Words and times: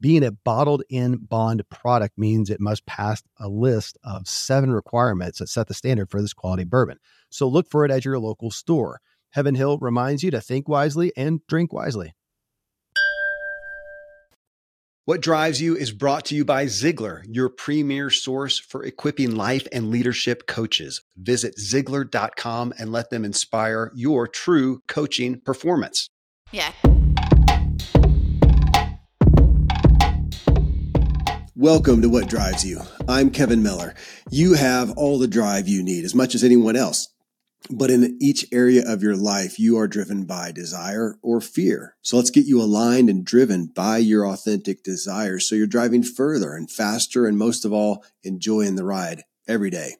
Being 0.00 0.22
a 0.22 0.30
bottled 0.30 0.84
in 0.88 1.16
bond 1.16 1.68
product 1.70 2.16
means 2.16 2.50
it 2.50 2.60
must 2.60 2.86
pass 2.86 3.20
a 3.40 3.48
list 3.48 3.98
of 4.04 4.28
seven 4.28 4.70
requirements 4.70 5.40
that 5.40 5.48
set 5.48 5.66
the 5.66 5.74
standard 5.74 6.08
for 6.08 6.22
this 6.22 6.32
quality 6.32 6.62
bourbon. 6.62 6.98
So 7.30 7.48
look 7.48 7.68
for 7.68 7.84
it 7.84 7.90
at 7.90 8.04
your 8.04 8.18
local 8.20 8.52
store. 8.52 9.00
Heaven 9.30 9.56
Hill 9.56 9.78
reminds 9.78 10.22
you 10.22 10.30
to 10.30 10.40
think 10.40 10.68
wisely 10.68 11.12
and 11.16 11.44
drink 11.48 11.72
wisely. 11.72 12.14
What 15.04 15.20
Drives 15.22 15.60
You 15.60 15.74
is 15.74 15.90
brought 15.90 16.26
to 16.26 16.36
you 16.36 16.44
by 16.44 16.66
Ziglar, 16.66 17.22
your 17.26 17.48
premier 17.48 18.10
source 18.10 18.58
for 18.58 18.84
equipping 18.84 19.34
life 19.34 19.66
and 19.72 19.90
leadership 19.90 20.46
coaches. 20.46 21.00
Visit 21.16 21.56
Ziglar.com 21.56 22.74
and 22.78 22.92
let 22.92 23.10
them 23.10 23.24
inspire 23.24 23.90
your 23.94 24.28
true 24.28 24.82
coaching 24.86 25.40
performance. 25.40 26.10
Yeah. 26.52 26.72
Welcome 31.60 32.02
to 32.02 32.08
What 32.08 32.28
Drives 32.28 32.64
You. 32.64 32.82
I'm 33.08 33.30
Kevin 33.30 33.64
Miller. 33.64 33.92
You 34.30 34.54
have 34.54 34.96
all 34.96 35.18
the 35.18 35.26
drive 35.26 35.66
you 35.66 35.82
need, 35.82 36.04
as 36.04 36.14
much 36.14 36.36
as 36.36 36.44
anyone 36.44 36.76
else. 36.76 37.08
But 37.68 37.90
in 37.90 38.16
each 38.20 38.46
area 38.52 38.84
of 38.86 39.02
your 39.02 39.16
life, 39.16 39.58
you 39.58 39.76
are 39.76 39.88
driven 39.88 40.24
by 40.24 40.52
desire 40.52 41.16
or 41.20 41.40
fear. 41.40 41.96
So 42.00 42.16
let's 42.16 42.30
get 42.30 42.46
you 42.46 42.62
aligned 42.62 43.10
and 43.10 43.24
driven 43.24 43.66
by 43.66 43.98
your 43.98 44.24
authentic 44.24 44.84
desires. 44.84 45.48
So 45.48 45.56
you're 45.56 45.66
driving 45.66 46.04
further 46.04 46.54
and 46.54 46.70
faster, 46.70 47.26
and 47.26 47.36
most 47.36 47.64
of 47.64 47.72
all, 47.72 48.04
enjoying 48.22 48.76
the 48.76 48.84
ride 48.84 49.24
every 49.48 49.70
day. 49.70 49.96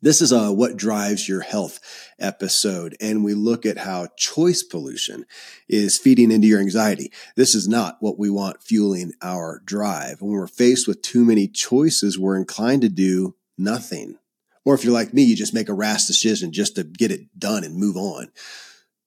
This 0.00 0.22
is 0.22 0.30
a 0.30 0.52
What 0.52 0.76
Drives 0.76 1.28
Your 1.28 1.40
Health 1.40 1.80
episode, 2.20 2.96
and 3.00 3.24
we 3.24 3.34
look 3.34 3.66
at 3.66 3.78
how 3.78 4.06
choice 4.16 4.62
pollution 4.62 5.26
is 5.68 5.98
feeding 5.98 6.30
into 6.30 6.46
your 6.46 6.60
anxiety. 6.60 7.10
This 7.34 7.52
is 7.52 7.66
not 7.66 7.96
what 7.98 8.16
we 8.16 8.30
want 8.30 8.62
fueling 8.62 9.14
our 9.20 9.60
drive. 9.64 10.22
When 10.22 10.30
we're 10.30 10.46
faced 10.46 10.86
with 10.86 11.02
too 11.02 11.24
many 11.24 11.48
choices, 11.48 12.16
we're 12.16 12.36
inclined 12.36 12.82
to 12.82 12.88
do 12.88 13.34
nothing. 13.58 14.18
Or 14.64 14.76
if 14.76 14.84
you're 14.84 14.94
like 14.94 15.12
me, 15.12 15.24
you 15.24 15.34
just 15.34 15.52
make 15.52 15.68
a 15.68 15.74
rash 15.74 16.04
decision 16.06 16.52
just 16.52 16.76
to 16.76 16.84
get 16.84 17.10
it 17.10 17.36
done 17.36 17.64
and 17.64 17.74
move 17.74 17.96
on. 17.96 18.28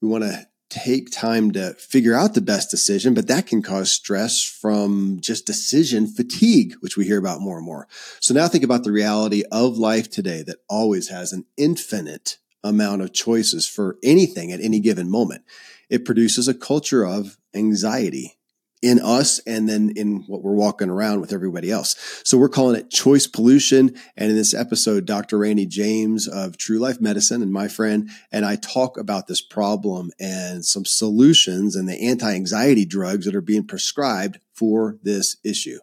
We 0.01 0.09
want 0.09 0.25
to 0.25 0.45
take 0.71 1.11
time 1.11 1.51
to 1.51 1.73
figure 1.73 2.15
out 2.15 2.33
the 2.33 2.41
best 2.41 2.71
decision, 2.71 3.13
but 3.13 3.27
that 3.27 3.45
can 3.45 3.61
cause 3.61 3.91
stress 3.91 4.41
from 4.41 5.19
just 5.19 5.45
decision 5.45 6.07
fatigue, 6.07 6.73
which 6.79 6.97
we 6.97 7.05
hear 7.05 7.19
about 7.19 7.41
more 7.41 7.57
and 7.57 7.65
more. 7.65 7.87
So 8.21 8.33
now 8.33 8.47
think 8.47 8.63
about 8.63 8.83
the 8.83 8.91
reality 8.91 9.43
of 9.51 9.77
life 9.77 10.09
today 10.09 10.43
that 10.43 10.59
always 10.69 11.09
has 11.09 11.33
an 11.33 11.45
infinite 11.57 12.37
amount 12.63 13.01
of 13.01 13.13
choices 13.13 13.67
for 13.67 13.97
anything 14.01 14.51
at 14.51 14.61
any 14.61 14.79
given 14.79 15.09
moment. 15.09 15.43
It 15.89 16.05
produces 16.05 16.47
a 16.47 16.53
culture 16.53 17.05
of 17.05 17.37
anxiety 17.53 18.37
in 18.81 18.99
us 18.99 19.39
and 19.39 19.69
then 19.69 19.91
in 19.95 20.23
what 20.27 20.41
we're 20.41 20.53
walking 20.53 20.89
around 20.89 21.21
with 21.21 21.31
everybody 21.31 21.71
else. 21.71 22.21
So 22.23 22.37
we're 22.37 22.49
calling 22.49 22.79
it 22.79 22.89
choice 22.89 23.27
pollution. 23.27 23.95
And 24.17 24.31
in 24.31 24.35
this 24.35 24.53
episode, 24.53 25.05
Dr. 25.05 25.37
Randy 25.37 25.65
James 25.65 26.27
of 26.27 26.57
True 26.57 26.79
Life 26.79 26.99
Medicine 26.99 27.41
and 27.41 27.51
my 27.51 27.67
friend 27.67 28.09
and 28.31 28.45
I 28.45 28.55
talk 28.55 28.97
about 28.97 29.27
this 29.27 29.41
problem 29.41 30.11
and 30.19 30.65
some 30.65 30.85
solutions 30.85 31.75
and 31.75 31.87
the 31.87 32.01
anti-anxiety 32.07 32.85
drugs 32.85 33.25
that 33.25 33.35
are 33.35 33.41
being 33.41 33.67
prescribed 33.67 34.39
for 34.53 34.97
this 35.03 35.37
issue. 35.43 35.79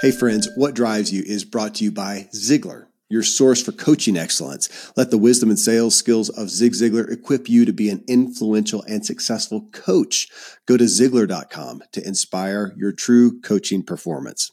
Hey 0.00 0.10
friends, 0.10 0.48
What 0.56 0.74
Drives 0.74 1.12
You 1.12 1.22
is 1.24 1.44
brought 1.44 1.76
to 1.76 1.84
you 1.84 1.90
by 1.90 2.28
Ziglar 2.34 2.85
your 3.08 3.22
source 3.22 3.62
for 3.62 3.72
coaching 3.72 4.16
excellence. 4.16 4.92
Let 4.96 5.10
the 5.10 5.18
wisdom 5.18 5.48
and 5.48 5.58
sales 5.58 5.94
skills 5.94 6.28
of 6.28 6.50
Zig 6.50 6.72
Ziglar 6.72 7.10
equip 7.10 7.48
you 7.48 7.64
to 7.64 7.72
be 7.72 7.88
an 7.88 8.04
influential 8.08 8.82
and 8.82 9.04
successful 9.04 9.68
coach. 9.72 10.28
Go 10.66 10.76
to 10.76 10.84
Ziglar.com 10.84 11.82
to 11.92 12.06
inspire 12.06 12.74
your 12.76 12.92
true 12.92 13.40
coaching 13.40 13.82
performance. 13.82 14.50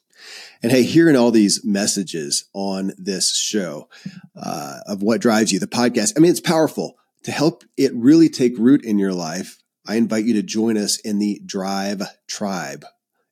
And 0.62 0.72
hey, 0.72 0.84
hearing 0.84 1.16
all 1.16 1.32
these 1.32 1.66
messages 1.66 2.46
on 2.54 2.94
this 2.98 3.36
show 3.36 3.90
uh, 4.36 4.80
of 4.86 5.02
what 5.02 5.22
drives 5.22 5.52
you, 5.52 5.60
the 5.60 5.68
podcast, 5.68 6.14
I 6.16 6.20
mean, 6.20 6.32
it's 6.32 6.40
powerful. 6.40 6.96
To 7.24 7.32
help 7.32 7.64
it 7.78 7.94
really 7.96 8.30
take 8.30 8.58
root 8.58 8.84
in 8.84 9.00
your 9.00 9.14
life, 9.14 9.62
I 9.86 9.96
invite 9.96 10.26
you 10.26 10.34
to 10.36 10.44
join 10.44 10.78
us 10.78 10.98
in 11.00 11.20
the 11.20 11.42
Drive 11.46 12.04
Tribe. 12.28 12.86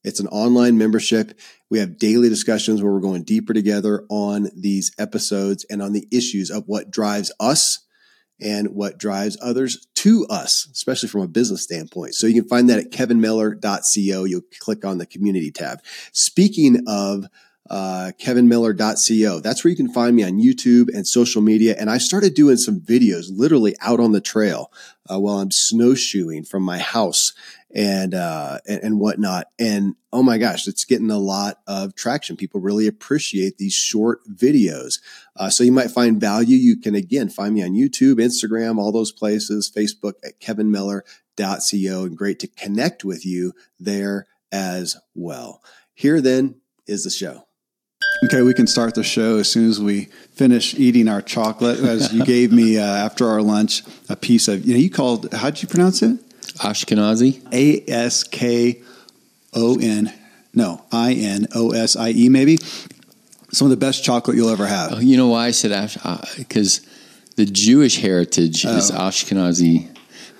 It's 0.03 0.19
an 0.19 0.27
online 0.27 0.77
membership. 0.77 1.37
We 1.71 1.79
have 1.79 1.97
daily 1.97 2.27
discussions 2.27 2.83
where 2.83 2.91
we're 2.91 2.99
going 2.99 3.23
deeper 3.23 3.53
together 3.53 4.05
on 4.09 4.49
these 4.53 4.91
episodes 4.99 5.65
and 5.69 5.81
on 5.81 5.93
the 5.93 6.05
issues 6.11 6.51
of 6.51 6.67
what 6.67 6.91
drives 6.91 7.31
us 7.39 7.79
and 8.41 8.75
what 8.75 8.97
drives 8.97 9.37
others 9.41 9.87
to 9.95 10.25
us, 10.29 10.67
especially 10.73 11.07
from 11.07 11.21
a 11.21 11.27
business 11.27 11.63
standpoint. 11.63 12.15
So 12.15 12.27
you 12.27 12.33
can 12.33 12.49
find 12.49 12.69
that 12.69 12.79
at 12.79 12.91
kevinmiller.co. 12.91 14.23
You'll 14.25 14.41
click 14.59 14.83
on 14.83 14.97
the 14.97 15.05
community 15.05 15.49
tab. 15.49 15.79
Speaking 16.11 16.83
of 16.87 17.27
uh, 17.69 18.11
kevinmiller.co. 18.19 19.39
That's 19.39 19.63
where 19.63 19.69
you 19.69 19.77
can 19.77 19.93
find 19.93 20.13
me 20.13 20.23
on 20.23 20.41
YouTube 20.41 20.89
and 20.93 21.07
social 21.07 21.41
media. 21.41 21.73
And 21.79 21.89
I 21.89 21.99
started 21.99 22.33
doing 22.33 22.57
some 22.57 22.81
videos 22.81 23.27
literally 23.29 23.75
out 23.79 24.01
on 24.01 24.11
the 24.11 24.19
trail 24.19 24.73
uh, 25.09 25.17
while 25.17 25.37
I'm 25.37 25.51
snowshoeing 25.51 26.43
from 26.43 26.63
my 26.63 26.79
house 26.79 27.31
and, 27.73 28.13
uh, 28.13 28.59
and, 28.67 28.83
and 28.83 28.99
whatnot. 28.99 29.47
And 29.59 29.95
oh 30.11 30.23
my 30.23 30.37
gosh, 30.37 30.67
it's 30.67 30.85
getting 30.85 31.11
a 31.11 31.17
lot 31.17 31.57
of 31.67 31.95
traction. 31.95 32.35
People 32.35 32.61
really 32.61 32.87
appreciate 32.87 33.57
these 33.57 33.73
short 33.73 34.19
videos. 34.27 34.99
Uh, 35.35 35.49
so 35.49 35.63
you 35.63 35.71
might 35.71 35.91
find 35.91 36.19
value. 36.19 36.57
You 36.57 36.77
can 36.77 36.95
again 36.95 37.29
find 37.29 37.53
me 37.53 37.63
on 37.63 37.71
YouTube, 37.71 38.15
Instagram, 38.15 38.77
all 38.77 38.91
those 38.91 39.11
places, 39.11 39.71
Facebook 39.75 40.13
at 40.23 40.39
kevinmiller.co. 40.39 42.03
And 42.03 42.17
great 42.17 42.39
to 42.39 42.47
connect 42.47 43.03
with 43.03 43.25
you 43.25 43.53
there 43.79 44.27
as 44.51 44.97
well. 45.15 45.63
Here 45.93 46.21
then 46.21 46.61
is 46.87 47.03
the 47.03 47.09
show. 47.09 47.45
Okay, 48.25 48.43
we 48.43 48.53
can 48.53 48.67
start 48.67 48.93
the 48.93 49.03
show 49.03 49.37
as 49.37 49.49
soon 49.49 49.67
as 49.67 49.79
we 49.79 50.05
finish 50.33 50.75
eating 50.75 51.07
our 51.07 51.23
chocolate. 51.23 51.79
As 51.79 52.13
you 52.13 52.23
gave 52.25 52.51
me 52.51 52.77
uh, 52.77 52.83
after 52.83 53.27
our 53.27 53.41
lunch 53.41 53.81
a 54.09 54.15
piece 54.15 54.47
of, 54.47 54.63
you 54.63 54.73
know, 54.73 54.79
you 54.79 54.91
called, 54.91 55.33
how'd 55.33 55.59
you 55.61 55.67
pronounce 55.67 56.03
it? 56.03 56.19
Ashkenazi. 56.53 57.41
A 57.53 57.89
S 57.89 58.23
K 58.23 58.81
O 59.53 59.77
N, 59.79 60.13
no, 60.53 60.83
I 60.91 61.13
N 61.13 61.47
O 61.55 61.71
S 61.71 61.95
I 61.95 62.09
E, 62.09 62.29
maybe. 62.29 62.57
Some 63.51 63.65
of 63.65 63.69
the 63.69 63.77
best 63.77 64.03
chocolate 64.03 64.37
you'll 64.37 64.49
ever 64.49 64.65
have. 64.65 64.93
Oh, 64.93 64.99
you 64.99 65.17
know 65.17 65.27
why 65.27 65.47
I 65.47 65.51
said 65.51 65.73
Ash? 65.73 65.97
Because 66.37 66.79
uh, 66.79 66.89
the 67.35 67.45
Jewish 67.45 67.99
heritage 67.99 68.65
oh. 68.65 68.77
is 68.77 68.91
Ashkenazi. 68.91 69.89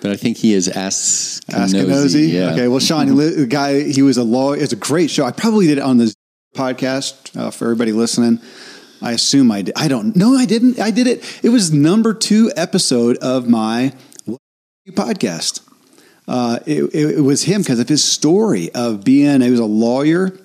But 0.01 0.11
I 0.11 0.16
think 0.16 0.38
he 0.38 0.53
is 0.53 0.67
Askinosie. 0.67 1.41
Askinosie? 1.49 2.31
Yeah. 2.31 2.53
Okay. 2.53 2.67
Well, 2.67 2.79
Shawn, 2.79 3.16
the 3.16 3.46
guy, 3.47 3.84
he 3.84 4.02
was 4.02 4.17
a 4.17 4.23
lawyer. 4.23 4.58
It's 4.58 4.73
a 4.73 4.78
great 4.78 5.11
show. 5.11 5.25
I 5.25 5.31
probably 5.31 5.67
did 5.67 5.78
it 5.78 5.84
on 5.84 5.97
the 5.97 6.13
podcast 6.55 7.37
uh, 7.37 7.52
for 7.52 7.66
everybody 7.66 7.91
listening. 7.91 8.40
I 9.02 9.11
assume 9.11 9.52
I 9.52 9.61
did. 9.61 9.75
I 9.78 9.87
don't. 9.87 10.16
No, 10.16 10.35
I 10.35 10.46
didn't. 10.46 10.79
I 10.79 10.91
did 10.91 11.08
it. 11.08 11.23
It 11.43 11.49
was 11.49 11.72
number 11.72 12.13
two 12.13 12.52
episode 12.55 13.17
of 13.17 13.47
my 13.47 13.93
podcast. 14.90 15.61
Uh, 16.28 16.59
it, 16.66 16.84
it, 16.94 17.22
was 17.22 17.44
him 17.44 17.62
because 17.62 17.79
of 17.79 17.90
his 17.90 18.03
story 18.03 18.72
of 18.73 19.03
being. 19.03 19.41
He 19.41 19.50
was 19.50 19.59
a 19.59 19.66
lawyer 19.66 20.38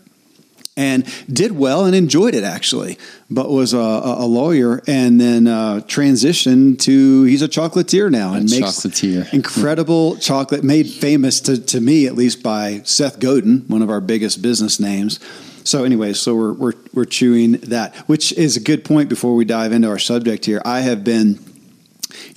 and 0.77 1.07
did 1.33 1.53
well 1.53 1.87
and 1.87 1.95
enjoyed 1.95 2.35
it 2.35 2.45
actually, 2.45 2.99
but 3.31 3.49
was 3.49 3.73
a, 3.73 3.79
a 3.79 4.27
lawyer 4.27 4.83
and 4.87 5.21
then 5.21 5.47
uh, 5.47 5.81
transitioned 5.87 6.79
to 6.81 7.23
he's 7.25 7.43
a 7.43 7.49
chocolatier 7.49 8.11
now 8.11 8.35
and 8.35 8.49
a 8.49 8.61
makes 8.61 8.81
chocolatier. 8.81 9.33
incredible 9.33 10.17
chocolate 10.17 10.63
made 10.63 10.89
famous 10.89 11.41
to, 11.41 11.61
to 11.61 11.81
me 11.81 12.07
at 12.07 12.15
least 12.15 12.43
by 12.43 12.81
Seth 12.85 13.19
Godin, 13.21 13.65
one 13.69 13.83
of 13.83 13.91
our 13.91 14.01
biggest 14.01 14.43
business 14.43 14.79
names. 14.79 15.19
So, 15.65 15.83
anyway, 15.83 16.13
so 16.13 16.35
we're, 16.37 16.53
we're, 16.53 16.73
we're 16.95 17.05
chewing 17.07 17.53
that, 17.53 17.97
which 18.09 18.33
is 18.35 18.57
a 18.57 18.61
good 18.61 18.85
point 18.85 19.09
before 19.09 19.35
we 19.35 19.45
dive 19.45 19.73
into 19.73 19.89
our 19.89 19.99
subject 19.99 20.45
here. 20.45 20.63
I 20.65 20.81
have 20.81 21.03
been, 21.03 21.41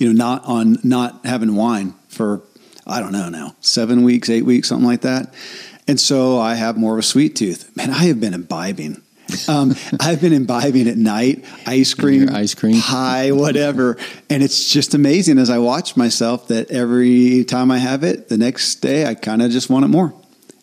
you 0.00 0.12
know, 0.12 0.12
not 0.12 0.44
on 0.46 0.78
not 0.82 1.24
having 1.24 1.54
wine 1.54 1.94
for 2.08 2.42
I 2.90 3.00
don't 3.00 3.12
know 3.12 3.28
now 3.28 3.54
seven 3.60 4.02
weeks, 4.02 4.28
eight 4.28 4.44
weeks, 4.44 4.68
something 4.68 4.86
like 4.86 5.02
that. 5.02 5.32
And 5.86 5.98
so 5.98 6.38
I 6.38 6.54
have 6.54 6.76
more 6.76 6.92
of 6.92 6.98
a 6.98 7.02
sweet 7.02 7.36
tooth. 7.36 7.74
Man, 7.76 7.90
I 7.90 8.04
have 8.04 8.20
been 8.20 8.34
imbibing. 8.34 9.02
Um, 9.48 9.74
I've 10.00 10.20
been 10.20 10.32
imbibing 10.32 10.88
at 10.88 10.96
night, 10.96 11.44
ice 11.66 11.94
cream, 11.94 12.28
ice 12.30 12.54
cream. 12.54 12.80
pie, 12.80 13.32
whatever. 13.32 13.96
And 14.28 14.42
it's 14.42 14.70
just 14.72 14.94
amazing 14.94 15.38
as 15.38 15.50
I 15.50 15.58
watch 15.58 15.96
myself 15.96 16.48
that 16.48 16.70
every 16.70 17.44
time 17.44 17.70
I 17.70 17.78
have 17.78 18.04
it, 18.04 18.28
the 18.28 18.38
next 18.38 18.76
day 18.76 19.06
I 19.06 19.14
kind 19.14 19.42
of 19.42 19.50
just 19.50 19.70
want 19.70 19.84
it 19.84 19.88
more. 19.88 20.12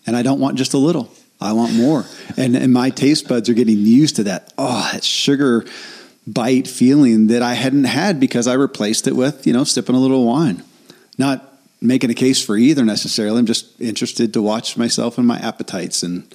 And 0.06 0.16
I 0.16 0.22
don't 0.22 0.40
want 0.40 0.58
just 0.58 0.74
a 0.74 0.78
little. 0.78 1.12
I 1.40 1.54
want 1.54 1.74
more. 1.74 2.06
And, 2.36 2.56
and 2.56 2.74
my 2.74 2.90
taste 2.90 3.28
buds 3.28 3.50
are 3.50 3.54
getting 3.54 3.80
used 3.80 4.16
to 4.18 4.24
that. 4.24 4.54
Oh, 4.58 4.90
that 4.94 5.04
sugar 5.04 5.66
bite 6.26 6.68
feeling 6.68 7.28
that 7.28 7.42
I 7.42 7.54
hadn't 7.54 7.86
had 7.86 8.20
because 8.20 8.48
I 8.48 8.54
replaced 8.54 9.08
it 9.08 9.16
with, 9.16 9.46
you 9.46 9.54
know, 9.54 9.64
sipping 9.64 9.96
a 9.96 10.00
little 10.00 10.26
wine. 10.26 10.64
Not 11.18 11.57
making 11.82 12.10
a 12.10 12.16
case 12.16 12.44
for 12.44 12.58
either 12.58 12.84
necessarily. 12.84 13.40
I'm 13.40 13.46
just 13.46 13.80
interested 13.80 14.34
to 14.34 14.42
watch 14.42 14.78
myself 14.78 15.18
and 15.18 15.28
my 15.28 15.38
appetites 15.40 16.04
and 16.04 16.34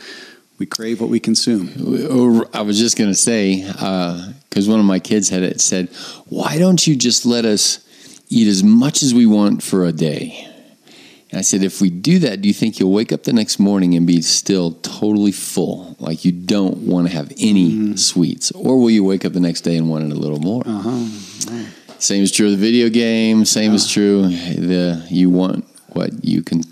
we 0.62 0.66
crave 0.66 1.00
what 1.00 1.10
we 1.10 1.18
consume. 1.18 1.72
Oh, 1.80 2.44
I 2.54 2.62
was 2.62 2.78
just 2.78 2.96
going 2.96 3.10
to 3.10 3.16
say, 3.16 3.64
uh, 3.80 4.32
because 4.48 4.68
one 4.68 4.78
of 4.78 4.86
my 4.86 5.00
kids 5.00 5.28
had 5.28 5.42
it 5.42 5.60
said, 5.60 5.88
"Why 6.28 6.56
don't 6.56 6.86
you 6.86 6.94
just 6.94 7.26
let 7.26 7.44
us 7.44 7.84
eat 8.28 8.46
as 8.46 8.62
much 8.62 9.02
as 9.02 9.12
we 9.12 9.26
want 9.26 9.62
for 9.62 9.84
a 9.84 9.90
day?" 9.90 10.46
And 11.30 11.38
I 11.38 11.42
said, 11.42 11.64
"If 11.64 11.80
we 11.80 11.90
do 11.90 12.20
that, 12.20 12.42
do 12.42 12.48
you 12.48 12.54
think 12.54 12.78
you'll 12.78 12.92
wake 12.92 13.10
up 13.10 13.24
the 13.24 13.32
next 13.32 13.58
morning 13.58 13.94
and 13.94 14.06
be 14.06 14.22
still 14.22 14.72
totally 14.82 15.32
full, 15.32 15.96
like 15.98 16.24
you 16.24 16.30
don't 16.30 16.78
want 16.86 17.08
to 17.08 17.12
have 17.12 17.32
any 17.38 17.72
mm-hmm. 17.72 17.94
sweets, 17.96 18.52
or 18.52 18.78
will 18.78 18.90
you 18.90 19.02
wake 19.02 19.24
up 19.24 19.32
the 19.32 19.40
next 19.40 19.62
day 19.62 19.76
and 19.76 19.90
want 19.90 20.04
it 20.04 20.12
a 20.12 20.20
little 20.20 20.38
more?" 20.38 20.62
Uh-huh. 20.64 21.64
Same 22.02 22.22
is 22.24 22.32
true 22.32 22.46
of 22.46 22.52
the 22.52 22.58
video 22.58 22.88
game. 22.88 23.44
Same 23.44 23.74
is 23.74 23.88
true. 23.88 24.22
The 24.22 25.06
you 25.08 25.30
want 25.30 25.64
what 25.90 26.24
you 26.24 26.42
can 26.42 26.62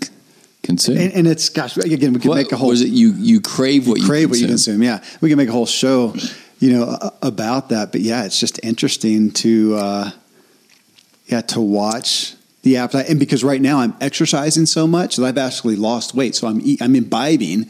consume. 0.61 0.97
And, 0.97 1.13
and 1.13 1.27
it's, 1.27 1.47
gosh, 1.49 1.77
again, 1.77 2.13
we 2.13 2.19
could 2.19 2.29
What 2.29 2.35
make 2.35 2.51
a 2.51 2.57
whole 2.57 2.69
was 2.69 2.81
it? 2.81 2.89
You 2.89 3.13
you 3.13 3.39
crave 3.39 3.87
what 3.87 3.99
you 3.99 4.05
crave 4.05 4.29
what 4.29 4.39
you 4.39 4.47
consume. 4.47 4.81
consume. 4.81 4.83
Yeah, 4.83 5.19
we 5.21 5.29
can 5.29 5.37
make 5.37 5.47
a 5.47 5.53
whole 5.53 5.65
show, 5.65 6.13
you 6.59 6.73
know, 6.73 7.11
about 7.21 7.69
that. 7.69 7.93
But 7.93 8.01
yeah, 8.01 8.25
it's 8.25 8.39
just 8.39 8.59
interesting 8.61 9.31
to, 9.31 9.75
uh, 9.75 10.11
yeah, 11.27 11.41
to 11.41 11.61
watch 11.61 12.35
the 12.63 12.77
appetite. 12.77 13.07
And 13.09 13.17
because 13.17 13.41
right 13.41 13.61
now 13.61 13.79
I'm 13.79 13.95
exercising 14.01 14.65
so 14.65 14.85
much 14.85 15.15
that 15.15 15.25
I've 15.25 15.37
actually 15.37 15.77
lost 15.77 16.13
weight, 16.13 16.35
so 16.35 16.47
I'm 16.47 16.61
I'm 16.81 16.93
imbibing 16.95 17.69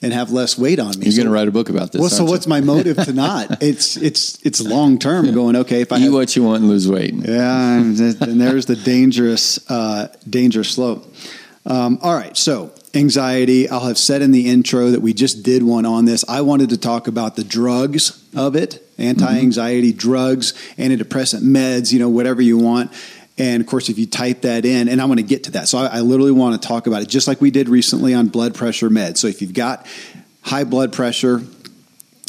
and 0.00 0.12
have 0.12 0.30
less 0.30 0.56
weight 0.56 0.78
on 0.78 0.90
me. 0.98 1.06
You're 1.06 1.12
So- 1.12 1.16
going 1.16 1.26
to 1.26 1.32
write 1.32 1.48
a 1.48 1.50
book 1.50 1.68
about 1.70 1.90
this. 1.92 2.00
Well, 2.00 2.10
so 2.10 2.24
you? 2.24 2.30
what's 2.30 2.46
my 2.46 2.60
motive 2.60 2.96
to 3.04 3.12
not? 3.12 3.62
It's 3.62 3.96
it's 3.96 4.38
it's 4.44 4.60
long 4.60 4.98
term. 4.98 5.32
Going 5.34 5.56
okay 5.56 5.80
if 5.80 5.90
I 5.92 5.96
eat 5.96 6.02
have, 6.02 6.12
what 6.12 6.34
you 6.36 6.42
want 6.44 6.60
and 6.62 6.68
lose 6.70 6.88
weight? 6.88 7.14
yeah, 7.14 7.74
and 7.76 7.98
and 8.00 8.40
there's 8.40 8.66
the 8.66 8.76
dangerous, 8.76 9.58
uh, 9.70 10.08
dangerous 10.28 10.70
slope. 10.70 11.12
Um, 11.66 11.98
all 12.02 12.14
right, 12.14 12.34
so 12.36 12.72
anxiety. 12.94 13.68
I'll 13.68 13.86
have 13.86 13.98
said 13.98 14.22
in 14.22 14.30
the 14.30 14.48
intro 14.48 14.90
that 14.90 15.02
we 15.02 15.12
just 15.12 15.42
did 15.42 15.62
one 15.62 15.84
on 15.84 16.04
this. 16.06 16.24
I 16.28 16.40
wanted 16.40 16.70
to 16.70 16.78
talk 16.78 17.08
about 17.08 17.36
the 17.36 17.44
drugs 17.44 18.22
of 18.34 18.56
it, 18.56 18.82
anti-anxiety 18.98 19.92
drugs, 19.92 20.54
antidepressant 20.78 21.42
meds, 21.42 21.92
you 21.92 21.98
know, 21.98 22.08
whatever 22.08 22.40
you 22.40 22.56
want. 22.58 22.90
And 23.38 23.60
of 23.60 23.68
course, 23.68 23.88
if 23.88 23.98
you 23.98 24.06
type 24.06 24.42
that 24.42 24.64
in, 24.64 24.88
and 24.88 25.00
I 25.00 25.04
want 25.04 25.20
to 25.20 25.26
get 25.26 25.44
to 25.44 25.52
that. 25.52 25.68
So 25.68 25.78
I, 25.78 25.86
I 25.86 26.00
literally 26.00 26.32
want 26.32 26.60
to 26.60 26.66
talk 26.66 26.86
about 26.86 27.02
it, 27.02 27.08
just 27.08 27.28
like 27.28 27.40
we 27.40 27.50
did 27.50 27.68
recently 27.68 28.12
on 28.12 28.28
blood 28.28 28.54
pressure 28.54 28.90
meds. 28.90 29.18
So 29.18 29.28
if 29.28 29.40
you've 29.40 29.54
got 29.54 29.86
high 30.42 30.64
blood 30.64 30.92
pressure, 30.92 31.42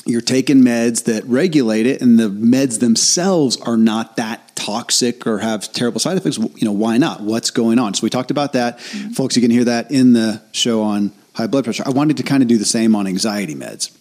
you're 0.05 0.21
taking 0.21 0.63
meds 0.63 1.05
that 1.05 1.23
regulate 1.25 1.85
it 1.85 2.01
and 2.01 2.19
the 2.19 2.29
meds 2.29 2.79
themselves 2.79 3.57
are 3.61 3.77
not 3.77 4.17
that 4.17 4.55
toxic 4.55 5.25
or 5.27 5.39
have 5.39 5.71
terrible 5.71 5.99
side 5.99 6.17
effects 6.17 6.37
you 6.37 6.65
know 6.65 6.71
why 6.71 6.97
not? 6.97 7.21
What's 7.21 7.51
going 7.51 7.79
on? 7.79 7.93
So 7.93 8.03
we 8.03 8.09
talked 8.09 8.31
about 8.31 8.53
that. 8.53 8.79
Mm-hmm. 8.79 9.11
Folks 9.11 9.35
you 9.35 9.41
can 9.41 9.51
hear 9.51 9.65
that 9.65 9.91
in 9.91 10.13
the 10.13 10.41
show 10.51 10.81
on 10.81 11.11
high 11.33 11.47
blood 11.47 11.63
pressure. 11.63 11.83
I 11.85 11.91
wanted 11.91 12.17
to 12.17 12.23
kind 12.23 12.41
of 12.41 12.49
do 12.49 12.57
the 12.57 12.65
same 12.65 12.95
on 12.95 13.07
anxiety 13.07 13.55
meds. 13.55 13.95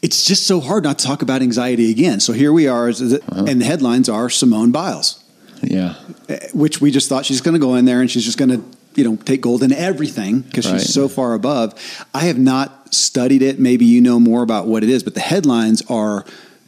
It's 0.00 0.24
just 0.24 0.46
so 0.46 0.60
hard 0.60 0.84
not 0.84 0.98
to 0.98 1.06
talk 1.06 1.22
about 1.22 1.42
anxiety 1.42 1.90
again. 1.90 2.20
So 2.20 2.32
here 2.32 2.52
we 2.52 2.68
are 2.68 2.86
and 2.88 3.60
the 3.60 3.64
headlines 3.64 4.08
are 4.08 4.30
simone 4.30 4.70
biles 4.72 5.22
Yeah. 5.62 5.94
Eh, 6.28 6.48
which 6.52 6.80
we 6.80 6.90
just 6.90 7.08
thought 7.08 7.24
she's 7.26 7.40
going 7.40 7.54
to 7.54 7.58
go 7.60 7.74
in 7.74 7.84
there 7.84 8.00
and 8.00 8.10
she's 8.10 8.24
just 8.24 8.38
going 8.38 8.50
to 8.50 8.62
you 8.94 9.04
know 9.04 9.16
take 9.16 9.40
gold 9.42 9.62
in 9.62 9.72
everything 9.72 10.40
because 10.40 10.70
Right. 10.70 10.80
she's 10.80 10.92
so 10.92 11.08
far 11.08 11.34
above. 11.34 11.74
I 12.14 12.20
have 12.20 12.38
not 12.38 12.94
studied 12.94 13.42
it. 13.42 13.58
Maybe 13.58 13.84
you 13.84 14.00
know 14.00 14.18
more 14.18 14.42
about 14.42 14.66
what 14.66 14.82
it 14.82 14.90
is 14.90 15.02
but 15.02 15.14
the 15.14 15.20
headlines 15.20 15.82
are 15.88 16.24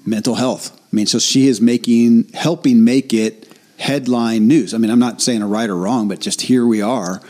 mental 0.07 0.35
health. 0.37 0.77
I 0.93 0.97
mean 0.97 1.07
so 1.07 1.19
she 1.19 1.47
is 1.47 1.61
making 1.61 2.31
helping 2.35 2.85
make 2.85 3.13
it 3.15 3.49
headline 3.79 4.47
news. 4.47 4.75
I 4.75 4.79
mean 4.79 4.91
i'm 4.91 4.99
not 4.99 5.21
saying 5.23 5.43
a 5.43 5.47
right 5.47 5.69
or 5.71 5.77
wrong 5.77 6.09
but 6.09 6.21
just 6.21 6.43
here 6.43 6.67
we 6.67 6.83
are. 6.83 7.21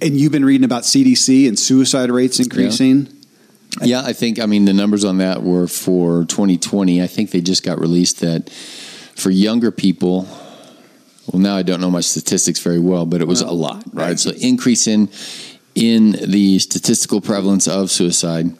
And 0.00 0.16
you've 0.18 0.32
been 0.32 0.44
reading 0.44 0.64
about 0.64 0.82
cdc 0.82 1.48
and 1.48 1.58
suicide 1.58 2.10
rates 2.10 2.38
increasing? 2.40 3.08
Yeah, 3.82 4.02
I 4.04 4.12
think, 4.12 4.38
I 4.38 4.46
mean, 4.46 4.66
the 4.66 4.72
numbers 4.72 5.02
on 5.04 5.18
that 5.18 5.42
were 5.42 5.66
for 5.66 6.24
2020. 6.26 7.02
I 7.02 7.08
think 7.08 7.32
they 7.32 7.40
just 7.40 7.64
got 7.64 7.80
released 7.80 8.20
that 8.20 8.48
for 9.16 9.30
younger 9.30 9.70
people, 9.70 10.28
well, 11.26 11.40
now 11.40 11.56
I 11.56 11.62
don't 11.62 11.80
know 11.80 11.90
my 11.90 12.00
statistics 12.00 12.60
very 12.60 12.78
well, 12.78 13.06
but 13.06 13.20
it 13.20 13.28
was 13.28 13.40
a 13.40 13.50
lot, 13.50 13.82
right? 13.92 14.08
right. 14.08 14.18
So 14.18 14.30
increase 14.32 14.86
in, 14.86 15.08
in 15.74 16.12
the 16.12 16.58
statistical 16.58 17.20
prevalence 17.20 17.66
of 17.66 17.90
suicide. 17.90 18.56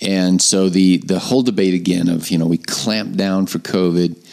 And 0.00 0.40
so 0.40 0.68
the, 0.68 0.98
the 0.98 1.18
whole 1.18 1.42
debate 1.42 1.74
again 1.74 2.08
of, 2.08 2.30
you 2.30 2.38
know, 2.38 2.46
we 2.46 2.58
clamped 2.58 3.16
down 3.16 3.46
for 3.46 3.58
COVID 3.58 4.26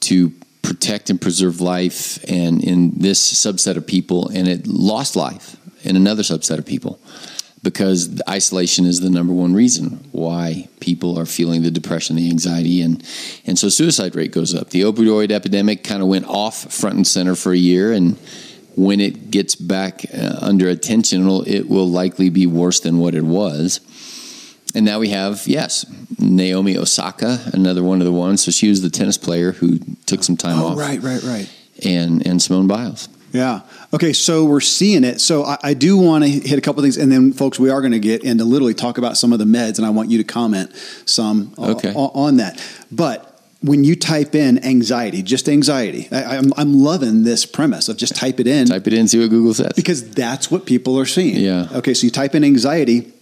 to 0.00 0.32
protect 0.62 1.10
and 1.10 1.20
preserve 1.20 1.60
life 1.60 2.22
and 2.28 2.62
in 2.62 2.98
this 2.98 3.32
subset 3.32 3.76
of 3.76 3.86
people, 3.86 4.28
and 4.28 4.46
it 4.46 4.66
lost 4.66 5.16
life 5.16 5.56
in 5.82 5.96
another 5.96 6.22
subset 6.22 6.58
of 6.58 6.66
people 6.66 7.00
because 7.62 8.20
isolation 8.28 8.84
is 8.84 9.00
the 9.00 9.10
number 9.10 9.32
one 9.32 9.54
reason 9.54 10.08
why 10.12 10.68
people 10.80 11.18
are 11.18 11.26
feeling 11.26 11.62
the 11.62 11.70
depression, 11.70 12.16
the 12.16 12.30
anxiety, 12.30 12.80
and 12.82 13.04
and 13.46 13.58
so 13.58 13.68
suicide 13.68 14.14
rate 14.14 14.32
goes 14.32 14.54
up. 14.54 14.70
The 14.70 14.82
opioid 14.82 15.30
epidemic 15.30 15.84
kind 15.84 16.02
of 16.02 16.08
went 16.08 16.26
off 16.26 16.72
front 16.72 16.96
and 16.96 17.06
center 17.06 17.34
for 17.34 17.52
a 17.52 17.56
year, 17.56 17.92
and 17.92 18.16
when 18.76 19.00
it 19.00 19.30
gets 19.30 19.56
back 19.56 20.04
uh, 20.14 20.36
under 20.40 20.68
attention, 20.68 21.28
it 21.46 21.68
will 21.68 21.88
likely 21.88 22.30
be 22.30 22.46
worse 22.46 22.80
than 22.80 22.98
what 22.98 23.14
it 23.14 23.24
was. 23.24 23.80
And 24.74 24.84
now 24.84 25.00
we 25.00 25.08
have 25.08 25.46
yes, 25.46 25.84
Naomi 26.18 26.76
Osaka, 26.76 27.40
another 27.52 27.82
one 27.82 28.00
of 28.00 28.04
the 28.04 28.12
ones. 28.12 28.44
So 28.44 28.50
she 28.50 28.68
was 28.68 28.82
the 28.82 28.90
tennis 28.90 29.18
player 29.18 29.52
who 29.52 29.78
took 30.06 30.22
some 30.22 30.36
time 30.36 30.60
oh 30.60 30.68
off, 30.68 30.78
right 30.78 31.02
right 31.02 31.22
right 31.22 31.50
and 31.84 32.26
and 32.26 32.40
Simone 32.40 32.68
Biles. 32.68 33.08
Yeah. 33.32 33.60
Okay. 33.92 34.12
So 34.12 34.44
we're 34.44 34.60
seeing 34.60 35.04
it. 35.04 35.20
So 35.20 35.44
I, 35.44 35.58
I 35.62 35.74
do 35.74 35.96
want 35.98 36.24
to 36.24 36.30
hit 36.30 36.58
a 36.58 36.62
couple 36.62 36.82
things, 36.82 36.96
and 36.96 37.10
then, 37.12 37.32
folks, 37.32 37.58
we 37.58 37.70
are 37.70 37.80
going 37.80 37.92
to 37.92 37.98
get 37.98 38.24
into 38.24 38.44
literally 38.44 38.74
talk 38.74 38.98
about 38.98 39.16
some 39.16 39.32
of 39.32 39.38
the 39.38 39.44
meds, 39.44 39.76
and 39.78 39.86
I 39.86 39.90
want 39.90 40.10
you 40.10 40.18
to 40.18 40.24
comment 40.24 40.74
some 41.04 41.52
Okay. 41.58 41.92
o- 41.94 42.10
on 42.14 42.36
that. 42.38 42.58
But 42.90 43.24
when 43.60 43.82
you 43.84 43.96
type 43.96 44.34
in 44.34 44.64
anxiety, 44.64 45.20
just 45.22 45.48
anxiety, 45.48 46.08
I, 46.12 46.36
I'm, 46.38 46.52
I'm 46.56 46.80
loving 46.80 47.24
this 47.24 47.44
premise 47.44 47.88
of 47.88 47.96
just 47.96 48.14
type 48.16 48.38
it 48.40 48.46
in 48.46 48.66
Type 48.68 48.86
it 48.86 48.92
in, 48.94 49.08
see 49.08 49.18
what 49.18 49.30
Google 49.30 49.52
says. 49.52 49.72
because 49.74 50.08
that's 50.10 50.50
what 50.50 50.64
people 50.64 50.98
are 50.98 51.04
seeing. 51.06 51.36
Yeah. 51.36 51.66
Okay. 51.72 51.92
So 51.94 52.04
you 52.06 52.10
type 52.10 52.34
in 52.34 52.44
anxiety. 52.44 53.12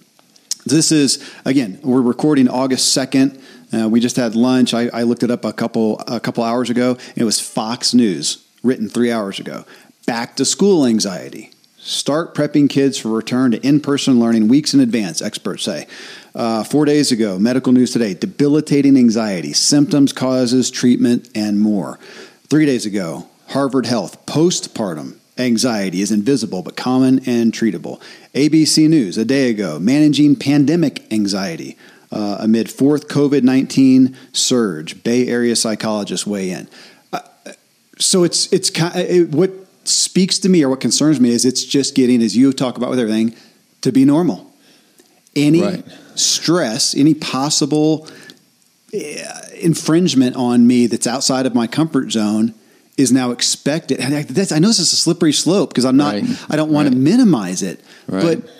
This 0.66 0.90
is 0.92 1.25
again, 1.44 1.78
we're 1.82 2.02
recording 2.02 2.48
August 2.48 2.92
second. 2.92 3.40
Uh, 3.72 3.88
we 3.88 3.98
just 4.00 4.16
had 4.16 4.34
lunch. 4.36 4.75
I, 4.75 4.88
I 4.92 5.02
looked 5.02 5.22
it 5.22 5.30
up 5.30 5.44
a 5.44 5.52
couple 5.52 6.00
a 6.06 6.20
couple 6.20 6.44
hours 6.44 6.70
ago. 6.70 6.96
It 7.16 7.25
was 7.25 7.40
Fox 7.40 7.94
News, 7.94 8.44
written 8.62 8.88
three 8.88 9.10
hours 9.12 9.38
ago. 9.40 9.64
Back 10.06 10.36
to 10.36 10.44
school 10.44 10.86
anxiety. 10.86 11.50
Start 11.78 12.32
prepping 12.32 12.70
kids 12.70 12.96
for 12.96 13.08
return 13.08 13.50
to 13.50 13.66
in 13.66 13.80
person 13.80 14.20
learning 14.20 14.46
weeks 14.46 14.72
in 14.72 14.78
advance, 14.78 15.20
experts 15.20 15.64
say. 15.64 15.88
Uh, 16.32 16.62
four 16.62 16.84
days 16.84 17.10
ago, 17.10 17.40
medical 17.40 17.72
news 17.72 17.92
today 17.92 18.14
debilitating 18.14 18.96
anxiety, 18.96 19.52
symptoms, 19.52 20.12
causes, 20.12 20.70
treatment, 20.70 21.28
and 21.34 21.58
more. 21.58 21.98
Three 22.48 22.66
days 22.66 22.86
ago, 22.86 23.28
Harvard 23.48 23.86
Health 23.86 24.25
postpartum 24.26 25.16
anxiety 25.38 26.00
is 26.00 26.12
invisible 26.12 26.62
but 26.62 26.76
common 26.76 27.20
and 27.28 27.52
treatable. 27.52 28.00
ABC 28.32 28.88
News 28.88 29.18
a 29.18 29.25
day 29.25 29.50
ago 29.50 29.80
managing 29.80 30.36
pandemic 30.36 31.12
anxiety 31.12 31.76
uh, 32.12 32.36
amid 32.40 32.70
fourth 32.70 33.08
COVID 33.08 33.42
19 33.42 34.16
surge. 34.32 35.02
Bay 35.02 35.26
Area 35.26 35.56
psychologists 35.56 36.26
weigh 36.26 36.50
in. 36.50 36.68
Uh, 37.12 37.20
so 37.98 38.22
it's, 38.22 38.52
it's 38.52 38.70
it, 38.94 39.30
what 39.30 39.65
speaks 39.88 40.38
to 40.40 40.49
me 40.49 40.62
or 40.64 40.69
what 40.69 40.81
concerns 40.81 41.21
me 41.21 41.31
is 41.31 41.45
it's 41.45 41.64
just 41.64 41.95
getting, 41.95 42.23
as 42.23 42.37
you 42.37 42.52
talk 42.52 42.76
about 42.76 42.90
with 42.90 42.99
everything, 42.99 43.35
to 43.83 43.93
be 43.93 44.05
normal. 44.05 44.52
Any 45.35 45.61
Right. 45.62 45.85
stress, 46.14 46.95
any 46.95 47.14
possible 47.14 48.09
eh, 48.93 49.23
infringement 49.61 50.37
on 50.37 50.66
me 50.66 50.87
that's 50.87 51.07
outside 51.07 51.47
of 51.47 51.55
my 51.55 51.66
comfort 51.66 52.11
zone 52.12 52.55
is 52.97 53.12
now 53.12 53.31
expected. 53.31 54.00
And 54.00 54.14
I, 54.14 54.23
that's, 54.23 54.52
I 54.52 54.59
know 54.59 54.69
this 54.69 54.78
is 54.78 54.93
a 54.93 54.97
slippery 54.97 55.33
slope 55.33 55.71
because 55.71 55.85
I'm 55.85 55.97
not. 55.99 56.14
Right. 56.14 56.25
I 56.49 56.57
don't 56.57 56.71
want 56.73 56.88
to 56.88 56.95
minimize 56.97 57.62
it, 57.62 57.81
Right. 58.09 58.40
but 58.43 58.50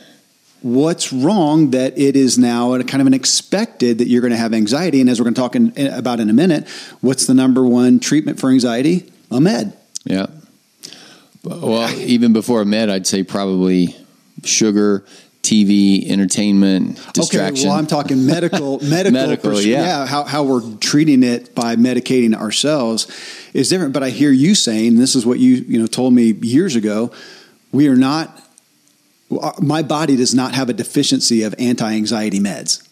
what's 0.63 1.13
wrong 1.13 1.71
that 1.71 1.97
it 1.99 2.17
is 2.17 2.37
now 2.39 2.75
a 2.75 2.85
kind 2.85 3.01
of 3.01 3.07
an 3.07 3.15
expected 3.15 3.99
that 3.99 4.09
you're 4.09 4.21
going 4.21 4.33
to 4.33 4.37
have 4.37 4.53
anxiety? 4.53 5.01
And 5.01 5.09
as 5.09 5.19
we're 5.19 5.25
going 5.25 5.35
to 5.35 5.41
talk 5.41 5.57
in, 5.57 5.73
in- 5.73 5.93
about 5.93 6.21
in 6.21 6.29
a 6.29 6.35
minute, 6.35 6.69
what's 7.01 7.27
the 7.27 7.35
number 7.35 7.65
one 7.65 7.99
treatment 8.01 8.39
for 8.39 8.51
anxiety? 8.51 9.11
A 9.31 9.41
med. 9.41 9.73
Yeah. 10.05 10.27
Well, 11.47 11.91
even 12.01 12.33
before 12.33 12.61
I 12.61 12.65
met, 12.65 12.91
I'd 12.91 13.07
say 13.07 13.23
probably 13.23 13.97
sugar, 14.45 15.05
TV, 15.43 16.09
entertainment, 16.11 16.97
distraction. 17.13 17.55
Okay, 17.55 17.69
well, 17.69 17.79
I'm 17.79 17.87
talking 17.87 18.27
medical, 18.27 18.81
medical, 18.83 19.13
Medical, 19.13 19.51
pers- 19.53 19.67
yeah. 19.67 20.05
How, 20.07 20.25
how 20.25 20.43
we're 20.43 20.77
treating 20.79 21.23
it 21.23 21.55
by 21.55 21.77
medicating 21.77 22.35
ourselves 22.35 23.07
is 23.55 23.69
different. 23.69 23.93
But 23.93 24.03
I 24.03 24.11
hear 24.11 24.33
you 24.33 24.55
saying 24.57 24.97
this 24.97 25.15
is 25.15 25.25
what 25.25 25.39
you 25.39 25.55
you 25.69 25.79
know 25.79 25.87
told 25.87 26.13
me 26.15 26.33
years 26.33 26.75
ago. 26.75 27.13
We 27.73 27.89
are 27.89 27.97
not. 27.97 28.43
My 29.61 29.83
body 29.83 30.17
does 30.17 30.35
not 30.35 30.55
have 30.55 30.69
a 30.69 30.73
deficiency 30.73 31.43
of 31.43 31.55
anti-anxiety 31.59 32.39
meds. 32.39 32.87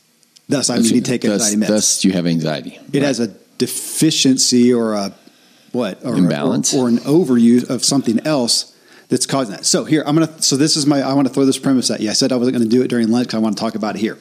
Thus, 0.49 0.68
I 0.68 0.78
need 0.78 0.90
to 0.90 1.00
take 1.00 1.25
anxiety 1.25 1.56
meds. 1.56 1.68
Thus, 1.68 2.04
you 2.04 2.12
have 2.12 2.26
anxiety. 2.26 2.78
it 2.92 3.02
has 3.02 3.20
a 3.20 3.28
deficiency 3.58 4.73
or 4.73 4.94
a 4.94 5.14
what 5.75 6.04
or, 6.04 6.14
Imbalance. 6.16 6.73
or, 6.75 6.87
or 6.87 6.88
an 6.88 6.99
overuse 6.99 7.69
of 7.69 7.85
something 7.85 8.25
else 8.26 8.75
that's 9.09 9.26
causing 9.26 9.54
that. 9.54 9.66
So 9.66 9.85
here 9.85 10.02
I'm 10.07 10.16
gonna. 10.16 10.43
So 10.43 10.57
this 10.57 10.76
is 10.76 10.87
my. 10.87 11.02
I 11.02 11.12
want 11.14 11.28
to 11.28 11.35
throw 11.35 11.45
this 11.45 11.59
premise 11.59 11.90
at 11.90 12.00
you. 12.00 12.11
I 12.11 12.14
said 12.14 12.33
I 12.33 12.37
wasn't 12.37 12.57
going 12.57 12.69
to 12.69 12.76
do 12.76 12.83
it 12.83 12.88
during 12.88 13.09
lunch 13.11 13.35
I 13.35 13.38
want 13.38 13.57
to 13.57 13.61
talk 13.61 13.75
about 13.75 13.97
it 13.97 13.99
here. 13.99 14.19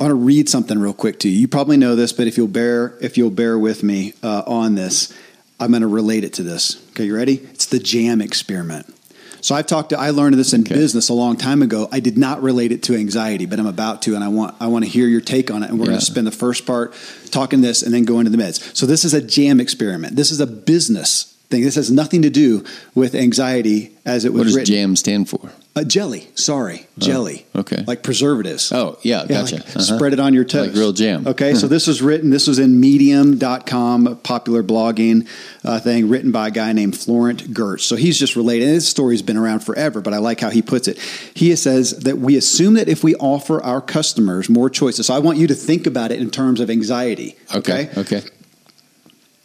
I 0.00 0.04
want 0.04 0.10
to 0.10 0.16
read 0.16 0.48
something 0.48 0.78
real 0.78 0.94
quick 0.94 1.20
to 1.20 1.28
you. 1.28 1.38
You 1.38 1.46
probably 1.46 1.76
know 1.76 1.94
this, 1.94 2.12
but 2.12 2.26
if 2.26 2.36
you'll 2.36 2.48
bear 2.48 2.98
if 3.00 3.16
you'll 3.16 3.30
bear 3.30 3.58
with 3.58 3.82
me 3.82 4.14
uh, 4.22 4.42
on 4.46 4.74
this, 4.74 5.16
I'm 5.60 5.70
going 5.70 5.82
to 5.82 5.88
relate 5.88 6.24
it 6.24 6.32
to 6.34 6.42
this. 6.42 6.84
Okay, 6.90 7.04
you 7.04 7.14
ready? 7.14 7.34
It's 7.52 7.66
the 7.66 7.78
jam 7.78 8.20
experiment. 8.20 8.92
So 9.42 9.54
I've 9.54 9.66
talked 9.66 9.90
to 9.90 9.98
I 9.98 10.10
learned 10.10 10.34
this 10.38 10.52
in 10.54 10.62
Okay. 10.62 10.74
business 10.74 11.08
a 11.08 11.14
long 11.14 11.36
time 11.36 11.62
ago. 11.62 11.88
I 11.92 12.00
did 12.00 12.16
not 12.16 12.42
relate 12.42 12.72
it 12.72 12.82
to 12.84 12.94
anxiety, 12.94 13.44
but 13.44 13.58
I'm 13.58 13.66
about 13.66 14.00
to 14.02 14.14
and 14.14 14.22
I 14.24 14.28
want 14.28 14.54
I 14.60 14.68
want 14.68 14.84
to 14.84 14.90
hear 14.90 15.06
your 15.08 15.20
take 15.20 15.50
on 15.50 15.62
it 15.62 15.68
and 15.70 15.78
we're 15.78 15.86
going 15.86 15.98
to 15.98 16.04
spend 16.04 16.26
the 16.26 16.30
first 16.30 16.64
part 16.64 16.94
talking 17.30 17.60
this 17.60 17.82
and 17.82 17.92
then 17.92 18.04
go 18.04 18.18
into 18.20 18.30
the 18.30 18.38
meds. 18.38 18.74
So 18.76 18.86
this 18.86 19.04
is 19.04 19.12
a 19.14 19.20
jam 19.20 19.60
experiment. 19.60 20.16
This 20.16 20.30
is 20.30 20.40
a 20.40 20.46
business 20.46 21.24
thing. 21.50 21.62
This 21.62 21.74
has 21.74 21.90
nothing 21.90 22.22
to 22.22 22.30
do 22.30 22.64
with 22.94 23.14
anxiety 23.14 23.90
as 24.06 24.24
it 24.24 24.32
was 24.32 24.38
What 24.40 24.44
does 24.44 24.56
written. 24.56 24.74
jam 24.74 24.96
stand 24.96 25.28
for? 25.28 25.50
Uh, 25.74 25.82
jelly. 25.84 26.28
Sorry, 26.34 26.86
jelly. 26.98 27.46
okay. 27.56 27.82
Like 27.86 28.02
preservatives. 28.02 28.70
Oh, 28.72 28.98
yeah, 29.02 29.22
Yeah, 29.22 29.40
gotcha. 29.40 29.56
like 29.56 29.68
Uh-huh. 29.68 29.80
Spread 29.80 30.12
it 30.12 30.20
on 30.20 30.34
your 30.34 30.44
toast. 30.44 30.68
Like 30.68 30.76
real 30.78 30.92
jam. 30.92 31.26
Okay, 31.26 31.54
so 31.54 31.66
this 31.66 31.86
was 31.86 32.02
written, 32.02 32.28
this 32.28 32.46
was 32.46 32.58
in 32.58 32.78
medium.com, 32.78 34.06
a 34.06 34.14
popular 34.14 34.62
blogging 34.62 35.26
uh, 35.64 35.80
thing, 35.80 36.10
written 36.10 36.30
by 36.30 36.48
a 36.48 36.50
guy 36.50 36.72
named 36.74 36.96
Florent 36.96 37.54
Geerts. 37.54 37.80
So 37.80 37.96
he's 37.96 38.18
just 38.18 38.36
related. 38.36 38.64
And 38.66 38.74
his 38.74 38.86
story's 38.86 39.22
been 39.22 39.38
around 39.38 39.60
forever, 39.60 40.02
but 40.02 40.12
I 40.12 40.18
like 40.18 40.40
how 40.40 40.50
he 40.50 40.60
puts 40.60 40.88
it. 40.88 40.98
He 41.34 41.56
says 41.56 41.92
that 42.00 42.18
we 42.18 42.36
assume 42.36 42.74
that 42.74 42.88
if 42.88 43.02
we 43.02 43.14
offer 43.16 43.62
our 43.62 43.80
customers 43.80 44.50
more 44.50 44.68
choices, 44.68 45.06
so 45.06 45.14
I 45.14 45.20
want 45.20 45.38
you 45.38 45.46
to 45.46 45.54
think 45.54 45.86
about 45.86 46.10
it 46.12 46.20
in 46.20 46.30
terms 46.30 46.60
of 46.60 46.68
anxiety. 46.68 47.36
Okay. 47.54 47.88
Okay. 47.96 48.22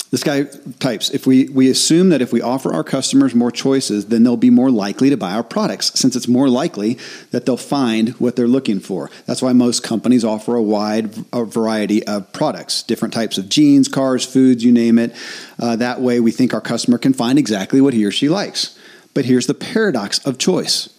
This 0.09 0.23
guy 0.23 0.43
types 0.79 1.09
if 1.09 1.27
we, 1.27 1.49
we 1.49 1.69
assume 1.69 2.09
that 2.09 2.21
if 2.21 2.31
we 2.31 2.41
offer 2.41 2.73
our 2.73 2.83
customers 2.83 3.35
more 3.35 3.51
choices, 3.51 4.05
then 4.05 4.23
they'll 4.23 4.37
be 4.37 4.49
more 4.49 4.71
likely 4.71 5.09
to 5.09 5.17
buy 5.17 5.33
our 5.33 5.43
products, 5.43 5.91
since 5.99 6.15
it's 6.15 6.29
more 6.29 6.47
likely 6.47 6.97
that 7.31 7.45
they'll 7.45 7.57
find 7.57 8.09
what 8.11 8.37
they're 8.37 8.47
looking 8.47 8.79
for. 8.79 9.11
That's 9.25 9.41
why 9.41 9.51
most 9.51 9.83
companies 9.83 10.23
offer 10.23 10.55
a 10.55 10.61
wide 10.61 11.13
variety 11.33 12.07
of 12.07 12.31
products, 12.31 12.83
different 12.83 13.13
types 13.13 13.37
of 13.37 13.49
jeans, 13.49 13.89
cars, 13.89 14.25
foods, 14.25 14.63
you 14.63 14.71
name 14.71 14.97
it. 14.97 15.13
Uh, 15.59 15.75
that 15.75 15.99
way, 15.99 16.21
we 16.21 16.31
think 16.31 16.53
our 16.53 16.61
customer 16.61 16.97
can 16.97 17.13
find 17.13 17.37
exactly 17.37 17.81
what 17.81 17.93
he 17.93 18.05
or 18.05 18.11
she 18.11 18.29
likes. 18.29 18.79
But 19.13 19.25
here's 19.25 19.47
the 19.47 19.53
paradox 19.53 20.19
of 20.25 20.37
choice 20.37 20.89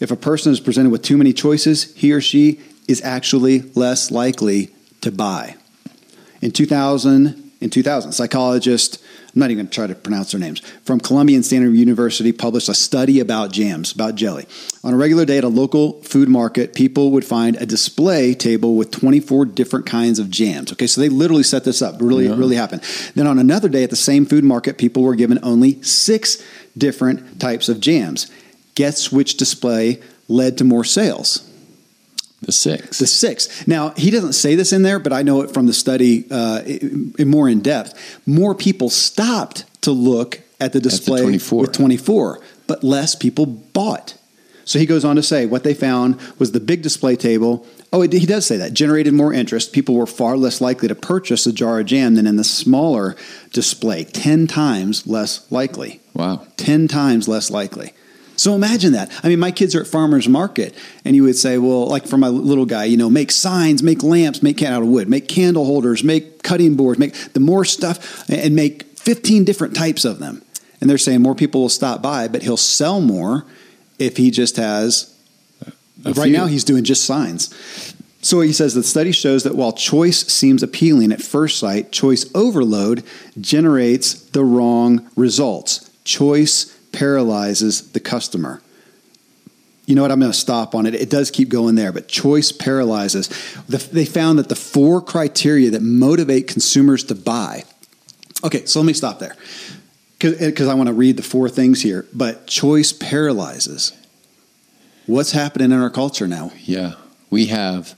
if 0.00 0.10
a 0.10 0.16
person 0.16 0.52
is 0.52 0.60
presented 0.60 0.90
with 0.90 1.02
too 1.02 1.16
many 1.16 1.32
choices, 1.32 1.94
he 1.94 2.12
or 2.12 2.20
she 2.20 2.60
is 2.88 3.00
actually 3.02 3.62
less 3.74 4.10
likely 4.10 4.74
to 5.00 5.10
buy. 5.10 5.56
In 6.42 6.50
2000, 6.50 7.45
in 7.60 7.70
2000, 7.70 8.12
psychologist, 8.12 9.02
I'm 9.34 9.40
not 9.40 9.50
even 9.50 9.64
going 9.64 9.68
to 9.68 9.74
try 9.74 9.86
to 9.86 9.94
pronounce 9.94 10.32
their 10.32 10.40
names, 10.40 10.60
from 10.84 11.00
Columbia 11.00 11.36
and 11.36 11.44
Stanford 11.44 11.74
University 11.74 12.32
published 12.32 12.68
a 12.68 12.74
study 12.74 13.18
about 13.20 13.50
jams, 13.50 13.92
about 13.92 14.14
jelly. 14.14 14.46
On 14.84 14.92
a 14.92 14.96
regular 14.96 15.24
day 15.24 15.38
at 15.38 15.44
a 15.44 15.48
local 15.48 16.02
food 16.02 16.28
market, 16.28 16.74
people 16.74 17.10
would 17.12 17.24
find 17.24 17.56
a 17.56 17.64
display 17.64 18.34
table 18.34 18.76
with 18.76 18.90
24 18.90 19.46
different 19.46 19.86
kinds 19.86 20.18
of 20.18 20.30
jams. 20.30 20.70
Okay, 20.72 20.86
so 20.86 21.00
they 21.00 21.08
literally 21.08 21.42
set 21.42 21.64
this 21.64 21.80
up. 21.80 21.96
Really, 22.00 22.26
it 22.26 22.36
really 22.36 22.56
happened. 22.56 22.82
Then 23.14 23.26
on 23.26 23.38
another 23.38 23.68
day 23.70 23.84
at 23.84 23.90
the 23.90 23.96
same 23.96 24.26
food 24.26 24.44
market, 24.44 24.76
people 24.76 25.02
were 25.02 25.14
given 25.14 25.38
only 25.42 25.82
six 25.82 26.42
different 26.76 27.40
types 27.40 27.70
of 27.70 27.80
jams. 27.80 28.30
Guess 28.74 29.10
which 29.10 29.38
display 29.38 30.02
led 30.28 30.58
to 30.58 30.64
more 30.64 30.84
sales? 30.84 31.50
The 32.42 32.52
six. 32.52 32.98
The 32.98 33.06
six. 33.06 33.66
Now 33.66 33.90
he 33.96 34.10
doesn't 34.10 34.34
say 34.34 34.54
this 34.54 34.72
in 34.72 34.82
there, 34.82 34.98
but 34.98 35.12
I 35.12 35.22
know 35.22 35.40
it 35.40 35.52
from 35.52 35.66
the 35.66 35.72
study 35.72 36.26
uh, 36.30 36.62
in, 36.66 37.14
in 37.18 37.28
more 37.28 37.48
in 37.48 37.60
depth. 37.60 38.20
More 38.26 38.54
people 38.54 38.90
stopped 38.90 39.64
to 39.82 39.90
look 39.90 40.40
at 40.60 40.72
the 40.72 40.80
display 40.80 41.22
24. 41.22 41.60
with 41.60 41.72
24, 41.72 42.40
but 42.66 42.84
less 42.84 43.14
people 43.14 43.46
bought. 43.46 44.14
So 44.64 44.80
he 44.80 44.86
goes 44.86 45.04
on 45.04 45.14
to 45.16 45.22
say 45.22 45.46
what 45.46 45.62
they 45.62 45.74
found 45.74 46.20
was 46.38 46.50
the 46.52 46.60
big 46.60 46.82
display 46.82 47.14
table. 47.14 47.64
Oh, 47.92 48.02
it, 48.02 48.12
he 48.12 48.26
does 48.26 48.46
say 48.46 48.56
that 48.56 48.74
generated 48.74 49.14
more 49.14 49.32
interest. 49.32 49.72
People 49.72 49.94
were 49.94 50.06
far 50.06 50.36
less 50.36 50.60
likely 50.60 50.88
to 50.88 50.94
purchase 50.94 51.46
a 51.46 51.52
jar 51.52 51.78
of 51.78 51.86
jam 51.86 52.16
than 52.16 52.26
in 52.26 52.34
the 52.36 52.44
smaller 52.44 53.16
display, 53.52 54.02
ten 54.02 54.48
times 54.48 55.06
less 55.06 55.50
likely. 55.52 56.00
wow. 56.14 56.44
10 56.56 56.88
times 56.88 57.28
less 57.28 57.48
likely. 57.50 57.92
So 58.36 58.54
imagine 58.54 58.92
that. 58.92 59.10
I 59.22 59.28
mean, 59.28 59.40
my 59.40 59.50
kids 59.50 59.74
are 59.74 59.80
at 59.80 59.86
farmers 59.86 60.28
market, 60.28 60.74
and 61.04 61.16
you 61.16 61.22
would 61.24 61.36
say, 61.36 61.58
well, 61.58 61.86
like 61.86 62.06
for 62.06 62.18
my 62.18 62.28
little 62.28 62.66
guy, 62.66 62.84
you 62.84 62.96
know, 62.96 63.10
make 63.10 63.30
signs, 63.30 63.82
make 63.82 64.02
lamps, 64.02 64.42
make 64.42 64.58
can 64.58 64.72
out 64.72 64.82
of 64.82 64.88
wood, 64.88 65.08
make 65.08 65.28
candle 65.28 65.64
holders, 65.64 66.04
make 66.04 66.42
cutting 66.42 66.76
boards, 66.76 66.98
make 66.98 67.14
the 67.32 67.40
more 67.40 67.64
stuff, 67.64 68.28
and 68.28 68.54
make 68.54 68.84
15 68.98 69.44
different 69.44 69.74
types 69.74 70.04
of 70.04 70.18
them. 70.18 70.42
And 70.80 70.90
they're 70.90 70.98
saying 70.98 71.22
more 71.22 71.34
people 71.34 71.62
will 71.62 71.68
stop 71.68 72.02
by, 72.02 72.28
but 72.28 72.42
he'll 72.42 72.56
sell 72.56 73.00
more 73.00 73.46
if 73.98 74.16
he 74.16 74.30
just 74.30 74.56
has. 74.56 75.12
A 76.04 76.12
right 76.12 76.24
few. 76.24 76.32
now, 76.32 76.46
he's 76.46 76.62
doing 76.62 76.84
just 76.84 77.04
signs. 77.04 77.54
So 78.20 78.40
he 78.40 78.52
says 78.52 78.74
the 78.74 78.82
study 78.82 79.12
shows 79.12 79.44
that 79.44 79.54
while 79.54 79.72
choice 79.72 80.26
seems 80.26 80.62
appealing 80.62 81.12
at 81.12 81.22
first 81.22 81.58
sight, 81.58 81.92
choice 81.92 82.28
overload 82.34 83.04
generates 83.40 84.14
the 84.14 84.44
wrong 84.44 85.08
results. 85.16 85.90
Choice 86.04 86.75
paralyzes 86.96 87.92
the 87.92 88.00
customer. 88.00 88.62
You 89.84 89.94
know 89.94 90.02
what? 90.02 90.10
I'm 90.10 90.18
going 90.18 90.32
to 90.32 90.38
stop 90.38 90.74
on 90.74 90.86
it. 90.86 90.94
It 90.94 91.10
does 91.10 91.30
keep 91.30 91.48
going 91.48 91.74
there, 91.76 91.92
but 91.92 92.08
choice 92.08 92.50
paralyzes. 92.50 93.28
The, 93.68 93.78
they 93.78 94.04
found 94.04 94.38
that 94.38 94.48
the 94.48 94.56
four 94.56 95.00
criteria 95.00 95.70
that 95.70 95.82
motivate 95.82 96.48
consumers 96.48 97.04
to 97.04 97.14
buy. 97.14 97.64
Okay, 98.42 98.64
so 98.64 98.80
let 98.80 98.86
me 98.86 98.94
stop 98.94 99.18
there 99.18 99.36
because 100.18 100.68
I 100.68 100.74
want 100.74 100.88
to 100.88 100.94
read 100.94 101.16
the 101.16 101.22
four 101.22 101.48
things 101.48 101.82
here. 101.82 102.06
But 102.12 102.46
choice 102.46 102.92
paralyzes. 102.92 103.92
What's 105.06 105.32
happening 105.32 105.70
in 105.70 105.80
our 105.80 105.90
culture 105.90 106.26
now? 106.26 106.50
Yeah. 106.64 106.94
We 107.30 107.46
have 107.46 107.94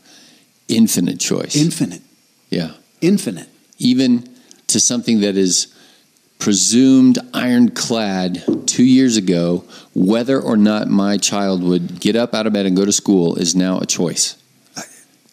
infinite 0.66 1.20
choice. 1.20 1.56
Infinite. 1.56 2.02
yeah. 2.50 2.72
Infinite. 3.00 3.48
Even 3.78 4.28
to 4.66 4.80
something 4.80 5.20
that 5.20 5.36
is 5.36 5.72
presumed 6.38 7.18
ironclad 7.34 8.66
two 8.66 8.84
years 8.84 9.16
ago, 9.16 9.64
whether 9.94 10.40
or 10.40 10.56
not 10.56 10.88
my 10.88 11.16
child 11.16 11.62
would 11.62 12.00
get 12.00 12.16
up 12.16 12.34
out 12.34 12.46
of 12.46 12.52
bed 12.52 12.66
and 12.66 12.76
go 12.76 12.84
to 12.84 12.92
school 12.92 13.36
is 13.36 13.54
now 13.56 13.78
a 13.78 13.86
choice. 13.86 14.36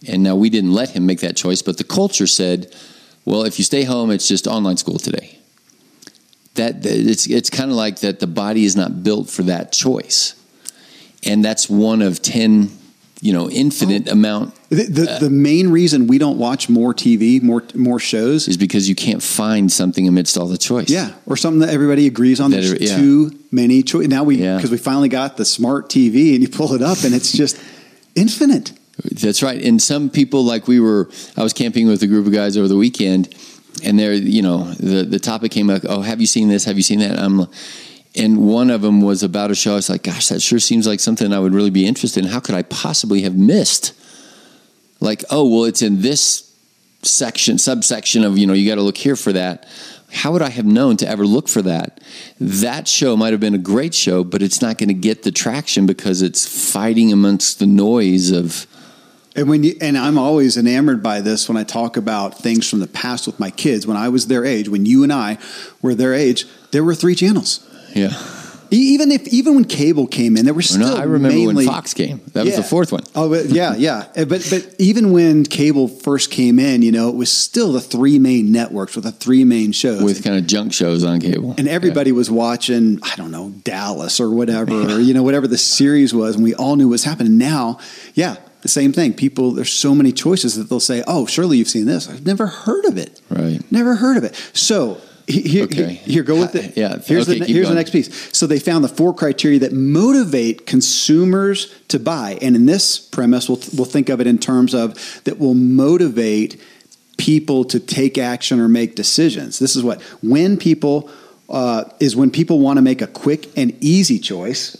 And 0.07 0.23
now 0.23 0.35
we 0.35 0.49
didn't 0.49 0.73
let 0.73 0.89
him 0.89 1.05
make 1.05 1.21
that 1.21 1.35
choice, 1.35 1.61
but 1.61 1.77
the 1.77 1.83
culture 1.83 2.27
said, 2.27 2.73
well, 3.23 3.43
if 3.43 3.57
you 3.57 3.65
stay 3.65 3.83
home, 3.83 4.11
it's 4.11 4.27
just 4.27 4.47
online 4.47 4.77
school 4.77 4.99
today. 4.99 5.39
That 6.55 6.85
it's 6.85 7.27
it's 7.27 7.49
kind 7.49 7.69
of 7.69 7.75
like 7.75 7.99
that 7.99 8.19
the 8.19 8.27
body 8.27 8.65
is 8.65 8.75
not 8.75 9.03
built 9.03 9.29
for 9.29 9.43
that 9.43 9.71
choice. 9.71 10.35
And 11.23 11.43
that's 11.43 11.69
one 11.69 12.01
of 12.01 12.21
10, 12.21 12.69
you 13.25 13.33
know, 13.33 13.49
infinite 13.49 14.07
amount 14.09 14.53
The, 14.69 14.83
the, 14.97 15.05
uh, 15.11 15.19
the 15.19 15.29
main 15.29 15.69
reason 15.69 16.07
we 16.07 16.17
don't 16.17 16.37
watch 16.37 16.69
more 16.69 16.93
TV, 16.93 17.41
more 17.41 17.63
more 17.73 17.99
shows, 17.99 18.47
is 18.47 18.57
because 18.57 18.87
you 18.89 18.95
can't 18.95 19.23
find 19.23 19.71
something 19.71 20.07
amidst 20.07 20.37
all 20.37 20.47
the 20.47 20.57
choice. 20.59 20.89
yeah, 20.89 21.09
or 21.25 21.35
something 21.37 21.61
that 21.61 21.69
everybody 21.77 22.05
agrees 22.07 22.39
on. 22.39 22.51
That 22.51 22.57
There's 22.61 22.73
are- 22.73 22.83
yeah. 22.83 22.97
too 22.97 23.31
many 23.51 23.83
choice. 23.83 24.07
Now 24.07 24.23
we 24.23 24.35
Yeah. 24.37 24.55
because 24.57 24.71
we 24.71 24.77
finally 24.77 25.09
got 25.09 25.37
the 25.37 25.45
smart 25.45 25.89
TV, 25.89 26.33
and 26.35 26.41
you 26.43 26.49
pull 26.49 26.73
it 26.73 26.81
up, 26.81 27.03
and 27.05 27.13
it's 27.15 27.31
just 27.31 27.57
infinite. 28.15 28.71
That's 29.21 29.41
right. 29.43 29.61
And 29.61 29.81
some 29.81 30.09
people, 30.09 30.43
like 30.45 30.67
we 30.67 30.79
were, 30.79 31.09
I 31.35 31.43
was 31.43 31.53
camping 31.53 31.87
with 31.87 32.01
a 32.03 32.07
group 32.07 32.25
of 32.27 32.33
guys 32.33 32.55
over 32.57 32.67
the 32.67 32.77
weekend, 32.77 33.33
and 33.83 33.99
they're, 33.99 34.13
you 34.13 34.41
know, 34.41 34.71
the 34.79 35.03
the 35.03 35.19
topic 35.19 35.51
came 35.51 35.69
up. 35.69 35.81
Oh, 35.87 36.01
have 36.01 36.21
you 36.21 36.27
seen 36.27 36.47
this? 36.47 36.63
Have 36.65 36.77
you 36.77 36.83
seen 36.83 36.99
that? 36.99 37.19
I'm, 37.19 37.47
and 38.15 38.47
one 38.47 38.69
of 38.69 38.81
them 38.81 39.01
was 39.01 39.23
about 39.23 39.51
a 39.51 39.55
show. 39.55 39.73
I 39.73 39.75
was 39.75 39.89
like, 39.89 40.03
gosh, 40.03 40.29
that 40.29 40.41
sure 40.41 40.59
seems 40.59 40.87
like 40.87 40.99
something 40.99 41.33
I 41.33 41.39
would 41.39 41.53
really 41.53 41.69
be 41.69 41.85
interested 41.85 42.23
in. 42.23 42.31
How 42.31 42.39
could 42.39 42.55
I 42.55 42.63
possibly 42.63 43.21
have 43.23 43.35
missed? 43.35 43.93
Like, 44.99 45.23
oh, 45.29 45.47
well, 45.47 45.65
it's 45.65 45.81
in 45.81 46.01
this 46.01 46.53
section, 47.01 47.57
subsection 47.57 48.23
of, 48.23 48.37
you 48.37 48.47
know, 48.47 48.53
you 48.53 48.67
got 48.67 48.75
to 48.75 48.81
look 48.81 48.97
here 48.97 49.15
for 49.15 49.33
that. 49.33 49.67
How 50.11 50.31
would 50.31 50.41
I 50.41 50.49
have 50.49 50.65
known 50.65 50.97
to 50.97 51.07
ever 51.07 51.25
look 51.25 51.49
for 51.49 51.61
that? 51.63 51.99
That 52.39 52.87
show 52.87 53.17
might 53.17 53.33
have 53.33 53.41
been 53.41 53.53
a 53.53 53.59
great 53.59 53.93
show, 53.93 54.23
but 54.23 54.41
it's 54.41 54.61
not 54.61 54.77
going 54.77 54.87
to 54.87 54.93
get 54.93 55.23
the 55.23 55.31
traction 55.31 55.85
because 55.85 56.21
it's 56.21 56.71
fighting 56.71 57.11
amongst 57.11 57.59
the 57.59 57.65
noise 57.65 58.31
of. 58.31 58.65
And 59.35 59.49
when 59.49 59.65
you, 59.65 59.75
and 59.81 59.97
I'm 59.97 60.17
always 60.17 60.55
enamored 60.55 61.03
by 61.03 61.19
this 61.19 61.49
when 61.49 61.57
I 61.57 61.65
talk 61.65 61.97
about 61.97 62.37
things 62.37 62.69
from 62.69 62.79
the 62.79 62.87
past 62.87 63.27
with 63.27 63.39
my 63.39 63.51
kids. 63.51 63.85
When 63.85 63.97
I 63.97 64.07
was 64.07 64.27
their 64.27 64.45
age, 64.45 64.69
when 64.69 64.85
you 64.85 65.03
and 65.03 65.11
I 65.11 65.37
were 65.81 65.93
their 65.95 66.13
age, 66.13 66.45
there 66.71 66.83
were 66.83 66.95
three 66.95 67.15
channels. 67.15 67.64
Yeah. 67.95 68.13
Even 68.71 69.11
if 69.11 69.27
even 69.27 69.55
when 69.55 69.63
cable 69.63 70.07
came 70.07 70.35
in, 70.35 70.43
there 70.45 70.53
were 70.53 70.61
still. 70.63 70.79
no, 70.79 70.97
I 70.97 71.03
remember 71.03 71.37
mainly, 71.37 71.55
when 71.55 71.65
Fox 71.67 71.93
came. 71.93 72.19
That 72.33 72.45
was 72.45 72.55
the 72.55 72.63
fourth 72.63 72.91
one. 72.91 73.03
Oh, 73.15 73.29
but 73.29 73.45
yeah, 73.45 73.75
yeah. 73.75 74.07
Uh, 74.17 74.25
But 74.25 74.45
but 74.49 74.75
even 74.79 75.11
when 75.11 75.43
cable 75.45 75.87
first 75.87 76.31
came 76.31 76.57
in, 76.59 76.81
you 76.81 76.91
know, 76.91 77.07
it 77.09 77.15
was 77.15 77.31
still 77.31 77.71
the 77.73 77.79
three 77.79 78.17
main 78.17 78.51
networks 78.51 78.95
with 78.95 79.05
the 79.05 79.11
three 79.11 79.43
main 79.43 79.71
shows. 79.71 80.01
With 80.01 80.23
kind 80.23 80.35
of 80.37 80.47
junk 80.47 80.73
shows 80.73 81.03
on 81.03 81.19
cable. 81.21 81.53
and 81.57 81.67
everybody 81.67 82.11
was 82.11 82.29
watching, 82.31 82.99
I 83.03 83.15
don't 83.15 83.31
know, 83.31 83.51
Dallas 83.63 84.19
or 84.19 84.31
whatever, 84.31 84.73
or 84.73 84.99
you 84.99 85.13
know, 85.13 85.23
whatever 85.23 85.47
the 85.47 85.59
series 85.59 86.13
was, 86.13 86.35
and 86.35 86.43
we 86.43 86.55
all 86.55 86.75
knew 86.75 86.87
what 86.87 86.93
was 86.93 87.03
happening. 87.03 87.37
Now, 87.37 87.77
yeah, 88.15 88.37
the 88.61 88.67
same 88.67 88.91
thing. 88.91 89.13
People, 89.13 89.51
there's 89.51 89.71
so 89.71 89.93
many 89.93 90.11
choices 90.11 90.55
that 90.55 90.69
they'll 90.69 90.79
say, 90.79 91.03
"Oh, 91.07 91.27
surely 91.27 91.57
you've 91.59 91.69
seen 91.69 91.85
this." 91.85 92.09
I've 92.09 92.25
never 92.25 92.47
heard 92.47 92.85
of 92.85 92.97
it. 92.97 93.21
Right. 93.29 93.59
Never 93.71 93.95
heard 93.95 94.17
of 94.17 94.23
it. 94.23 94.35
So. 94.53 94.97
He- 95.27 95.41
Here, 95.41 95.63
Okay. 95.63 95.93
here, 96.05 96.23
go 96.23 96.39
with 96.39 96.55
it. 96.55 96.73
Yeah, 96.75 96.99
Here's 97.05 97.27
okay, 97.27 97.39
the 97.39 97.45
here's 97.45 97.67
the 97.69 97.75
next 97.75 97.91
piece. 97.91 98.09
So 98.31 98.45
they 98.47 98.59
found 98.59 98.83
the 98.83 98.89
four 98.89 99.13
criteria 99.13 99.59
that 99.59 99.73
motivate 99.73 100.65
consumers 100.65 101.67
to 101.87 101.99
buy, 101.99 102.37
and 102.41 102.55
in 102.55 102.65
this 102.65 102.99
premise, 102.99 103.49
we'll 103.49 103.59
we'll 103.75 103.85
think 103.85 104.09
of 104.09 104.21
it 104.21 104.27
in 104.27 104.37
terms 104.37 104.73
of 104.73 105.21
that 105.23 105.39
will 105.39 105.55
motivate 105.55 106.61
people 107.17 107.63
to 107.65 107.79
take 107.79 108.17
action 108.17 108.59
or 108.59 108.67
make 108.67 108.95
decisions. 108.95 109.57
This 109.59 109.75
is 109.75 109.83
what 109.83 110.01
when 110.21 110.57
people 110.57 111.09
uh, 111.49 111.85
is 111.99 112.15
when 112.15 112.29
people 112.31 112.59
want 112.59 112.77
to 112.77 112.81
make 112.81 113.01
a 113.01 113.07
quick 113.07 113.49
and 113.57 113.75
easy 113.81 114.19
choice. 114.19 114.77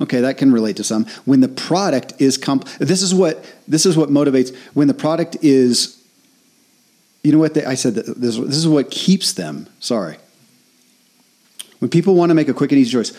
Okay, 0.00 0.20
that 0.20 0.38
can 0.38 0.52
relate 0.52 0.76
to 0.76 0.84
some. 0.84 1.06
When 1.24 1.40
the 1.40 1.48
product 1.48 2.14
is 2.20 2.38
comp, 2.38 2.66
this 2.78 3.02
is 3.02 3.12
what 3.12 3.44
this 3.66 3.84
is 3.84 3.96
what 3.96 4.10
motivates. 4.10 4.54
When 4.74 4.86
the 4.88 4.94
product 4.94 5.36
is, 5.42 5.97
you 7.22 7.32
know 7.32 7.38
what 7.38 7.54
they, 7.54 7.64
I 7.64 7.74
said. 7.74 7.94
That 7.96 8.06
this, 8.20 8.36
this 8.36 8.56
is 8.56 8.68
what 8.68 8.90
keeps 8.90 9.32
them. 9.32 9.66
Sorry. 9.80 10.16
When 11.80 11.90
people 11.90 12.14
want 12.14 12.30
to 12.30 12.34
make 12.34 12.48
a 12.48 12.54
quick 12.54 12.72
and 12.72 12.80
easy 12.80 12.92
choice. 12.92 13.12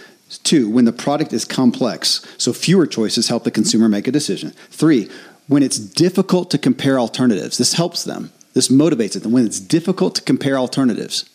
Two, 0.43 0.69
when 0.69 0.85
the 0.85 0.91
product 0.91 1.33
is 1.33 1.43
complex, 1.43 2.23
so 2.37 2.53
fewer 2.53 2.85
choices 2.85 3.29
help 3.29 3.43
the 3.45 3.51
consumer 3.51 3.89
make 3.89 4.07
a 4.07 4.11
decision. 4.11 4.51
Three, 4.69 5.09
when 5.47 5.63
it's 5.63 5.79
difficult 5.79 6.51
to 6.51 6.59
compare 6.59 6.99
alternatives, 6.99 7.57
this 7.57 7.73
helps 7.73 8.03
them. 8.03 8.31
This 8.53 8.67
motivates 8.67 9.15
it. 9.15 9.23
And 9.23 9.33
when 9.33 9.45
it's 9.45 9.59
difficult 9.59 10.13
to 10.15 10.21
compare 10.21 10.55
alternatives, 10.57 11.27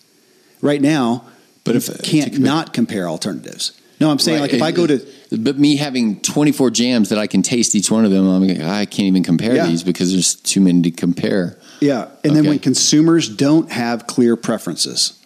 right 0.60 0.80
now, 0.80 1.24
But 1.64 1.72
you 1.72 1.78
if- 1.78 1.90
uh, 1.90 1.94
can't 2.04 2.32
compare- 2.34 2.40
not 2.46 2.72
compare 2.72 3.08
alternatives. 3.08 3.72
No, 4.00 4.10
I'm 4.10 4.18
saying 4.20 4.40
Right. 4.40 4.50
like 4.52 4.54
if 4.54 4.62
I 4.62 4.70
go 4.72 4.86
to 4.86 5.04
but 5.36 5.58
me 5.58 5.76
having 5.76 6.20
24 6.20 6.70
jams 6.70 7.08
that 7.08 7.18
I 7.18 7.26
can 7.26 7.42
taste 7.42 7.74
each 7.74 7.90
one 7.90 8.04
of 8.04 8.10
them, 8.12 8.28
I'm 8.28 8.46
like, 8.46 8.60
I 8.60 8.84
can't 8.86 9.06
even 9.08 9.22
compare 9.24 9.56
Yeah. 9.56 9.66
these 9.66 9.82
because 9.82 10.12
there's 10.12 10.34
too 10.36 10.60
many 10.60 10.82
to 10.82 10.90
compare. 10.92 11.56
Yeah, 11.80 12.08
and 12.22 12.34
then 12.34 12.46
when 12.46 12.58
consumers 12.58 13.28
don't 13.28 13.70
have 13.70 14.06
clear 14.06 14.36
preferences. 14.36 15.18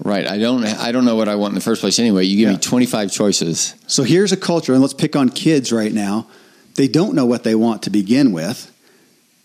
Right. 0.00 0.26
I 0.26 0.38
don't. 0.38 0.64
I 0.64 0.90
don't 0.90 1.04
know 1.04 1.14
what 1.16 1.28
I 1.28 1.36
want 1.36 1.52
in 1.52 1.54
the 1.54 1.60
first 1.60 1.80
place. 1.80 1.98
Anyway, 2.00 2.24
you 2.24 2.36
give 2.36 2.48
Yeah. 2.48 2.56
me 2.56 2.60
25 2.60 3.12
choices. 3.12 3.74
So 3.86 4.02
here's 4.02 4.32
a 4.32 4.36
culture, 4.36 4.72
and 4.72 4.82
let's 4.82 4.92
pick 4.94 5.14
on 5.14 5.28
kids 5.28 5.72
right 5.72 5.92
now. 5.92 6.26
They 6.74 6.88
don't 6.88 7.14
know 7.14 7.26
what 7.26 7.44
they 7.44 7.54
want 7.54 7.82
to 7.84 7.90
begin 7.90 8.32
with. 8.32 8.72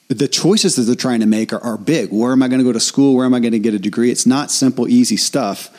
The 0.08 0.28
choices 0.28 0.76
that 0.76 0.84
they're 0.84 0.96
trying 0.96 1.20
to 1.20 1.28
make 1.28 1.54
are, 1.54 1.64
are 1.64 1.78
big. 1.78 2.12
Where 2.12 2.32
am 2.32 2.42
I 2.42 2.48
going 2.48 2.58
to 2.60 2.66
go 2.66 2.74
to 2.74 2.80
school? 2.80 3.16
Where 3.16 3.28
am 3.28 3.34
I 3.36 3.40
going 3.40 3.52
to 3.52 3.60
get 3.60 3.76
a 3.76 3.80
degree? 3.80 4.10
It's 4.10 4.26
not 4.26 4.50
simple, 4.50 4.88
easy 4.88 5.18
stuff. 5.18 5.70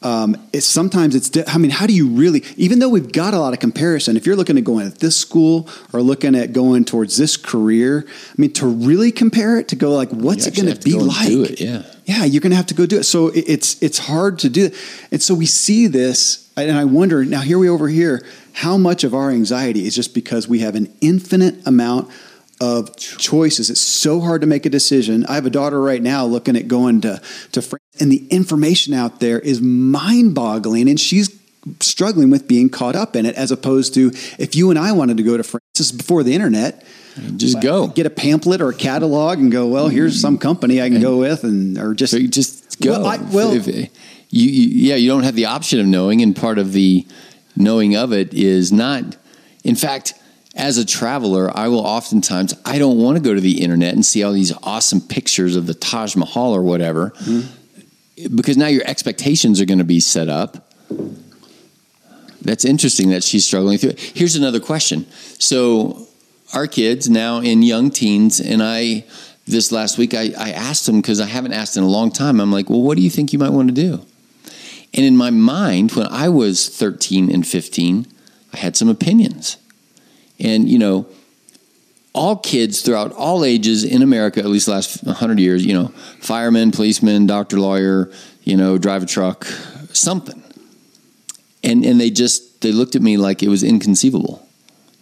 Um, 0.00 0.36
it's 0.52 0.64
sometimes 0.66 1.16
it's. 1.16 1.28
di- 1.28 1.42
I 1.48 1.58
mean, 1.58 1.72
how 1.72 1.86
do 1.86 1.92
you 1.92 2.06
really? 2.08 2.44
Even 2.56 2.78
though 2.78 2.88
we've 2.88 3.10
got 3.10 3.34
a 3.34 3.38
lot 3.40 3.52
of 3.52 3.58
comparison, 3.58 4.16
if 4.16 4.26
you're 4.26 4.36
looking 4.36 4.56
at 4.56 4.62
going 4.62 4.86
at 4.86 4.98
this 5.00 5.16
school 5.16 5.68
or 5.92 6.02
looking 6.02 6.36
at 6.36 6.52
going 6.52 6.84
towards 6.84 7.16
this 7.16 7.36
career, 7.36 8.06
I 8.06 8.34
mean, 8.40 8.52
to 8.54 8.66
really 8.66 9.10
compare 9.10 9.58
it 9.58 9.66
to 9.68 9.76
go 9.76 9.90
like, 9.92 10.10
what's 10.10 10.46
it 10.46 10.54
going 10.54 10.72
to 10.72 10.80
be 10.80 10.92
like? 10.94 11.28
it, 11.28 11.60
yeah. 11.60 11.82
yeah, 12.04 12.24
you're 12.24 12.40
going 12.40 12.50
to 12.50 12.56
have 12.56 12.66
to 12.66 12.74
go 12.74 12.86
do 12.86 12.98
it. 12.98 13.04
So 13.04 13.28
it- 13.28 13.44
it's 13.48 13.82
it's 13.82 13.98
hard 13.98 14.38
to 14.40 14.48
do 14.48 14.66
it. 14.66 14.74
And 15.10 15.20
so 15.20 15.34
we 15.34 15.46
see 15.46 15.88
this, 15.88 16.48
and 16.56 16.76
I 16.76 16.84
wonder 16.84 17.24
now. 17.24 17.40
Here 17.40 17.58
we 17.58 17.68
over 17.68 17.88
here, 17.88 18.24
how 18.52 18.76
much 18.76 19.02
of 19.02 19.14
our 19.14 19.30
anxiety 19.30 19.84
is 19.84 19.96
just 19.96 20.14
because 20.14 20.46
we 20.46 20.60
have 20.60 20.76
an 20.76 20.94
infinite 21.00 21.66
amount 21.66 22.08
of 22.60 22.96
choices. 22.96 23.70
It's 23.70 23.80
so 23.80 24.20
hard 24.20 24.40
to 24.40 24.46
make 24.46 24.66
a 24.66 24.70
decision. 24.70 25.24
I 25.26 25.34
have 25.34 25.46
a 25.46 25.50
daughter 25.50 25.80
right 25.80 26.02
now 26.02 26.24
looking 26.26 26.56
at 26.56 26.68
going 26.68 27.00
to 27.02 27.20
to 27.52 27.62
France, 27.62 27.82
and 28.00 28.10
the 28.10 28.26
information 28.28 28.94
out 28.94 29.20
there 29.20 29.38
is 29.38 29.60
mind 29.60 30.34
boggling, 30.34 30.88
and 30.88 30.98
she's 30.98 31.36
struggling 31.80 32.30
with 32.30 32.48
being 32.48 32.68
caught 32.70 32.96
up 32.96 33.14
in 33.14 33.26
it. 33.26 33.34
As 33.36 33.50
opposed 33.50 33.94
to 33.94 34.10
if 34.38 34.54
you 34.56 34.70
and 34.70 34.78
I 34.78 34.92
wanted 34.92 35.16
to 35.18 35.22
go 35.22 35.36
to 35.36 35.42
France, 35.42 35.64
this 35.76 35.90
is 35.90 35.96
before 35.96 36.22
the 36.22 36.34
internet 36.34 36.84
Just 37.36 37.60
go. 37.60 37.88
get 37.88 38.06
a 38.06 38.10
pamphlet 38.10 38.60
or 38.60 38.70
a 38.70 38.74
catalog 38.74 39.38
and 39.38 39.52
go, 39.52 39.66
well, 39.68 39.88
here's 39.88 40.20
some 40.20 40.38
company 40.38 40.80
I 40.82 40.88
can 40.88 41.00
go 41.00 41.18
with, 41.18 41.44
and 41.44 41.76
or 41.78 41.94
just 41.94 42.12
So 42.12 42.18
just 42.20 42.80
go. 42.80 42.92
Well, 42.92 43.06
I- 43.06 43.16
well- 43.18 43.52
If- 43.52 43.68
if- 43.68 43.90
you, 44.30 44.50
you, 44.50 44.88
yeah, 44.88 44.96
you 44.96 45.08
don't 45.08 45.22
have 45.22 45.36
the 45.36 45.46
option 45.46 45.80
of 45.80 45.86
knowing, 45.86 46.20
and 46.20 46.36
part 46.36 46.58
of 46.58 46.72
the 46.72 47.06
knowing 47.56 47.96
of 47.96 48.12
it 48.12 48.34
is 48.34 48.70
not. 48.70 49.16
In 49.64 49.74
fact, 49.74 50.12
as 50.56 50.78
a 50.78 50.84
traveler, 50.84 51.50
I 51.56 51.68
will 51.68 51.80
oftentimes 51.86 52.54
I 52.64 52.78
don't 52.78 52.98
want 52.98 53.16
to 53.16 53.22
go 53.22 53.34
to 53.34 53.40
the 53.40 53.60
internet 53.62 53.94
and 53.94 54.04
see 54.04 54.22
all 54.22 54.32
these 54.32 54.52
awesome 54.62 55.00
pictures 55.00 55.56
of 55.56 55.66
the 55.66 55.74
Taj 55.74 56.16
Mahal 56.16 56.54
or 56.54 56.62
whatever, 56.62 57.10
Mm-hmm. 57.20 58.34
because 58.36 58.56
now 58.56 58.66
your 58.66 58.82
expectations 58.86 59.60
are 59.60 59.64
going 59.66 59.78
to 59.78 59.84
be 59.84 60.00
set 60.00 60.28
up. 60.28 60.72
That's 62.42 62.64
interesting 62.64 63.10
that 63.10 63.22
she's 63.24 63.44
struggling 63.44 63.78
through 63.78 63.90
it. 63.90 64.00
Here's 64.00 64.36
another 64.36 64.60
question. 64.60 65.06
So, 65.38 66.06
our 66.54 66.66
kids 66.66 67.10
now 67.10 67.40
in 67.40 67.62
young 67.62 67.90
teens, 67.90 68.40
and 68.40 68.62
I, 68.62 69.04
this 69.46 69.70
last 69.70 69.98
week, 69.98 70.14
I, 70.14 70.32
I 70.38 70.50
asked 70.52 70.86
them 70.86 71.00
because 71.00 71.20
I 71.20 71.26
haven't 71.26 71.52
asked 71.52 71.76
in 71.76 71.82
a 71.82 71.88
long 71.88 72.10
time. 72.10 72.40
I'm 72.40 72.50
like, 72.50 72.70
well, 72.70 72.80
what 72.80 72.96
do 72.96 73.02
you 73.02 73.10
think 73.10 73.32
you 73.32 73.38
might 73.38 73.50
want 73.52 73.68
to 73.68 73.74
do? 73.74 74.00
And 74.94 75.04
in 75.04 75.16
my 75.16 75.28
mind, 75.30 75.92
when 75.92 76.06
I 76.06 76.30
was 76.30 76.68
13 76.70 77.30
and 77.30 77.46
15, 77.46 78.06
I 78.54 78.56
had 78.56 78.76
some 78.76 78.88
opinions. 78.88 79.58
And, 80.40 80.68
you 80.68 80.78
know, 80.78 81.06
all 82.14 82.36
kids 82.36 82.82
throughout 82.82 83.12
all 83.12 83.44
ages 83.44 83.84
in 83.84 84.02
America, 84.02 84.40
at 84.40 84.46
least 84.46 84.66
the 84.66 84.72
last 84.72 85.04
100 85.04 85.38
years, 85.38 85.64
you 85.64 85.74
know, 85.74 85.88
fireman, 86.20 86.72
policeman, 86.72 87.26
doctor, 87.26 87.58
lawyer, 87.58 88.10
you 88.42 88.56
know, 88.56 88.78
drive 88.78 89.02
a 89.02 89.06
truck, 89.06 89.44
something. 89.92 90.42
And, 91.62 91.84
and 91.84 92.00
they 92.00 92.10
just, 92.10 92.60
they 92.60 92.72
looked 92.72 92.96
at 92.96 93.02
me 93.02 93.16
like 93.16 93.42
it 93.42 93.48
was 93.48 93.62
inconceivable. 93.62 94.46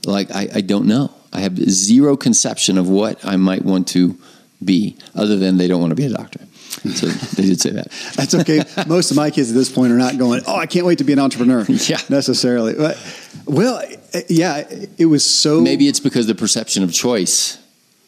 Like, 0.05 0.31
I, 0.31 0.49
I 0.55 0.61
don't 0.61 0.87
know. 0.87 1.13
I 1.33 1.41
have 1.41 1.57
zero 1.59 2.17
conception 2.17 2.79
of 2.79 2.89
what 2.89 3.25
I 3.25 3.37
might 3.37 3.65
want 3.65 3.89
to 3.89 4.19
be, 4.65 4.97
other 5.15 5.37
than 5.37 5.59
they 5.59 5.69
don't 5.69 5.81
want 5.81 5.91
to 5.91 5.97
be 5.97 6.07
a 6.07 6.11
doctor. 6.11 6.41
So 6.83 7.07
they 7.07 7.49
did 7.49 7.61
say 7.61 7.71
that. 7.71 7.91
That's 8.17 8.35
okay. 8.35 8.63
Most 8.87 9.11
of 9.11 9.17
my 9.17 9.31
kids 9.31 9.51
at 9.51 9.55
this 9.55 9.71
point 9.71 9.93
are 9.93 9.99
not 9.99 10.19
going, 10.19 10.43
oh, 10.47 10.57
I 10.57 10.67
can't 10.67 10.87
wait 10.87 10.99
to 10.99 11.05
be 11.05 11.13
an 11.13 11.19
entrepreneur. 11.19 11.65
Yeah. 11.87 12.01
necessarily. 12.09 12.75
But, 12.75 12.99
well, 13.45 13.83
yeah, 14.29 14.65
it 14.99 15.07
was 15.07 15.25
so. 15.25 15.61
Maybe 15.61 15.89
it's 15.89 16.01
because 16.01 16.27
the 16.27 16.35
perception 16.35 16.83
of 16.83 16.93
choice 16.93 17.59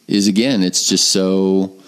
is 0.09 0.27
again, 0.27 0.63
it's 0.63 0.89
just 0.89 1.11
so 1.11 1.79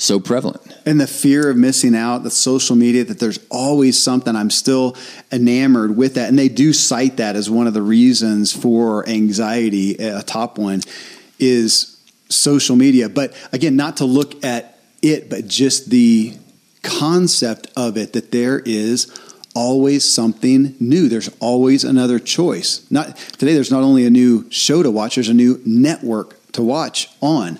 so 0.00 0.18
prevalent. 0.18 0.62
and 0.86 0.98
the 0.98 1.06
fear 1.06 1.50
of 1.50 1.56
missing 1.58 1.94
out, 1.94 2.22
the 2.22 2.30
social 2.30 2.74
media, 2.74 3.04
that 3.04 3.18
there's 3.18 3.38
always 3.50 4.02
something. 4.02 4.34
I'm 4.34 4.48
still 4.50 4.96
enamored 5.30 5.94
with 5.94 6.14
that. 6.14 6.28
And 6.30 6.38
they 6.38 6.48
do 6.48 6.72
cite 6.72 7.18
that 7.18 7.36
as 7.36 7.50
one 7.50 7.66
of 7.66 7.74
the 7.74 7.82
reasons 7.82 8.50
for 8.50 9.06
anxiety. 9.06 9.96
A 9.96 10.22
top 10.22 10.56
one 10.56 10.80
is 11.38 12.00
social 12.30 12.76
media. 12.76 13.10
But 13.10 13.34
again, 13.52 13.76
not 13.76 13.98
to 13.98 14.06
look 14.06 14.42
at 14.42 14.69
it, 15.02 15.28
but 15.30 15.46
just 15.48 15.90
the 15.90 16.34
concept 16.82 17.68
of 17.76 17.96
it 17.96 18.12
that 18.14 18.30
there 18.32 18.60
is 18.60 19.10
always 19.54 20.04
something 20.04 20.74
new. 20.80 21.08
There's 21.08 21.28
always 21.40 21.84
another 21.84 22.18
choice. 22.18 22.86
Not 22.90 23.16
today 23.38 23.54
there's 23.54 23.70
not 23.70 23.82
only 23.82 24.06
a 24.06 24.10
new 24.10 24.46
show 24.50 24.82
to 24.82 24.90
watch, 24.90 25.16
there's 25.16 25.28
a 25.28 25.34
new 25.34 25.60
network 25.66 26.36
to 26.52 26.62
watch 26.62 27.08
on. 27.20 27.58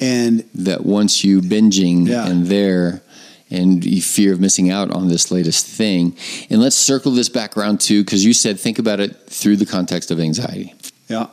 And 0.00 0.44
That 0.54 0.84
once 0.84 1.24
you 1.24 1.40
binging 1.40 2.06
Yeah. 2.08 2.26
and 2.26 2.46
there 2.46 3.02
and 3.50 3.84
you 3.84 4.00
fear 4.02 4.32
of 4.32 4.40
missing 4.40 4.70
out 4.70 4.90
on 4.90 5.08
this 5.08 5.30
latest 5.30 5.66
thing. 5.66 6.16
And 6.50 6.60
let's 6.60 6.76
circle 6.76 7.12
this 7.12 7.28
back 7.28 7.56
around 7.56 7.80
too, 7.80 8.02
because 8.04 8.24
you 8.24 8.32
said 8.32 8.58
think 8.58 8.78
about 8.78 8.98
it 9.00 9.16
through 9.28 9.56
the 9.56 9.66
context 9.66 10.10
of 10.10 10.18
anxiety. 10.20 10.74
yeah. 11.08 11.26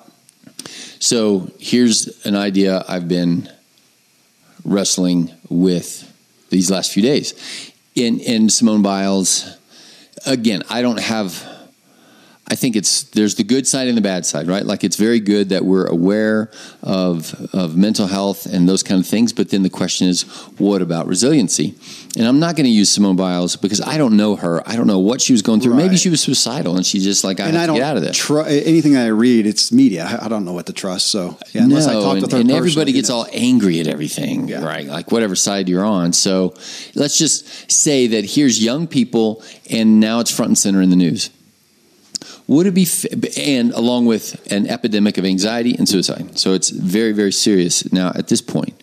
So 1.00 1.50
here's 1.60 2.26
an 2.26 2.36
idea 2.36 2.84
I've 2.90 3.08
been 3.08 3.50
wrestling 4.64 5.32
with 5.50 6.06
these 6.50 6.70
last 6.72 6.92
few 6.92 7.04
days. 7.04 7.34
In 7.96 8.20
in 8.20 8.50
Simone 8.50 8.82
Biles, 8.82 9.58
again, 10.26 10.64
I 10.70 10.82
don't 10.82 11.00
have. 11.00 11.59
I 12.52 12.56
think 12.56 12.76
it's 12.76 13.04
there's 13.04 13.36
the 13.36 13.44
good 13.44 13.68
side 13.68 13.88
and 13.88 13.96
the 13.96 14.02
bad 14.02 14.26
side, 14.26 14.48
right? 14.48 14.66
Like 14.66 14.84
it's 14.84 14.96
very 14.96 15.20
good 15.20 15.50
that 15.50 15.66
we're 15.66 15.86
aware 15.86 16.50
of 16.82 17.34
of 17.54 17.78
mental 17.78 18.08
health 18.08 18.48
and 18.48 18.68
those 18.68 18.82
kind 18.82 19.00
of 19.00 19.06
things, 19.08 19.34
but 19.34 19.50
then 19.50 19.62
the 19.62 19.70
question 19.70 20.08
is, 20.08 20.24
what 20.58 20.82
about 20.82 21.06
resiliency? 21.06 21.76
And 22.18 22.26
I'm 22.26 22.40
not 22.40 22.56
going 22.56 22.66
to 22.66 22.72
use 22.72 22.90
Simone 22.90 23.16
Biles 23.16 23.56
because 23.56 23.82
I 23.82 23.98
don't 24.00 24.18
know 24.18 24.36
her. 24.36 24.68
I 24.68 24.76
don't 24.76 24.88
know 24.88 24.98
what 24.98 25.22
she 25.22 25.32
was 25.32 25.44
going 25.44 25.62
through. 25.62 25.76
Maybe 25.76 25.96
she 25.96 26.10
was 26.10 26.22
suicidal 26.22 26.76
and 26.76 26.84
she's 26.84 27.04
just 27.04 27.24
like, 27.24 27.40
I 27.40 27.46
and 27.46 27.54
have 27.54 27.62
I 27.62 27.66
to 27.66 27.68
don't 27.68 27.78
get 27.78 27.86
out 27.86 27.98
of 27.98 28.04
this. 28.04 28.18
tru- 28.18 28.42
anything 28.46 28.98
I 28.98 29.08
read, 29.08 29.46
it's 29.46 29.72
media. 29.72 30.06
I, 30.06 30.26
I 30.26 30.28
don't 30.28 30.44
know 30.44 30.54
what 30.54 30.66
to 30.66 30.74
trust. 30.74 31.08
So 31.12 31.38
yeah, 31.52 31.64
unless 31.64 31.88
I 31.88 31.94
No, 31.94 32.02
talk 32.02 32.14
and, 32.14 32.22
with 32.24 32.32
her, 32.32 32.40
and 32.40 32.50
everybody 32.52 32.92
you 32.92 32.98
gets 32.98 33.10
know. 33.10 33.18
all 33.18 33.28
angry 33.32 33.80
at 33.80 33.86
everything, 33.86 34.48
Yeah. 34.48 34.64
right? 34.66 34.88
Like 34.88 35.12
whatever 35.12 35.36
side 35.36 35.70
you're 35.70 35.86
on. 35.86 36.14
So 36.14 36.56
let's 36.96 37.16
just 37.20 37.70
say 37.72 38.08
that 38.08 38.26
here's 38.26 38.62
young 38.64 38.88
people, 38.88 39.44
and 39.70 40.00
now 40.00 40.20
it's 40.20 40.32
front 40.36 40.50
and 40.50 40.58
center 40.58 40.82
in 40.82 40.90
the 40.90 40.96
news. 40.96 41.30
Would 42.50 42.66
it 42.66 42.74
be, 42.74 42.88
and 43.38 43.72
along 43.74 44.08
with 44.08 44.52
an 44.52 44.66
epidemic 44.66 45.20
of 45.20 45.24
anxiety 45.24 45.76
and 45.76 45.88
suicide. 45.88 46.40
So 46.40 46.54
it's 46.54 46.72
very, 46.72 47.12
very 47.12 47.32
serious 47.32 47.94
now 47.94 48.12
at 48.16 48.28
this 48.28 48.42
point. 48.42 48.74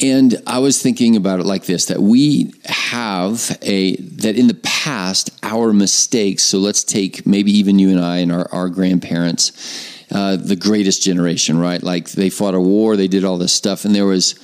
And 0.00 0.40
I 0.46 0.60
was 0.60 0.80
thinking 0.80 1.16
about 1.16 1.40
it 1.40 1.46
like 1.46 1.64
this 1.64 1.86
that 1.86 2.00
we 2.00 2.54
have 2.66 3.58
a, 3.62 3.96
that 3.96 4.36
in 4.36 4.46
the 4.46 4.60
past, 4.62 5.30
our 5.42 5.72
mistakes, 5.72 6.44
so 6.44 6.58
let's 6.58 6.84
take 6.84 7.26
maybe 7.26 7.50
even 7.50 7.80
you 7.80 7.90
and 7.90 7.98
I 7.98 8.18
and 8.18 8.30
our, 8.30 8.48
our 8.52 8.68
grandparents, 8.68 10.06
uh, 10.12 10.36
the 10.36 10.56
greatest 10.56 11.02
generation, 11.02 11.58
right? 11.58 11.82
Like 11.82 12.12
they 12.12 12.30
fought 12.30 12.54
a 12.54 12.60
war, 12.60 12.96
they 12.96 13.08
did 13.08 13.24
all 13.24 13.38
this 13.38 13.52
stuff, 13.52 13.84
and 13.84 13.92
there 13.92 14.06
was 14.06 14.36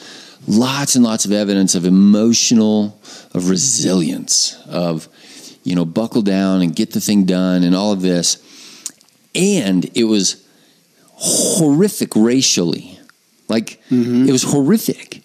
lots 0.49 0.97
and 0.97 1.05
lots 1.05 1.25
of 1.25 1.31
evidence 1.31 1.77
of 1.77 1.85
emotional, 1.85 3.01
of 3.33 3.49
resilience, 3.49 4.57
of, 4.67 5.09
you 5.63 5.75
know, 5.75 5.85
buckle 5.85 6.23
down 6.23 6.63
and 6.63 6.75
get 6.75 6.93
the 6.93 7.01
thing 7.01 7.25
done 7.25 7.63
and 7.63 7.75
all 7.75 7.93
of 7.93 8.01
this. 8.01 8.43
And 9.35 9.85
it 9.97 10.05
was 10.05 10.47
horrific 11.07 12.15
racially. 12.17 12.99
Like 13.49 13.81
mm-hmm. 13.91 14.29
it 14.29 14.33
was 14.33 14.45
horrific 14.45 15.23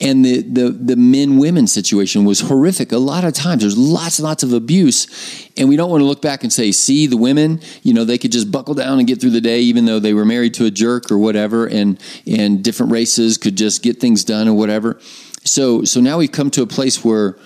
and 0.00 0.24
the, 0.24 0.42
the, 0.42 0.70
the 0.70 0.96
men 0.96 1.38
women 1.38 1.66
situation 1.66 2.24
was 2.24 2.40
horrific 2.40 2.92
a 2.92 2.98
lot 2.98 3.24
of 3.24 3.32
times 3.32 3.62
there's 3.62 3.78
lots 3.78 4.18
and 4.18 4.24
lots 4.24 4.42
of 4.42 4.52
abuse 4.52 5.48
and 5.56 5.68
we 5.68 5.76
don't 5.76 5.90
want 5.90 6.00
to 6.00 6.04
look 6.04 6.20
back 6.20 6.42
and 6.42 6.52
say 6.52 6.72
see 6.72 7.06
the 7.06 7.16
women 7.16 7.60
you 7.82 7.94
know 7.94 8.04
they 8.04 8.18
could 8.18 8.32
just 8.32 8.50
buckle 8.50 8.74
down 8.74 8.98
and 8.98 9.06
get 9.06 9.20
through 9.20 9.30
the 9.30 9.40
day 9.40 9.60
even 9.60 9.84
though 9.84 9.98
they 9.98 10.14
were 10.14 10.24
married 10.24 10.54
to 10.54 10.64
a 10.66 10.70
jerk 10.70 11.10
or 11.10 11.18
whatever 11.18 11.66
and 11.66 12.00
and 12.26 12.62
different 12.62 12.92
races 12.92 13.38
could 13.38 13.56
just 13.56 13.82
get 13.82 14.00
things 14.00 14.24
done 14.24 14.48
or 14.48 14.54
whatever 14.54 14.98
so 15.44 15.84
so 15.84 16.00
now 16.00 16.18
we've 16.18 16.32
come 16.32 16.50
to 16.50 16.62
a 16.62 16.66
place 16.66 17.04
where 17.04 17.36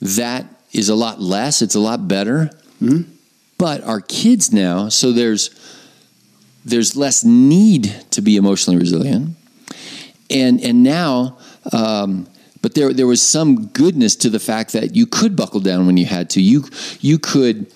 that 0.00 0.46
is 0.76 0.88
a 0.88 0.94
lot 0.94 1.20
less 1.20 1.62
it's 1.62 1.74
a 1.74 1.80
lot 1.80 2.06
better 2.06 2.50
mm-hmm. 2.80 3.02
but 3.58 3.82
our 3.84 4.00
kids 4.00 4.52
now 4.52 4.88
so 4.88 5.12
there's 5.12 5.50
there's 6.64 6.96
less 6.96 7.24
need 7.24 7.84
to 8.10 8.20
be 8.20 8.36
emotionally 8.36 8.78
resilient 8.78 9.36
and 10.30 10.60
and 10.60 10.82
now 10.82 11.38
um, 11.72 12.26
but 12.66 12.74
there, 12.74 12.92
there 12.92 13.06
was 13.06 13.22
some 13.22 13.66
goodness 13.66 14.16
to 14.16 14.28
the 14.28 14.40
fact 14.40 14.72
that 14.72 14.96
you 14.96 15.06
could 15.06 15.36
buckle 15.36 15.60
down 15.60 15.86
when 15.86 15.96
you 15.96 16.04
had 16.04 16.30
to. 16.30 16.40
You, 16.40 16.64
you 17.00 17.16
could 17.16 17.72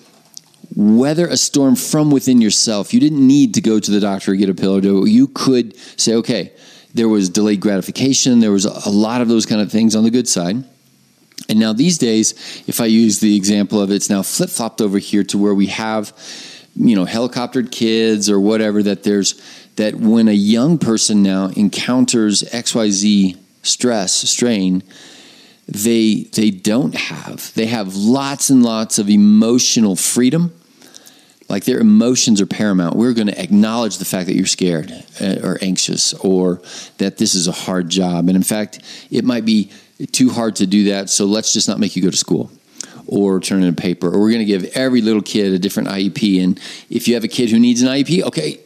weather 0.75 1.27
a 1.27 1.37
storm 1.37 1.77
from 1.77 2.11
within 2.11 2.41
yourself. 2.41 2.93
You 2.93 2.99
didn't 2.99 3.25
need 3.25 3.53
to 3.53 3.61
go 3.61 3.79
to 3.79 3.91
the 3.91 4.01
doctor 4.01 4.33
or 4.33 4.35
get 4.35 4.49
a 4.49 4.53
pill. 4.53 4.75
Or 4.75 4.81
do 4.81 5.05
you 5.05 5.27
could 5.27 5.77
say, 5.97 6.15
okay, 6.15 6.51
there 6.93 7.07
was 7.07 7.29
delayed 7.29 7.61
gratification. 7.61 8.41
There 8.41 8.51
was 8.51 8.65
a 8.65 8.89
lot 8.89 9.21
of 9.21 9.29
those 9.29 9.45
kind 9.45 9.61
of 9.61 9.71
things 9.71 9.95
on 9.95 10.03
the 10.03 10.11
good 10.11 10.27
side. 10.27 10.63
And 11.49 11.59
now 11.59 11.73
these 11.73 11.97
days, 11.97 12.33
if 12.67 12.79
I 12.79 12.85
use 12.85 13.19
the 13.19 13.35
example 13.35 13.81
of 13.81 13.91
it, 13.91 13.95
it's 13.95 14.09
now 14.09 14.23
flip 14.23 14.49
flopped 14.49 14.81
over 14.81 14.99
here 14.99 15.23
to 15.25 15.37
where 15.37 15.53
we 15.53 15.67
have, 15.67 16.13
you 16.75 16.95
know, 16.95 17.05
helicoptered 17.05 17.71
kids 17.71 18.29
or 18.29 18.39
whatever. 18.39 18.81
That 18.83 19.03
there's 19.03 19.41
that 19.75 19.95
when 19.95 20.27
a 20.27 20.33
young 20.33 20.77
person 20.77 21.23
now 21.23 21.47
encounters 21.55 22.43
X 22.53 22.75
Y 22.75 22.89
Z 22.89 23.37
stress, 23.63 24.13
strain, 24.29 24.83
they 25.67 26.23
they 26.33 26.51
don't 26.51 26.95
have. 26.95 27.53
They 27.53 27.67
have 27.67 27.95
lots 27.95 28.49
and 28.49 28.63
lots 28.63 28.99
of 28.99 29.09
emotional 29.09 29.95
freedom. 29.95 30.53
Like 31.49 31.65
their 31.65 31.79
emotions 31.79 32.39
are 32.39 32.45
paramount. 32.45 32.95
We're 32.95 33.13
going 33.13 33.27
to 33.27 33.41
acknowledge 33.41 33.97
the 33.97 34.05
fact 34.05 34.27
that 34.27 34.35
you're 34.35 34.45
scared 34.45 34.89
uh, 35.19 35.35
or 35.43 35.57
anxious 35.61 36.13
or 36.13 36.61
that 36.97 37.17
this 37.17 37.35
is 37.35 37.45
a 37.49 37.51
hard 37.51 37.89
job. 37.89 38.29
And 38.29 38.37
in 38.37 38.43
fact, 38.43 38.79
it 39.11 39.25
might 39.25 39.43
be 39.43 39.69
too 40.07 40.29
hard 40.29 40.55
to 40.57 40.67
do 40.67 40.85
that, 40.85 41.09
so 41.09 41.25
let's 41.25 41.53
just 41.53 41.67
not 41.67 41.79
make 41.79 41.95
you 41.95 42.01
go 42.01 42.09
to 42.09 42.17
school 42.17 42.51
or 43.07 43.39
turn 43.39 43.63
in 43.63 43.69
a 43.69 43.73
paper. 43.73 44.07
Or 44.07 44.19
we're 44.19 44.31
going 44.31 44.39
to 44.39 44.45
give 44.45 44.63
every 44.75 45.01
little 45.01 45.21
kid 45.21 45.53
a 45.53 45.59
different 45.59 45.89
IEP. 45.89 46.43
And 46.43 46.59
if 46.89 47.07
you 47.07 47.13
have 47.15 47.23
a 47.23 47.27
kid 47.27 47.49
who 47.49 47.59
needs 47.59 47.81
an 47.81 47.89
IEP, 47.89 48.23
okay, 48.23 48.59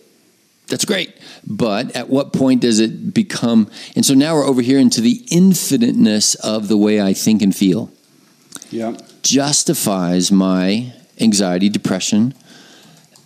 that's 0.68 0.86
great. 0.86 1.16
But 1.46 1.96
at 1.96 2.10
what 2.10 2.34
point 2.34 2.62
does 2.62 2.80
it 2.80 3.14
become? 3.14 3.70
And 3.96 4.06
so 4.06 4.14
now 4.14 4.36
we're 4.36 4.46
over 4.46 4.62
here 4.62 4.80
into 4.80 5.02
the 5.02 5.24
infiniteness 5.30 6.36
of 6.36 6.68
the 6.68 6.78
way 6.78 7.02
I 7.02 7.14
think 7.14 7.42
and 7.42 7.56
feel. 7.56 7.92
Yeah. 8.72 8.98
Justifies 9.22 10.32
my 10.32 10.94
anxiety, 11.20 11.70
depression, 11.70 12.34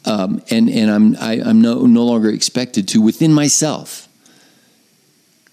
um, 0.06 0.42
and 0.50 0.70
and 0.70 0.90
I'm 0.90 1.16
I, 1.18 1.34
am 1.36 1.48
i 1.48 1.50
am 1.50 1.62
no 1.62 1.86
no 1.86 2.06
longer 2.06 2.30
expected 2.30 2.88
to 2.90 3.02
within 3.02 3.34
myself 3.34 4.09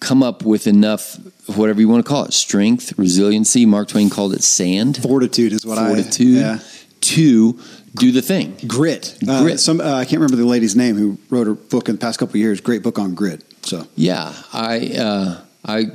come 0.06 0.22
up 0.22 0.44
with 0.44 0.68
enough 0.68 1.16
whatever 1.56 1.80
you 1.80 1.88
want 1.88 2.04
to 2.04 2.08
call 2.08 2.24
it 2.24 2.32
strength, 2.32 2.96
resiliency. 2.96 3.66
Mark 3.66 3.88
Twain 3.88 4.08
called 4.08 4.32
it 4.34 4.44
sand. 4.44 4.98
Fortitude 5.02 5.52
is 5.52 5.66
what 5.66 5.78
fortitude 5.78 5.88
I. 5.88 6.02
Fortitude. 6.02 6.36
Yeah. 6.36 6.58
To 7.00 7.60
do 7.94 8.12
the 8.12 8.22
thing. 8.22 8.56
Grit. 8.66 9.18
Uh, 9.28 9.42
grit. 9.42 9.60
Some 9.60 9.80
uh, 9.80 9.94
I 9.94 10.04
can't 10.04 10.20
remember 10.20 10.36
the 10.36 10.46
lady's 10.46 10.76
name 10.76 10.96
who 10.96 11.18
wrote 11.28 11.48
a 11.48 11.54
book 11.54 11.88
in 11.88 11.96
the 11.96 12.00
past 12.00 12.18
couple 12.18 12.36
years. 12.36 12.60
Great 12.60 12.82
book 12.82 12.98
on 12.98 13.14
grit. 13.14 13.42
So 13.62 13.86
yeah, 13.96 14.32
I 14.52 14.92
uh, 14.96 15.40
I 15.64 15.86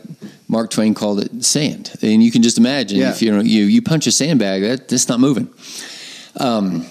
Mark 0.47 0.71
Twain 0.71 0.93
called 0.93 1.21
it 1.21 1.43
sand, 1.43 1.93
and 2.01 2.21
you 2.23 2.31
can 2.31 2.43
just 2.43 2.57
imagine 2.57 2.99
yeah. 2.99 3.11
if 3.11 3.21
you 3.21 3.31
know 3.31 3.39
you 3.39 3.63
you 3.63 3.81
punch 3.81 4.07
a 4.07 4.11
sandbag, 4.11 4.61
that 4.61 4.89
that's 4.89 5.07
not 5.07 5.19
moving. 5.19 5.49
Um, 6.39 6.85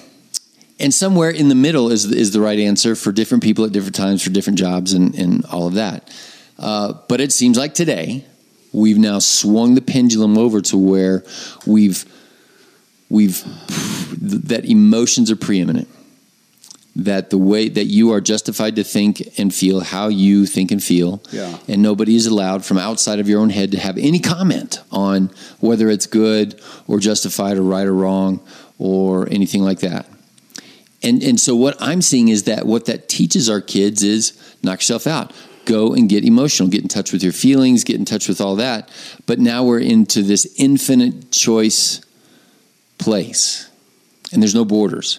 and 0.79 0.93
somewhere 0.93 1.31
in 1.31 1.49
the 1.49 1.55
middle 1.55 1.91
is 1.91 2.05
is 2.11 2.33
the 2.33 2.41
right 2.41 2.59
answer 2.59 2.95
for 2.95 3.13
different 3.13 3.43
people 3.43 3.65
at 3.65 3.73
different 3.73 3.95
times 3.95 4.23
for 4.23 4.31
different 4.31 4.59
jobs 4.59 4.93
and 4.93 5.15
and 5.15 5.45
all 5.47 5.67
of 5.67 5.75
that. 5.75 6.11
Uh, 6.61 6.93
but 7.09 7.21
it 7.21 7.33
seems 7.33 7.57
like 7.57 7.73
today 7.73 8.25
we've 8.73 8.99
now 8.99 9.19
swung 9.19 9.75
the 9.75 9.81
pendulum 9.81 10.37
over 10.37 10.61
to 10.61 10.77
where 10.77 11.25
we've 11.67 12.05
we've 13.09 13.43
that 14.21 14.65
emotions 14.67 15.31
are 15.31 15.37
preeminent. 15.37 15.89
That 16.97 17.31
the 17.31 17.39
way 17.39 17.69
that 17.69 17.87
you 17.87 18.13
are 18.13 18.21
justified 18.21 18.77
to 18.77 18.85
think 18.85 19.39
and 19.39 19.55
feel 19.55 19.81
how 19.81 20.09
you 20.09 20.45
think 20.45 20.71
and 20.71 20.83
feel. 20.83 21.23
Yeah. 21.31 21.57
and 21.67 21.81
nobody 21.81 22.15
is 22.15 22.27
allowed 22.27 22.65
from 22.65 22.79
outside 22.79 23.21
of 23.21 23.29
your 23.29 23.41
own 23.41 23.49
head 23.49 23.71
to 23.73 23.79
have 23.79 23.97
any 23.97 24.19
comment 24.19 24.81
on 24.93 25.31
whether 25.61 25.89
it's 25.89 26.07
good 26.07 26.61
or 26.89 26.99
justified 26.99 27.57
or 27.57 27.63
right 27.63 27.87
or 27.87 27.95
wrong 27.95 28.41
or 28.79 29.29
anything 29.31 29.63
like 29.63 29.81
that. 29.81 30.07
And 31.03 31.23
and 31.23 31.41
so 31.41 31.57
what 31.57 31.77
i'm 31.81 32.03
seeing 32.03 32.29
is 32.29 32.43
that 32.43 32.67
what 32.67 32.85
that 32.85 33.09
teaches 33.09 33.49
our 33.49 33.63
kids 33.63 34.03
is 34.03 34.39
knock 34.63 34.81
yourself 34.81 35.07
out 35.07 35.33
go 35.65 35.93
and 35.95 36.09
get 36.09 36.25
emotional 36.25 36.69
get 36.69 36.83
in 36.83 36.89
touch 36.89 37.13
with 37.13 37.23
your 37.23 37.33
feelings 37.33 37.85
get 37.85 37.97
in 37.97 38.05
touch 38.05 38.29
with 38.29 38.41
all 38.41 38.57
that 38.57 38.89
but 39.27 39.39
now 39.39 39.63
we're 39.63 39.81
into 39.81 40.23
this 40.23 40.53
infinite 40.59 41.31
choice 41.31 42.01
place, 43.01 43.69
and 44.33 44.41
there's 44.41 44.55
no 44.55 44.65
borders. 44.65 45.19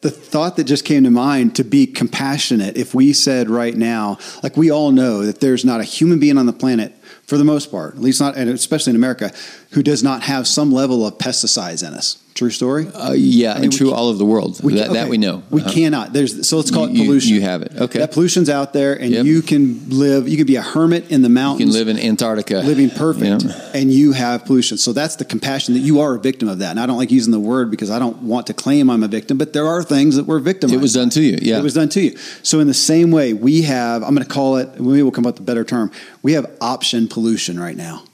the 0.02 0.10
thought 0.10 0.56
that 0.56 0.64
just 0.64 0.84
came 0.84 1.04
to 1.04 1.10
mind 1.10 1.56
to 1.56 1.64
be 1.64 1.86
compassionate 1.86 2.76
if 2.76 2.94
we 2.94 3.12
said 3.12 3.50
right 3.50 3.76
now 3.76 4.18
like 4.42 4.56
we 4.56 4.70
all 4.70 4.92
know 4.92 5.24
that 5.26 5.40
there's 5.40 5.64
not 5.64 5.80
a 5.80 5.84
human 5.84 6.18
being 6.18 6.38
on 6.38 6.46
the 6.46 6.52
planet 6.52 6.94
for 7.24 7.36
the 7.36 7.44
most 7.44 7.70
part 7.70 7.94
at 7.94 8.00
least 8.00 8.20
not 8.20 8.36
and 8.36 8.48
especially 8.48 8.90
in 8.90 8.96
america 8.96 9.32
who 9.72 9.82
does 9.82 10.02
not 10.02 10.22
have 10.22 10.46
some 10.46 10.72
level 10.72 11.06
of 11.06 11.18
pesticides 11.18 11.86
in 11.86 11.94
us 11.94 12.22
True 12.40 12.48
story. 12.48 12.86
Uh, 12.86 13.12
yeah, 13.12 13.50
I 13.50 13.54
mean, 13.56 13.64
and 13.64 13.72
true 13.74 13.92
all 13.92 14.08
over 14.08 14.16
the 14.16 14.24
world. 14.24 14.64
We, 14.64 14.76
that, 14.76 14.84
okay. 14.84 14.94
that 14.94 15.08
we 15.10 15.18
know. 15.18 15.42
We 15.50 15.60
uh, 15.60 15.70
cannot. 15.70 16.14
There's 16.14 16.48
so 16.48 16.56
let's 16.56 16.70
call 16.70 16.84
it 16.84 16.96
pollution. 16.96 17.34
You, 17.34 17.40
you, 17.40 17.42
have 17.42 17.60
it. 17.60 17.76
Okay. 17.76 17.98
That 17.98 18.12
pollution's 18.12 18.48
out 18.48 18.72
there, 18.72 18.98
and 18.98 19.10
yep. 19.12 19.26
you 19.26 19.42
can 19.42 19.90
live. 19.90 20.26
You 20.26 20.38
can 20.38 20.46
be 20.46 20.56
a 20.56 20.62
hermit 20.62 21.10
in 21.10 21.20
the 21.20 21.28
mountains. 21.28 21.60
You 21.60 21.66
can 21.66 21.86
live 21.86 21.88
in 21.94 22.02
Antarctica, 22.02 22.60
living 22.60 22.88
perfect, 22.88 23.44
yep. 23.44 23.74
and 23.74 23.92
you 23.92 24.12
have 24.12 24.46
pollution. 24.46 24.78
So 24.78 24.94
that's 24.94 25.16
the 25.16 25.26
compassion 25.26 25.74
that 25.74 25.80
you 25.80 26.00
are 26.00 26.14
a 26.14 26.18
victim 26.18 26.48
of 26.48 26.60
that. 26.60 26.70
And 26.70 26.80
I 26.80 26.86
don't 26.86 26.96
like 26.96 27.10
using 27.10 27.30
the 27.30 27.38
word 27.38 27.70
because 27.70 27.90
I 27.90 27.98
don't 27.98 28.22
want 28.22 28.46
to 28.46 28.54
claim 28.54 28.88
I'm 28.88 29.02
a 29.02 29.08
victim, 29.08 29.36
but 29.36 29.52
there 29.52 29.66
are 29.66 29.82
things 29.82 30.16
that 30.16 30.24
we're 30.24 30.38
victimized. 30.38 30.78
It 30.78 30.80
was 30.80 30.94
done 30.94 31.10
to 31.10 31.20
you. 31.20 31.36
Yeah, 31.42 31.58
it 31.58 31.62
was 31.62 31.74
done 31.74 31.90
to 31.90 32.00
you. 32.00 32.16
So 32.42 32.58
in 32.60 32.68
the 32.68 32.72
same 32.72 33.10
way, 33.10 33.34
we 33.34 33.64
have. 33.64 34.02
I'm 34.02 34.14
going 34.14 34.26
to 34.26 34.32
call 34.32 34.56
it. 34.56 34.80
Maybe 34.80 35.02
we'll 35.02 35.12
come 35.12 35.26
up 35.26 35.34
with 35.34 35.42
a 35.42 35.44
better 35.44 35.64
term. 35.64 35.92
We 36.22 36.32
have 36.32 36.50
option 36.62 37.06
pollution 37.06 37.60
right 37.60 37.76
now. 37.76 38.04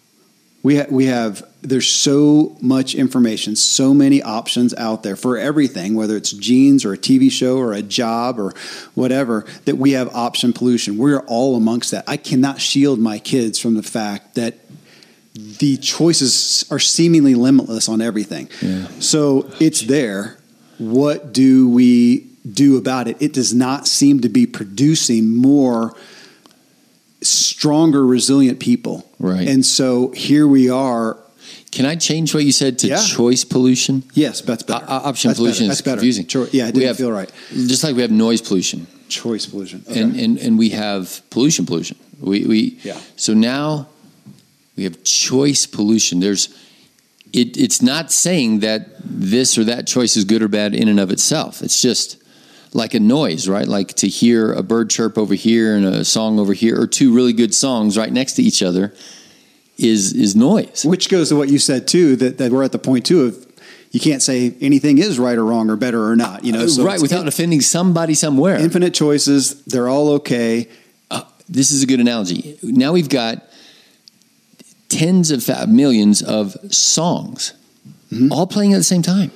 We 0.66 0.78
ha- 0.78 0.86
we 0.90 1.04
have 1.04 1.46
there's 1.62 1.88
so 1.88 2.56
much 2.60 2.96
information, 2.96 3.54
so 3.54 3.94
many 3.94 4.20
options 4.20 4.74
out 4.74 5.04
there 5.04 5.14
for 5.14 5.38
everything, 5.38 5.94
whether 5.94 6.16
it's 6.16 6.32
jeans 6.32 6.84
or 6.84 6.92
a 6.92 6.98
TV 6.98 7.30
show 7.30 7.58
or 7.58 7.72
a 7.72 7.82
job 7.82 8.40
or 8.40 8.52
whatever, 8.94 9.44
that 9.66 9.76
we 9.76 9.92
have 9.92 10.12
option 10.12 10.52
pollution. 10.52 10.98
We're 10.98 11.20
all 11.20 11.54
amongst 11.54 11.92
that. 11.92 12.02
I 12.08 12.16
cannot 12.16 12.60
shield 12.60 12.98
my 12.98 13.20
kids 13.20 13.60
from 13.60 13.74
the 13.74 13.82
fact 13.84 14.34
that 14.34 14.58
the 15.34 15.76
choices 15.76 16.64
are 16.68 16.80
seemingly 16.80 17.36
limitless 17.36 17.88
on 17.88 18.00
everything. 18.00 18.48
Yeah. 18.60 18.88
So 18.98 19.48
it's 19.60 19.82
there. 19.82 20.36
What 20.78 21.32
do 21.32 21.68
we 21.68 22.26
do 22.44 22.76
about 22.76 23.06
it? 23.06 23.22
It 23.22 23.32
does 23.32 23.54
not 23.54 23.86
seem 23.86 24.18
to 24.22 24.28
be 24.28 24.46
producing 24.46 25.32
more 25.32 25.94
stronger, 27.26 28.04
resilient 28.04 28.60
people. 28.60 29.08
Right. 29.18 29.48
And 29.48 29.64
so 29.64 30.10
here 30.10 30.46
we 30.46 30.70
are 30.70 31.18
can 31.76 31.84
I 31.84 31.94
change 31.94 32.34
what 32.34 32.42
you 32.42 32.52
said 32.52 32.78
to 32.80 32.88
yeah. 32.88 33.02
choice 33.04 33.44
pollution? 33.44 34.02
Yes, 34.14 34.40
that's 34.40 34.62
better. 34.62 34.86
Option 34.88 35.28
that's 35.28 35.38
pollution 35.38 35.66
better. 35.66 35.72
is 35.72 35.80
confusing. 35.82 36.26
Cho- 36.26 36.48
yeah, 36.50 36.68
it 36.68 36.72
didn't 36.72 36.88
have, 36.88 36.96
feel 36.96 37.12
right. 37.12 37.30
Just 37.50 37.84
like 37.84 37.94
we 37.94 38.00
have 38.00 38.10
noise 38.10 38.40
pollution. 38.40 38.86
Choice 39.10 39.44
pollution. 39.44 39.84
Okay. 39.86 40.00
And, 40.00 40.18
and 40.18 40.38
and 40.38 40.58
we 40.58 40.70
have 40.70 41.22
pollution 41.28 41.66
pollution. 41.66 41.98
We 42.18 42.46
we 42.46 42.78
yeah. 42.82 42.98
so 43.16 43.34
now 43.34 43.88
we 44.74 44.84
have 44.84 45.04
choice 45.04 45.66
pollution. 45.66 46.20
There's 46.20 46.48
it, 47.32 47.58
it's 47.58 47.82
not 47.82 48.10
saying 48.10 48.60
that 48.60 48.88
this 49.04 49.58
or 49.58 49.64
that 49.64 49.86
choice 49.86 50.16
is 50.16 50.24
good 50.24 50.42
or 50.42 50.48
bad 50.48 50.74
in 50.74 50.88
and 50.88 50.98
of 50.98 51.10
itself. 51.10 51.60
It's 51.60 51.82
just 51.82 52.16
like 52.76 52.94
a 52.94 53.00
noise, 53.00 53.48
right? 53.48 53.66
Like 53.66 53.94
to 53.94 54.08
hear 54.08 54.52
a 54.52 54.62
bird 54.62 54.90
chirp 54.90 55.18
over 55.18 55.34
here 55.34 55.74
and 55.74 55.84
a 55.84 56.04
song 56.04 56.38
over 56.38 56.52
here, 56.52 56.80
or 56.80 56.86
two 56.86 57.12
really 57.14 57.32
good 57.32 57.54
songs 57.54 57.96
right 57.98 58.12
next 58.12 58.34
to 58.34 58.42
each 58.42 58.62
other 58.62 58.94
is 59.78 60.12
is 60.12 60.36
noise. 60.36 60.84
Which 60.84 61.08
goes 61.08 61.30
to 61.30 61.36
what 61.36 61.48
you 61.48 61.58
said 61.58 61.88
too 61.88 62.16
that, 62.16 62.38
that 62.38 62.52
we're 62.52 62.62
at 62.62 62.72
the 62.72 62.78
point 62.78 63.06
too 63.06 63.22
of 63.22 63.46
you 63.90 64.00
can't 64.00 64.22
say 64.22 64.54
anything 64.60 64.98
is 64.98 65.18
right 65.18 65.36
or 65.36 65.44
wrong 65.44 65.70
or 65.70 65.76
better 65.76 66.04
or 66.06 66.16
not. 66.16 66.44
You 66.44 66.52
know, 66.52 66.66
so 66.66 66.84
right 66.84 67.00
without 67.00 67.22
in, 67.22 67.28
offending 67.28 67.62
somebody 67.62 68.14
somewhere. 68.14 68.56
Infinite 68.56 68.94
choices, 68.94 69.64
they're 69.64 69.88
all 69.88 70.10
okay. 70.10 70.68
Uh, 71.10 71.22
this 71.48 71.70
is 71.70 71.82
a 71.82 71.86
good 71.86 72.00
analogy. 72.00 72.58
Now 72.62 72.92
we've 72.92 73.08
got 73.08 73.42
tens 74.88 75.30
of 75.30 75.48
millions 75.68 76.22
of 76.22 76.56
songs, 76.72 77.54
mm-hmm. 78.12 78.32
all 78.32 78.46
playing 78.46 78.74
at 78.74 78.78
the 78.78 78.84
same 78.84 79.02
time. 79.02 79.30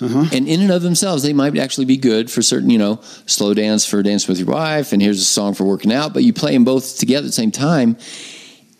Uh-huh. 0.00 0.26
And 0.32 0.46
in 0.46 0.60
and 0.60 0.70
of 0.70 0.82
themselves, 0.82 1.22
they 1.22 1.32
might 1.32 1.56
actually 1.58 1.86
be 1.86 1.96
good 1.96 2.30
for 2.30 2.42
certain, 2.42 2.70
you 2.70 2.78
know, 2.78 3.00
slow 3.26 3.52
dance 3.54 3.84
for 3.84 4.02
dance 4.02 4.28
with 4.28 4.38
your 4.38 4.48
wife, 4.48 4.92
and 4.92 5.02
here's 5.02 5.20
a 5.20 5.24
song 5.24 5.54
for 5.54 5.64
working 5.64 5.92
out. 5.92 6.14
But 6.14 6.22
you 6.22 6.32
play 6.32 6.52
them 6.52 6.64
both 6.64 6.98
together 6.98 7.24
at 7.24 7.28
the 7.28 7.32
same 7.32 7.50
time, 7.50 7.96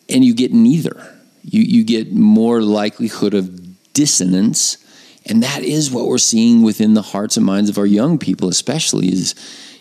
and 0.08 0.24
you 0.24 0.34
get 0.34 0.52
neither. 0.52 1.14
You 1.42 1.62
you 1.62 1.84
get 1.84 2.12
more 2.12 2.62
likelihood 2.62 3.34
of 3.34 3.92
dissonance, 3.92 4.78
and 5.26 5.42
that 5.42 5.62
is 5.62 5.90
what 5.90 6.06
we're 6.06 6.18
seeing 6.18 6.62
within 6.62 6.94
the 6.94 7.02
hearts 7.02 7.36
and 7.36 7.44
minds 7.44 7.68
of 7.68 7.78
our 7.78 7.86
young 7.86 8.18
people, 8.18 8.48
especially 8.48 9.08
is 9.08 9.34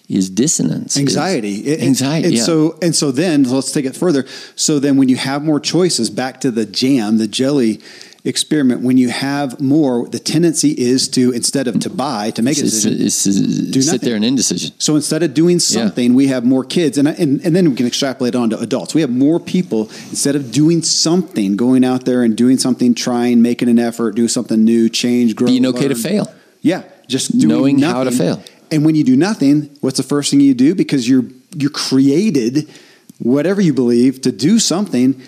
is 0.09 0.29
dissonance, 0.29 0.97
anxiety, 0.97 1.55
is 1.55 1.83
anxiety. 1.83 2.27
And 2.29 2.37
yeah. 2.37 2.43
so 2.43 2.79
and 2.81 2.95
so 2.95 3.11
then 3.11 3.43
let's 3.43 3.71
take 3.71 3.85
it 3.85 3.95
further. 3.95 4.25
So 4.55 4.79
then 4.79 4.97
when 4.97 5.09
you 5.09 5.17
have 5.17 5.43
more 5.43 5.59
choices, 5.59 6.09
back 6.09 6.41
to 6.41 6.51
the 6.51 6.65
jam, 6.65 7.17
the 7.17 7.27
jelly 7.27 7.81
experiment. 8.27 8.81
When 8.81 8.97
you 8.97 9.09
have 9.09 9.59
more, 9.61 10.07
the 10.07 10.19
tendency 10.19 10.71
is 10.71 11.07
to 11.09 11.31
instead 11.31 11.67
of 11.67 11.79
to 11.81 11.89
buy 11.89 12.31
to 12.31 12.41
make 12.41 12.57
a 12.57 12.61
It's, 12.61 12.71
decision. 12.71 13.05
it's, 13.05 13.25
it's, 13.25 13.37
Do 13.71 13.81
sit 13.81 13.93
nothing. 13.93 14.07
there 14.07 14.15
in 14.17 14.23
indecision. 14.23 14.71
So 14.79 14.95
instead 14.95 15.23
of 15.23 15.33
doing 15.33 15.59
something, 15.59 16.13
we 16.13 16.27
have 16.27 16.45
more 16.45 16.63
kids, 16.63 16.97
and, 16.97 17.07
and 17.07 17.41
and 17.45 17.55
then 17.55 17.69
we 17.69 17.75
can 17.75 17.87
extrapolate 17.87 18.35
on 18.35 18.49
to 18.51 18.59
adults. 18.59 18.93
We 18.93 19.01
have 19.01 19.09
more 19.09 19.39
people 19.39 19.89
instead 20.09 20.35
of 20.35 20.51
doing 20.51 20.81
something, 20.83 21.55
going 21.55 21.83
out 21.85 22.05
there 22.05 22.23
and 22.23 22.35
doing 22.35 22.57
something, 22.57 22.93
trying, 22.93 23.41
making 23.41 23.69
an 23.69 23.79
effort, 23.79 24.15
do 24.15 24.27
something 24.27 24.63
new, 24.63 24.89
change, 24.89 25.35
grow, 25.35 25.47
Being 25.47 25.65
okay 25.67 25.87
to 25.87 25.95
fail. 25.95 26.31
Yeah, 26.61 26.83
just 27.07 27.31
doing 27.37 27.47
Knowing 27.47 27.79
how 27.79 28.03
to 28.03 28.11
fail. 28.11 28.43
And 28.71 28.83
when 28.85 28.95
you 28.95 29.03
do 29.03 29.15
nothing, 29.15 29.69
what's 29.81 29.97
the 29.97 30.03
first 30.03 30.29
thing 30.31 30.41
you 30.41 30.53
do? 30.53 30.75
Because 30.75 31.07
you're 31.07 31.23
you're 31.55 31.69
created, 31.71 32.67
whatever 33.19 33.61
you 33.61 33.73
believe, 33.73 34.21
to 34.21 34.31
do 34.31 34.59
something. 34.59 35.21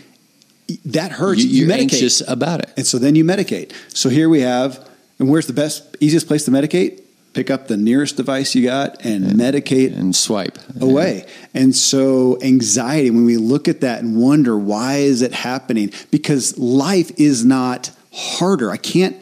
That 0.86 1.12
hurts. 1.12 1.44
You, 1.44 1.66
you're 1.66 1.70
medicate. 1.70 1.82
anxious 1.82 2.28
about 2.28 2.62
it. 2.62 2.72
And 2.78 2.86
so 2.86 2.98
then 2.98 3.16
you 3.16 3.24
medicate. 3.24 3.74
So 3.96 4.10
here 4.10 4.30
we 4.30 4.42
have, 4.42 4.88
and 5.20 5.30
where's 5.30 5.48
the 5.48 5.54
best, 5.54 5.98
easiest 6.00 6.28
place 6.28 6.46
to 6.46 6.52
medicate? 6.52 7.02
Pick 7.34 7.52
up 7.52 7.68
the 7.68 7.78
nearest 7.78 8.18
device 8.18 8.56
you 8.56 8.64
got 8.64 9.06
and 9.06 9.24
medicate 9.26 9.96
And 9.96 10.16
swipe 10.16 10.58
away. 10.82 11.28
And 11.54 11.76
so 11.76 12.42
anxiety, 12.42 13.12
when 13.12 13.26
we 13.26 13.38
look 13.38 13.68
at 13.68 13.82
that 13.82 14.02
and 14.02 14.18
wonder 14.20 14.58
why 14.58 14.96
is 14.96 15.22
it 15.22 15.32
happening? 15.34 15.92
Because 16.10 16.58
life 16.58 17.12
is 17.20 17.46
not 17.46 17.92
harder. 18.12 18.72
I 18.72 18.78
can't 18.78 19.16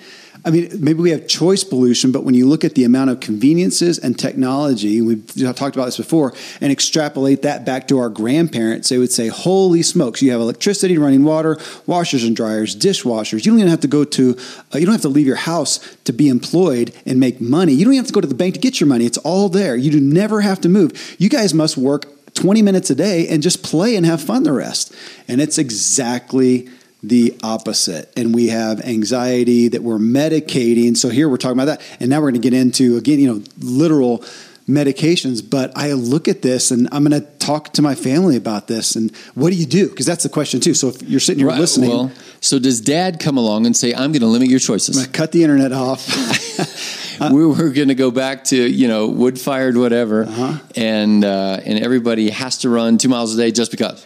I 0.47 0.49
mean, 0.49 0.69
maybe 0.79 1.01
we 1.01 1.10
have 1.10 1.27
choice 1.27 1.65
pollution, 1.65 2.13
but 2.13 2.23
when 2.23 2.33
you 2.33 2.47
look 2.47 2.63
at 2.63 2.73
the 2.73 2.86
amount 2.86 3.10
of 3.10 3.19
conveniences 3.19 3.99
and 3.99 4.17
technology, 4.17 5.01
we've 5.01 5.27
talked 5.57 5.75
about 5.75 5.88
this 5.88 5.97
before, 5.97 6.33
and 6.62 6.71
extrapolate 6.71 7.41
that 7.41 7.65
back 7.65 7.86
to 7.89 7.99
our 7.99 8.07
grandparents, 8.07 8.88
they 8.88 8.97
would 8.97 9.12
say, 9.12 9.27
Holy 9.27 9.83
smokes, 9.83 10.21
you 10.21 10.31
have 10.31 10.39
electricity, 10.39 10.97
running 10.97 11.25
water, 11.25 11.60
washers 11.86 12.23
and 12.23 12.33
dryers, 12.33 12.77
dishwashers. 12.77 13.45
You 13.45 13.51
don't 13.51 13.60
even 13.60 13.69
have 13.69 13.81
to 13.81 13.89
go 13.89 14.05
to, 14.05 14.38
uh, 14.73 14.77
you 14.77 14.86
don't 14.86 14.93
have 14.93 15.01
to 15.01 15.10
leave 15.10 15.27
your 15.27 15.36
house 15.36 15.79
to 16.05 16.13
be 16.13 16.29
employed 16.29 16.93
and 17.05 17.19
make 17.19 17.41
money. 17.41 17.73
You 17.73 17.83
don't 17.83 17.95
even 17.95 18.05
have 18.05 18.07
to 18.07 18.13
go 18.13 18.21
to 18.21 18.27
the 18.27 18.33
bank 18.33 18.53
to 18.53 18.62
get 18.62 18.79
your 18.79 18.88
money. 18.88 19.05
It's 19.05 19.17
all 19.17 19.49
there. 19.49 19.75
You 19.75 19.91
do 19.91 19.99
never 19.99 20.39
have 20.39 20.62
to 20.62 20.69
move. 20.69 21.17
You 21.19 21.27
guys 21.27 21.53
must 21.53 21.75
work 21.75 22.05
20 22.36 22.62
minutes 22.62 22.89
a 22.89 22.95
day 22.95 23.27
and 23.27 23.43
just 23.43 23.63
play 23.63 23.97
and 23.97 24.05
have 24.05 24.21
fun 24.21 24.43
the 24.43 24.53
rest. 24.53 24.95
And 25.27 25.41
it's 25.41 25.57
exactly 25.57 26.69
the 27.03 27.38
opposite. 27.43 28.12
And 28.17 28.33
we 28.33 28.47
have 28.47 28.81
anxiety 28.81 29.67
that 29.69 29.83
we're 29.83 29.97
medicating. 29.99 30.97
So 30.97 31.10
here 31.10 31.29
we're 31.29 31.38
talking 31.38 31.60
about 31.60 31.65
that. 31.79 31.81
And 31.99 32.10
now 32.10 32.17
we're 32.17 32.31
going 32.31 32.41
to 32.41 32.49
get 32.49 32.53
into, 32.53 32.97
again, 32.97 33.19
you 33.19 33.33
know, 33.33 33.43
literal 33.60 34.23
medications. 34.67 35.47
But 35.47 35.71
I 35.77 35.93
look 35.93 36.27
at 36.27 36.41
this 36.41 36.71
and 36.71 36.89
I'm 36.91 37.03
going 37.05 37.21
to 37.21 37.27
talk 37.38 37.73
to 37.73 37.81
my 37.81 37.95
family 37.95 38.36
about 38.36 38.67
this. 38.67 38.95
And 38.95 39.15
what 39.36 39.51
do 39.51 39.55
you 39.55 39.65
do? 39.65 39.89
Because 39.89 40.05
that's 40.05 40.23
the 40.23 40.29
question, 40.29 40.60
too. 40.60 40.73
So 40.73 40.89
if 40.89 41.01
you're 41.03 41.19
sitting 41.19 41.39
here 41.39 41.47
Right, 41.47 41.60
listening, 41.60 41.89
Well, 41.89 42.12
so 42.41 42.60
does 42.60 42.81
dad 42.81 43.19
come 43.19 43.38
along 43.38 43.65
and 43.65 43.75
say, 43.75 43.93
I'm 43.93 44.12
going 44.12 44.21
to 44.21 44.27
limit 44.27 44.49
your 44.49 44.60
choices? 44.60 44.97
I'm 44.97 45.12
cut 45.12 45.31
the 45.31 45.43
internet 45.43 45.71
off. 45.71 46.05
we 47.31 47.45
were 47.45 47.69
going 47.69 47.88
to 47.88 47.95
go 47.95 48.12
back 48.12 48.43
to 48.45 48.55
you 48.55 48.88
know 48.88 49.07
wood 49.07 49.39
fired 49.39 49.75
whatever, 49.77 50.23
Uh-huh. 50.25 50.60
and 50.75 51.23
uh, 51.25 51.60
and 51.65 51.79
everybody 51.79 52.29
has 52.29 52.60
to 52.60 52.69
run 52.69 52.97
two 52.97 53.10
miles 53.10 53.33
a 53.33 53.38
day 53.38 53.51
just 53.51 53.71
because. 53.71 54.05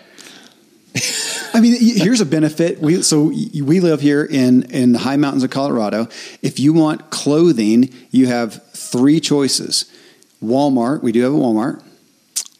I 1.53 1.61
mean, 1.61 1.77
here's 1.79 2.21
a 2.21 2.25
benefit. 2.25 2.79
We 2.79 3.01
so 3.01 3.23
we 3.25 3.79
live 3.79 4.01
here 4.01 4.23
in 4.23 4.63
in 4.71 4.91
the 4.91 4.99
high 4.99 5.17
mountains 5.17 5.43
of 5.43 5.49
Colorado. 5.49 6.07
If 6.41 6.59
you 6.59 6.73
want 6.73 7.09
clothing, 7.09 7.93
you 8.09 8.27
have 8.27 8.63
three 8.73 9.19
choices. 9.19 9.85
Walmart, 10.43 11.01
we 11.01 11.11
do 11.11 11.21
have 11.21 11.33
a 11.33 11.37
Walmart. 11.37 11.83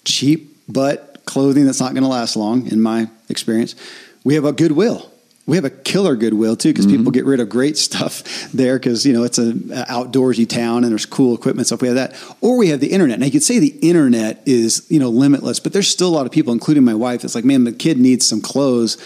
Cheap 0.06 0.56
but 0.68 1.22
clothing 1.26 1.66
that's 1.66 1.80
not 1.80 1.94
going 1.94 2.04
to 2.04 2.10
last 2.10 2.36
long 2.36 2.68
in 2.68 2.82
my 2.82 3.10
experience. 3.30 3.76
We 4.24 4.36
have 4.36 4.46
a 4.46 4.54
Goodwill. 4.54 5.11
We 5.52 5.58
have 5.58 5.66
a 5.66 5.70
killer 5.70 6.16
Goodwill 6.16 6.56
too 6.56 6.70
because 6.70 6.86
people 6.86 7.12
get 7.12 7.26
rid 7.26 7.42
of 7.42 7.50
great 7.50 7.78
stuff 7.78 8.24
there 8.54 8.80
because 8.80 9.06
you 9.06 9.12
know 9.12 9.26
it's 9.26 9.38
an 9.38 9.56
outdoorsy 9.56 10.48
town 10.48 10.86
and 10.86 10.92
there's 10.94 11.06
cool 11.06 11.36
equipment 11.36 11.68
stuff. 11.68 11.82
We 11.82 11.90
have 11.90 11.96
that, 11.96 12.16
or 12.40 12.56
we 12.56 12.70
have 12.70 12.80
the 12.80 12.88
internet. 12.88 13.20
Now 13.20 13.26
you 13.26 13.34
could 13.34 13.44
say 13.44 13.60
the 13.60 13.78
internet 13.82 14.42
is 14.46 14.88
you 14.90 14.98
know 14.98 15.10
limitless, 15.10 15.60
but 15.60 15.74
there's 15.74 15.90
still 15.90 16.08
a 16.08 16.16
lot 16.16 16.26
of 16.26 16.32
people, 16.32 16.54
including 16.54 16.86
my 16.86 16.94
wife. 16.94 17.26
It's 17.26 17.36
like, 17.36 17.44
man, 17.44 17.66
the 17.66 17.74
kid 17.74 18.00
needs 18.00 18.26
some 18.26 18.40
clothes, 18.40 18.98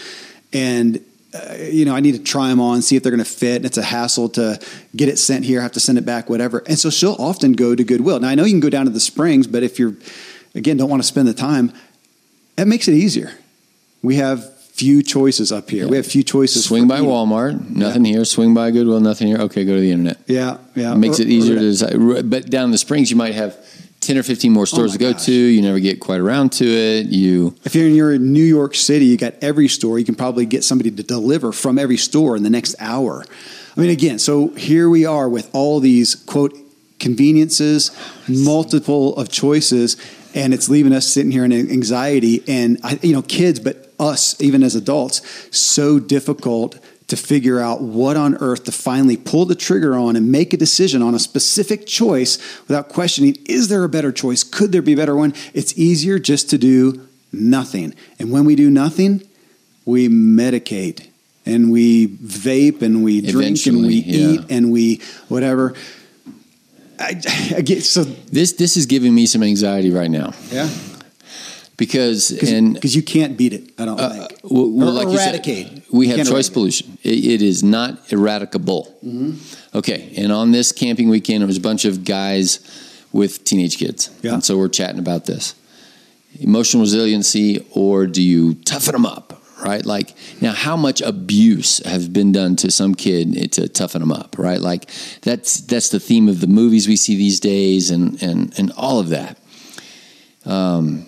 and 0.52 1.04
uh, 1.34 1.54
you 1.58 1.84
know 1.84 1.96
I 1.96 1.98
need 1.98 2.12
to 2.12 2.22
try 2.22 2.46
them 2.46 2.60
on, 2.60 2.80
see 2.80 2.94
if 2.94 3.02
they're 3.02 3.10
going 3.10 3.24
to 3.24 3.28
fit. 3.28 3.56
And 3.56 3.66
it's 3.66 3.78
a 3.78 3.82
hassle 3.82 4.28
to 4.28 4.60
get 4.94 5.08
it 5.08 5.18
sent 5.18 5.44
here, 5.44 5.60
have 5.60 5.72
to 5.72 5.80
send 5.80 5.98
it 5.98 6.06
back, 6.06 6.30
whatever. 6.30 6.62
And 6.68 6.78
so 6.78 6.90
she'll 6.90 7.16
often 7.18 7.54
go 7.54 7.74
to 7.74 7.82
Goodwill. 7.82 8.20
Now 8.20 8.28
I 8.28 8.36
know 8.36 8.44
you 8.44 8.52
can 8.52 8.60
go 8.60 8.70
down 8.70 8.84
to 8.84 8.92
the 8.92 9.00
Springs, 9.00 9.48
but 9.48 9.64
if 9.64 9.80
you're 9.80 9.96
again 10.54 10.76
don't 10.76 10.90
want 10.90 11.02
to 11.02 11.08
spend 11.08 11.26
the 11.26 11.34
time, 11.34 11.72
that 12.54 12.68
makes 12.68 12.86
it 12.86 12.94
easier. 12.94 13.32
We 14.00 14.14
have 14.14 14.55
few 14.76 15.02
choices 15.02 15.50
up 15.52 15.70
here. 15.70 15.88
We 15.88 15.96
have 15.96 16.06
few 16.06 16.22
choices. 16.22 16.64
Swing 16.66 16.86
by 16.86 16.96
eating. 16.98 17.08
Walmart, 17.08 17.70
nothing 17.70 18.04
here. 18.04 18.24
Swing 18.24 18.52
by 18.54 18.70
Goodwill, 18.70 19.00
nothing 19.00 19.28
here. 19.28 19.38
Okay, 19.38 19.64
go 19.64 19.74
to 19.74 19.80
the 19.80 19.90
internet. 19.90 20.18
Yeah, 20.26 20.58
yeah. 20.74 20.92
It 20.92 20.98
makes 20.98 21.18
Or- 21.18 21.22
it 21.22 21.28
easier 21.30 21.56
or- 21.56 21.60
to 21.60 21.70
decide. 21.70 22.30
But 22.30 22.50
down 22.50 22.66
in 22.66 22.70
the 22.72 22.78
Springs, 22.78 23.10
you 23.10 23.16
might 23.16 23.34
have 23.34 23.56
ten 24.00 24.18
or 24.18 24.22
fifteen 24.22 24.52
more 24.52 24.62
oh 24.62 24.66
stores 24.66 24.90
my 24.92 24.96
to 24.98 24.98
go 24.98 25.12
gosh. 25.14 25.24
to. 25.26 25.32
You 25.32 25.62
never 25.62 25.80
get 25.80 25.98
quite 26.00 26.20
around 26.20 26.52
to 26.52 26.64
it. 26.66 27.06
You 27.06 27.54
If 27.64 27.74
you're 27.74 27.86
in, 27.88 27.94
you're 27.94 28.12
in 28.14 28.32
New 28.32 28.44
York 28.44 28.74
City, 28.74 29.06
you 29.06 29.16
got 29.16 29.34
every 29.40 29.68
store. 29.68 29.98
You 29.98 30.04
can 30.04 30.14
probably 30.14 30.44
get 30.46 30.62
somebody 30.62 30.90
to 30.90 31.02
deliver 31.02 31.52
from 31.52 31.78
every 31.78 31.96
store 31.96 32.36
in 32.36 32.42
the 32.42 32.50
next 32.50 32.74
hour. 32.78 33.24
I 33.76 33.80
mean, 33.80 33.90
again, 33.90 34.18
so 34.18 34.48
here 34.48 34.88
we 34.90 35.06
are 35.06 35.28
with 35.28 35.48
all 35.54 35.80
these 35.80 36.14
quote 36.14 36.56
conveniences, 36.98 37.90
multiple 38.28 39.16
of 39.16 39.28
choices, 39.30 39.96
and 40.34 40.52
it's 40.52 40.68
leaving 40.68 40.92
us 40.92 41.06
sitting 41.06 41.30
here 41.32 41.44
in 41.44 41.52
anxiety. 41.52 42.42
And 42.46 42.78
I, 42.82 42.98
you 43.02 43.12
know, 43.12 43.22
kids, 43.22 43.58
but 43.60 43.85
us 43.98 44.40
even 44.40 44.62
as 44.62 44.74
adults, 44.74 45.22
so 45.56 45.98
difficult 45.98 46.78
to 47.08 47.16
figure 47.16 47.60
out 47.60 47.80
what 47.80 48.16
on 48.16 48.36
earth 48.36 48.64
to 48.64 48.72
finally 48.72 49.16
pull 49.16 49.44
the 49.44 49.54
trigger 49.54 49.94
on 49.94 50.16
and 50.16 50.30
make 50.30 50.52
a 50.52 50.56
decision 50.56 51.02
on 51.02 51.14
a 51.14 51.18
specific 51.18 51.86
choice 51.86 52.38
without 52.66 52.88
questioning 52.88 53.36
is 53.46 53.68
there 53.68 53.84
a 53.84 53.88
better 53.88 54.10
choice? 54.10 54.42
Could 54.42 54.72
there 54.72 54.82
be 54.82 54.94
a 54.94 54.96
better 54.96 55.14
one? 55.14 55.32
It's 55.54 55.76
easier 55.78 56.18
just 56.18 56.50
to 56.50 56.58
do 56.58 57.08
nothing. 57.32 57.94
And 58.18 58.30
when 58.30 58.44
we 58.44 58.56
do 58.56 58.70
nothing, 58.70 59.22
we 59.84 60.08
medicate 60.08 61.08
and 61.44 61.70
we 61.70 62.08
vape 62.08 62.82
and 62.82 63.04
we 63.04 63.20
drink 63.20 63.64
and 63.66 63.82
we 63.82 63.94
yeah. 63.94 64.28
eat 64.28 64.40
and 64.50 64.72
we 64.72 65.00
whatever. 65.28 65.74
I, 66.98 67.20
I 67.54 67.60
get 67.60 67.84
so 67.84 68.04
this 68.04 68.54
this 68.54 68.76
is 68.76 68.86
giving 68.86 69.14
me 69.14 69.26
some 69.26 69.42
anxiety 69.42 69.90
right 69.90 70.10
now 70.10 70.32
yeah 70.50 70.66
because 71.76 72.30
and 72.42 72.74
because 72.74 72.94
you 72.96 73.02
can't 73.02 73.36
beat 73.36 73.52
it. 73.52 73.70
I 73.78 73.84
don't 73.84 74.00
Uh, 74.00 74.26
think. 74.28 74.40
well, 74.44 74.92
like 74.92 75.08
you 75.08 75.16
said, 75.18 75.34
eradicate. 75.34 75.82
we 75.92 76.08
have 76.08 76.18
choice 76.18 76.28
eradicate. 76.30 76.52
pollution. 76.54 76.98
It, 77.02 77.24
it 77.24 77.42
is 77.42 77.62
not 77.62 78.08
eradicable. 78.08 78.86
Mm-hmm. 79.04 79.76
Okay, 79.78 80.12
and 80.16 80.32
on 80.32 80.52
this 80.52 80.72
camping 80.72 81.08
weekend, 81.08 81.42
it 81.42 81.46
was 81.46 81.56
a 81.58 81.60
bunch 81.60 81.84
of 81.84 82.04
guys 82.04 82.60
with 83.12 83.44
teenage 83.44 83.76
kids, 83.78 84.10
Yeah. 84.22 84.34
and 84.34 84.44
so 84.44 84.56
we're 84.58 84.68
chatting 84.68 84.98
about 84.98 85.26
this 85.26 85.54
emotional 86.40 86.82
resiliency, 86.82 87.64
or 87.70 88.06
do 88.06 88.22
you 88.22 88.54
toughen 88.64 88.92
them 88.92 89.06
up? 89.06 89.32
Right, 89.64 89.86
like 89.86 90.14
now, 90.42 90.52
how 90.52 90.76
much 90.76 91.00
abuse 91.00 91.78
has 91.86 92.08
been 92.10 92.30
done 92.30 92.56
to 92.56 92.70
some 92.70 92.94
kid 92.94 93.52
to 93.52 93.68
toughen 93.68 94.00
them 94.00 94.12
up? 94.12 94.36
Right, 94.38 94.60
like 94.60 94.90
that's 95.22 95.60
that's 95.62 95.88
the 95.88 95.98
theme 95.98 96.28
of 96.28 96.40
the 96.40 96.46
movies 96.46 96.86
we 96.86 96.96
see 96.96 97.16
these 97.16 97.40
days, 97.40 97.90
and 97.90 98.22
and 98.22 98.52
and 98.58 98.70
all 98.76 98.98
of 99.00 99.08
that. 99.08 99.38
Um, 100.44 101.06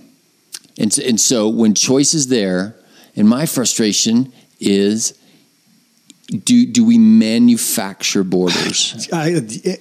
and, 0.79 0.93
so- 0.93 1.03
and 1.03 1.21
so 1.21 1.49
when 1.49 1.75
choice 1.75 2.15
is 2.15 2.29
there, 2.29 2.75
and 3.17 3.29
my 3.29 3.47
frustration 3.47 4.33
is 4.61 5.19
do, 6.29 6.67
do 6.67 6.85
we 6.85 6.99
manufacture 6.99 8.23
borders? 8.23 9.09
I, 9.13 9.41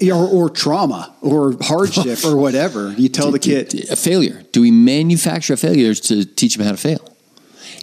or, 0.09 0.27
or 0.27 0.49
trauma 0.49 1.13
or 1.21 1.55
hardship 1.61 2.23
or 2.23 2.37
whatever. 2.37 2.93
You 2.93 3.09
tell 3.19 3.31
the 3.31 3.39
kid. 3.39 3.89
A 3.91 3.95
failure. 3.95 4.43
Do 4.53 4.61
we 4.61 4.71
manufacture 4.71 5.53
a 5.53 5.57
failure 5.57 5.93
to 5.93 6.23
teach 6.25 6.55
them 6.55 6.65
how 6.65 6.71
to 6.71 6.77
fail? 6.77 7.13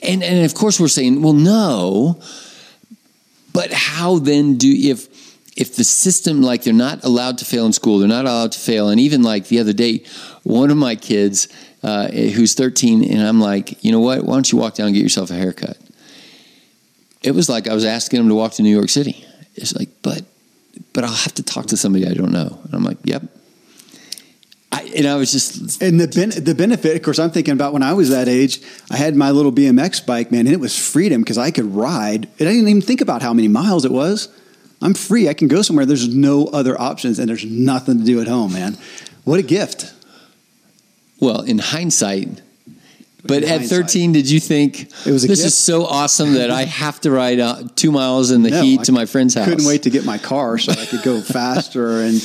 And, 0.02 0.22
and 0.22 0.44
of 0.44 0.54
course, 0.54 0.80
we're 0.80 0.88
saying, 0.88 1.22
well, 1.22 1.34
no. 1.34 2.20
But 3.52 3.70
how 3.72 4.18
then 4.18 4.56
do, 4.56 4.68
if, 4.74 5.08
if 5.58 5.76
the 5.76 5.84
system, 5.84 6.40
like 6.42 6.64
they're 6.64 6.72
not 6.72 7.04
allowed 7.04 7.38
to 7.38 7.44
fail 7.44 7.66
in 7.66 7.72
school, 7.72 7.98
they're 7.98 8.08
not 8.08 8.24
allowed 8.24 8.52
to 8.52 8.58
fail. 8.58 8.88
And 8.88 8.98
even 8.98 9.22
like 9.22 9.48
the 9.48 9.60
other 9.60 9.72
day, 9.74 10.04
one 10.42 10.70
of 10.70 10.76
my 10.78 10.96
kids, 10.96 11.48
uh, 11.84 12.08
who's 12.08 12.54
13, 12.54 13.04
and 13.12 13.20
I'm 13.20 13.40
like, 13.40 13.84
you 13.84 13.92
know 13.92 14.00
what? 14.00 14.24
Why 14.24 14.34
don't 14.34 14.50
you 14.50 14.56
walk 14.56 14.74
down 14.74 14.86
and 14.86 14.94
get 14.94 15.02
yourself 15.02 15.30
a 15.30 15.34
haircut? 15.34 15.76
It 17.22 17.32
was 17.32 17.50
like 17.50 17.68
I 17.68 17.74
was 17.74 17.84
asking 17.84 18.20
him 18.20 18.28
to 18.28 18.34
walk 18.34 18.52
to 18.52 18.62
New 18.62 18.74
York 18.74 18.88
City. 18.88 19.22
It's 19.54 19.76
like, 19.76 19.90
but, 20.02 20.22
but 20.94 21.04
I'll 21.04 21.12
have 21.12 21.34
to 21.34 21.42
talk 21.42 21.66
to 21.66 21.76
somebody 21.76 22.06
I 22.06 22.14
don't 22.14 22.32
know. 22.32 22.58
And 22.64 22.74
I'm 22.74 22.84
like, 22.84 22.96
yep. 23.04 23.22
I, 24.72 24.90
and 24.96 25.06
I 25.06 25.16
was 25.16 25.30
just, 25.30 25.82
And 25.82 26.00
the 26.00 26.08
ben, 26.08 26.30
the 26.42 26.54
benefit, 26.54 26.96
of 26.96 27.02
course, 27.02 27.18
I'm 27.18 27.30
thinking 27.30 27.52
about 27.52 27.74
when 27.74 27.82
I 27.82 27.92
was 27.92 28.08
that 28.08 28.28
age. 28.28 28.62
I 28.90 28.96
had 28.96 29.14
my 29.14 29.30
little 29.30 29.52
BMX 29.52 30.06
bike, 30.06 30.32
man, 30.32 30.46
and 30.46 30.54
it 30.54 30.60
was 30.60 30.76
freedom 30.76 31.20
because 31.20 31.36
I 31.36 31.50
could 31.50 31.66
ride. 31.66 32.28
And 32.38 32.48
I 32.48 32.52
didn't 32.52 32.68
even 32.68 32.82
think 32.82 33.02
about 33.02 33.20
how 33.20 33.34
many 33.34 33.48
miles 33.48 33.84
it 33.84 33.92
was. 33.92 34.28
I'm 34.80 34.94
free. 34.94 35.28
I 35.28 35.34
can 35.34 35.48
go 35.48 35.60
somewhere. 35.60 35.84
There's 35.84 36.08
no 36.08 36.46
other 36.46 36.80
options, 36.80 37.18
and 37.18 37.28
there's 37.28 37.44
nothing 37.44 37.98
to 37.98 38.04
do 38.04 38.22
at 38.22 38.26
home, 38.26 38.54
man. 38.54 38.78
What 39.24 39.38
a 39.38 39.42
gift! 39.42 39.92
Well, 41.24 41.40
in 41.42 41.58
hindsight, 41.58 42.28
But 43.22 43.38
in 43.42 43.44
at 43.44 43.58
hindsight. 43.58 43.80
13, 43.86 44.12
did 44.12 44.30
you 44.30 44.40
think 44.40 44.82
It 45.06 45.12
was 45.12 45.24
a 45.24 45.28
this 45.28 45.40
gift? 45.40 45.46
is 45.46 45.54
so 45.56 45.84
awesome 45.86 46.34
that 46.34 46.50
I 46.50 46.64
have 46.82 47.00
to 47.02 47.10
ride 47.10 47.40
out 47.40 47.76
two 47.76 47.90
miles 47.90 48.30
in 48.30 48.42
the 48.42 48.50
No, 48.50 48.62
heat 48.62 48.80
I 48.80 48.84
to 48.84 48.92
my 48.92 49.06
friend's 49.06 49.34
house? 49.34 49.48
Couldn't 49.48 49.66
wait 49.66 49.82
to 49.84 49.90
get 49.90 50.04
my 50.04 50.18
car 50.18 50.58
so 50.58 50.72
I 50.72 50.86
could 50.86 51.02
go 51.02 51.20
faster 51.38 52.00
and 52.02 52.20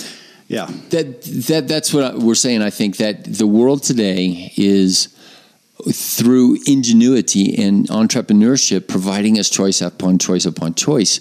yeah. 0.47 0.65
That 0.89 1.21
that 1.47 1.67
that's 1.67 1.93
what 1.93 2.03
I, 2.03 2.15
we're 2.17 2.33
saying. 2.33 2.63
I 2.63 2.71
think 2.71 2.97
that 2.97 3.23
the 3.23 3.45
world 3.45 3.83
today 3.83 4.51
is 4.57 5.09
through 5.91 6.57
ingenuity 6.65 7.55
and 7.63 7.87
entrepreneurship, 7.89 8.87
providing 8.87 9.37
us 9.39 9.47
choice 9.49 9.79
upon 9.81 10.17
choice 10.17 10.45
upon 10.47 10.73
choice, 10.73 11.19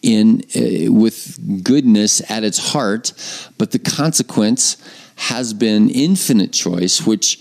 in 0.00 0.42
uh, 0.56 0.92
with 0.92 1.38
goodness 1.64 2.22
at 2.30 2.44
its 2.44 2.72
heart. 2.72 3.12
But 3.58 3.72
the 3.72 3.80
consequence 3.80 4.76
has 5.18 5.52
been 5.52 5.90
infinite 5.90 6.52
choice, 6.52 7.04
which 7.04 7.40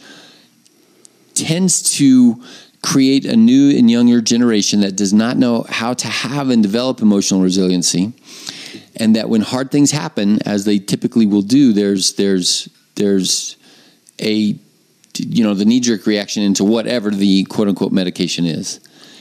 tends 1.36 1.95
to 1.97 2.43
create 2.82 3.23
a 3.25 3.36
new 3.36 3.78
and 3.78 3.89
younger 3.89 4.19
generation 4.19 4.82
that 4.82 4.95
does 4.95 5.13
not 5.13 5.38
know 5.38 5.63
how 5.69 5.93
to 5.93 6.07
have 6.07 6.49
and 6.49 6.63
develop 6.63 7.01
emotional 7.01 7.41
resiliency. 7.41 8.13
And 8.95 9.15
that 9.15 9.30
when 9.30 9.41
hard 9.41 9.69
things 9.69 9.91
happen 9.91 10.41
as 10.43 10.65
they 10.65 10.80
typically 10.80 11.28
will 11.28 11.43
do 11.43 11.71
there's 11.71 12.13
there's 12.13 12.67
there's 12.95 13.55
a 14.19 14.55
you 15.19 15.43
know 15.43 15.53
the 15.53 15.65
knee 15.65 15.80
jerk 15.80 16.07
reaction 16.07 16.41
into 16.41 16.63
whatever 16.63 17.11
the 17.11 17.43
quote 17.43 17.67
unquote 17.67 17.91
medication 17.91 18.45
is 18.45 18.80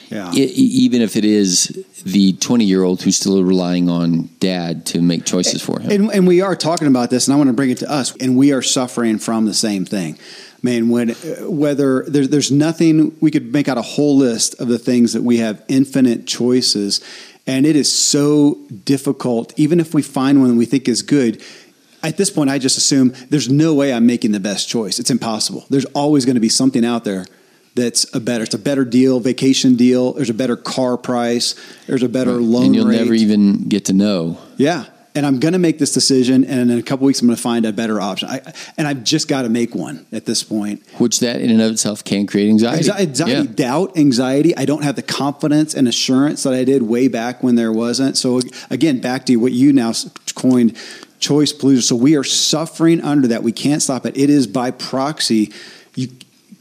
Yeah. 0.09 0.33
Even 0.33 1.03
if 1.03 1.17
it 1.17 1.25
is 1.25 1.85
the 2.05 2.35
20 2.35 2.65
year 2.65 2.83
old 2.83 3.03
who's 3.03 3.17
still 3.17 3.43
relying 3.43 3.89
on 3.89 4.29
dad 4.39 4.87
to 4.87 5.03
make 5.03 5.25
choices 5.25 5.63
for 5.63 5.81
him 5.81 5.91
And, 5.91 6.11
and 6.13 6.27
we 6.27 6.41
are 6.41 6.55
talking 6.55 6.87
about 6.87 7.11
this, 7.11 7.27
and 7.27 7.35
I 7.35 7.37
want 7.37 7.49
to 7.49 7.55
bring 7.55 7.71
it 7.71 7.79
to 7.79 7.91
us, 7.91 8.15
and 8.17 8.37
we 8.37 8.53
are 8.53 8.63
suffering 8.63 9.19
from 9.19 9.47
the 9.47 9.55
same 9.55 9.85
thing. 9.85 10.19
Man, 10.63 10.89
when 10.89 11.11
whether 11.41 12.05
there's 12.05 12.29
there's 12.29 12.51
nothing 12.51 13.17
we 13.21 13.31
could 13.31 13.53
make 13.53 13.69
out 13.69 13.79
a 13.79 13.83
whole 13.83 14.17
list 14.17 14.61
of 14.61 14.69
the 14.69 14.79
things 14.79 15.13
that 15.13 15.23
we 15.23 15.39
have 15.39 15.63
infinite 15.69 16.27
choices, 16.27 17.01
and 17.47 17.67
it 17.67 17.77
is 17.77 17.93
so 17.93 18.59
difficult. 18.85 19.53
Even 19.57 19.81
if 19.81 19.95
we 19.95 20.03
find 20.03 20.41
one 20.41 20.57
we 20.57 20.67
think 20.67 20.89
is 20.89 21.03
good, 21.03 21.43
at 22.03 22.17
this 22.17 22.31
point, 22.31 22.51
I 22.51 22.59
just 22.59 22.79
assume 22.79 23.13
there's 23.31 23.49
no 23.49 23.75
way 23.75 23.93
I'm 23.93 24.07
making 24.07 24.33
the 24.33 24.41
best 24.41 24.69
choice. 24.69 24.99
It's 24.99 25.11
impossible. 25.11 25.67
There's 25.71 25.85
always 25.87 26.25
going 26.25 26.35
to 26.37 26.41
be 26.41 26.49
something 26.49 26.85
out 26.85 27.05
there 27.05 27.27
that's 27.77 28.13
a 28.15 28.21
better. 28.21 28.43
It's 28.45 28.55
a 28.55 28.59
better 28.59 28.85
deal, 28.85 29.21
vacation 29.21 29.77
deal. 29.77 30.15
There's 30.15 30.31
a 30.31 30.35
better 30.35 30.57
car 30.57 30.97
price. 30.97 31.55
There's 31.87 32.03
a 32.03 32.09
better 32.09 32.33
loan 32.33 32.67
and 32.67 32.75
you'll 32.75 32.87
rate. 32.89 32.97
never 32.99 33.15
even 33.15 33.69
get 33.69 33.85
to 33.87 33.93
know 33.93 34.39
Yeah. 34.57 34.87
And 35.15 35.25
I'm 35.25 35.41
going 35.41 35.55
to 35.55 35.59
make 35.59 35.79
this 35.79 35.95
decision, 35.95 36.45
and 36.45 36.71
in 36.71 36.79
a 36.79 36.83
couple 36.83 37.07
weeks, 37.07 37.23
I'm 37.23 37.27
going 37.27 37.37
to 37.37 37.43
find 37.43 37.65
a 37.65 37.73
better 37.73 37.99
option. 38.03 38.29
I, 38.29 38.53
and 38.77 38.87
I've 38.87 39.03
just 39.03 39.29
got 39.29 39.43
to 39.43 39.49
make 39.49 39.75
one 39.75 40.05
at 40.13 40.27
this 40.27 40.43
point. 40.43 40.83
which 40.99 41.21
that 41.21 41.41
in 41.41 41.49
and 41.51 41.63
of 41.63 41.73
itself 41.73 42.05
can 42.05 42.27
create 42.27 42.51
anxiety 42.51 42.91
Anxi- 42.91 43.01
Anxiety, 43.01 43.33
Yeah. 43.33 43.55
doubt, 43.55 43.97
anxiety. 43.97 44.55
I 44.55 44.67
don't 44.67 44.83
have 44.85 44.95
the 44.95 45.01
confidence 45.03 45.73
and 45.73 45.89
assurance 45.89 46.43
that 46.43 46.53
I 46.53 46.65
did 46.65 46.83
way 46.83 47.09
back 47.09 47.43
when 47.43 47.55
there 47.55 47.73
wasn't. 47.73 48.19
So 48.19 48.43
again, 48.69 49.01
back 49.01 49.25
to 49.25 49.37
what 49.37 49.53
you 49.53 49.73
now 49.73 49.95
coined 50.35 50.77
choice 51.19 51.51
pollution. 51.51 51.81
So 51.81 51.97
we 51.97 52.15
are 52.15 52.25
suffering 52.25 53.01
under 53.01 53.27
that. 53.29 53.43
We 53.43 53.53
can't 53.53 53.81
stop 53.81 54.05
it. 54.05 54.19
It 54.19 54.29
is 54.29 54.47
by 54.47 54.71
proxy. 54.71 55.51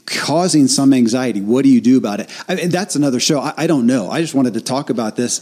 Causing 0.06 0.68
some 0.68 0.92
anxiety. 0.92 1.40
What 1.40 1.62
do 1.64 1.68
you 1.68 1.80
do 1.80 1.98
about 1.98 2.20
it? 2.20 2.30
I 2.48 2.54
mean, 2.54 2.68
that's 2.70 2.94
another 2.96 3.18
show. 3.20 3.40
I, 3.40 3.54
I 3.56 3.66
don't 3.66 3.86
know. 3.86 4.08
I 4.10 4.20
just 4.20 4.34
wanted 4.34 4.54
to 4.54 4.60
talk 4.60 4.88
about 4.90 5.16
this. 5.16 5.40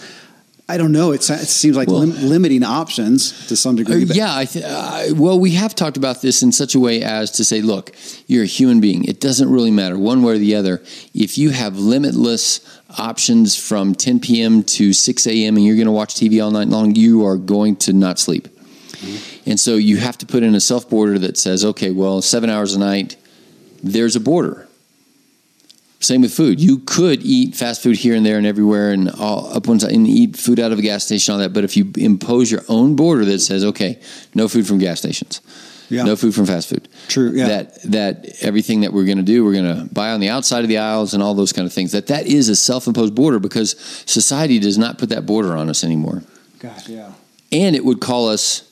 I 0.67 0.79
don't 0.79 0.93
know. 0.93 1.13
It's, 1.13 1.29
it 1.29 1.47
seems 1.49 1.77
like 1.77 1.89
Well- 1.89 1.99
lim- 1.99 2.27
limiting 2.31 2.63
options 2.63 3.47
to 3.49 3.57
some 3.57 3.75
Uh, 3.75 3.79
degree. 3.79 4.07
but- 4.07 4.17
yeah, 4.17 4.35
I 4.35 4.47
th- 4.47 4.65
uh, 4.67 5.15
well, 5.15 5.39
we 5.39 5.51
have 5.51 5.75
talked 5.75 5.99
about 5.99 6.23
this 6.23 6.43
in 6.43 6.53
such 6.53 6.75
a 6.75 6.81
way 6.81 7.03
as 7.03 7.31
to 7.33 7.45
say, 7.45 7.61
look, 7.61 7.93
you're 8.27 8.45
a 8.45 8.47
human 8.47 8.81
being. 8.81 9.05
It 9.05 9.21
doesn't 9.21 9.51
really 9.51 9.71
matter 9.71 9.99
one 9.99 10.23
way 10.23 10.33
or 10.37 10.39
the 10.39 10.55
other. 10.55 10.83
If 11.13 11.37
you 11.37 11.51
have 11.51 11.79
limitless 11.79 12.61
options 12.97 13.57
from 13.57 13.95
10 13.95 14.21
p.m. 14.21 14.63
to 14.63 14.95
6 14.95 15.27
a.m. 15.27 15.57
and 15.59 15.67
you're 15.67 15.77
going 15.77 15.85
to 15.87 15.93
watch 15.93 16.15
TV 16.15 16.43
all 16.43 16.51
night 16.51 16.69
long, 16.69 16.95
you 16.97 17.27
are 17.27 17.37
going 17.37 17.77
to 17.77 17.93
not 17.93 18.19
sleep. 18.19 18.49
And 19.45 19.61
so 19.61 19.75
you 19.77 19.99
have 19.99 20.17
to 20.19 20.25
put 20.27 20.43
in 20.43 20.55
a 20.55 20.61
self 20.61 20.89
border 20.89 21.19
that 21.19 21.37
says, 21.37 21.63
okay, 21.63 21.91
well, 21.91 22.23
seven 22.23 22.49
hours 22.49 22.75
a 22.75 22.79
night, 22.79 23.17
there's 23.93 24.17
a 24.17 24.21
border. 24.21 24.67
Same 26.01 26.21
with 26.21 26.35
food. 26.35 26.61
You 26.61 26.79
could 26.81 27.23
eat 27.23 27.55
fast 27.57 27.83
food 27.83 27.97
here 27.97 28.15
and 28.15 28.27
there 28.27 28.37
and 28.37 28.47
everywhere 28.47 28.91
and 28.91 29.09
all 29.11 29.51
up 29.55 29.67
one 29.67 29.81
side 29.81 29.93
and 29.93 30.07
eat 30.07 30.37
food 30.37 30.61
out 30.61 30.71
of 30.71 30.79
a 30.79 30.83
gas 30.83 31.05
station, 31.05 31.33
all 31.33 31.39
that. 31.41 31.55
But 31.55 31.65
if 31.65 31.77
you 31.79 31.91
impose 31.97 32.51
your 32.51 32.61
own 32.69 32.95
border 32.95 33.25
that 33.25 33.39
says, 33.41 33.65
okay, 33.65 33.99
no 34.35 34.47
food 34.49 34.67
from 34.67 34.79
gas 34.79 34.99
stations, 34.99 35.41
Yeah. 35.89 36.03
no 36.03 36.15
food 36.17 36.35
from 36.35 36.45
fast 36.45 36.69
food. 36.69 36.89
True, 37.09 37.33
yeah. 37.33 37.49
That 37.49 37.83
that 37.85 38.27
everything 38.43 38.83
that 38.83 38.93
we're 38.93 39.07
going 39.07 39.17
to 39.17 39.23
do, 39.25 39.45
we're 39.47 39.55
going 39.55 39.77
to 39.89 39.95
buy 39.95 40.11
on 40.11 40.21
the 40.21 40.29
outside 40.29 40.61
of 40.63 40.69
the 40.69 40.77
aisles 40.79 41.15
and 41.15 41.23
all 41.23 41.35
those 41.35 41.53
kind 41.55 41.67
of 41.67 41.73
things. 41.73 41.93
That 41.93 42.09
that 42.09 42.27
is 42.27 42.51
a 42.51 42.57
self-imposed 42.57 43.15
border 43.15 43.39
because 43.39 43.77
society 44.05 44.59
does 44.59 44.77
not 44.77 44.99
put 44.99 45.09
that 45.09 45.25
border 45.25 45.57
on 45.57 45.71
us 45.71 45.85
anymore, 45.85 46.23
Gosh, 46.59 46.87
yeah. 46.89 47.13
and 47.51 47.75
it 47.75 47.85
would 47.85 48.01
call 48.01 48.29
us 48.29 48.71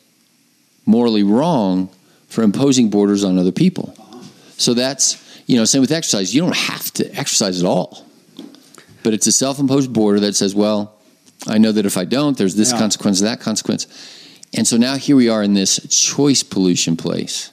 morally 0.85 1.23
wrong 1.23 1.89
for 2.29 2.43
imposing 2.43 2.91
borders 2.91 3.25
on 3.25 3.39
other 3.39 3.53
people. 3.53 3.95
So 4.63 4.75
that's 4.75 5.17
you 5.47 5.57
know, 5.57 5.65
same 5.65 5.81
with 5.81 5.91
exercise. 5.93 6.33
You 6.35 6.41
don't 6.43 6.57
have 6.57 6.93
to 6.93 7.15
exercise 7.19 7.61
at 7.61 7.67
all, 7.67 8.07
but 9.03 9.13
it's 9.13 9.27
a 9.27 9.33
self-imposed 9.33 9.93
border 9.93 10.21
that 10.21 10.37
says, 10.37 10.55
well, 10.55 10.95
I 11.49 11.59
know 11.59 11.73
that 11.73 11.85
if 11.85 11.97
I 11.97 12.05
don't, 12.05 12.39
there's 12.39 12.55
this 12.55 12.71
Yeah. 12.71 12.79
consequence, 12.79 13.21
that 13.21 13.41
consequence, 13.41 13.87
and 14.55 14.67
so 14.67 14.77
now 14.77 14.97
here 14.97 15.17
we 15.17 15.29
are 15.29 15.43
in 15.43 15.55
this 15.55 15.81
choice 15.91 16.43
pollution 16.45 16.97
place. 16.97 17.51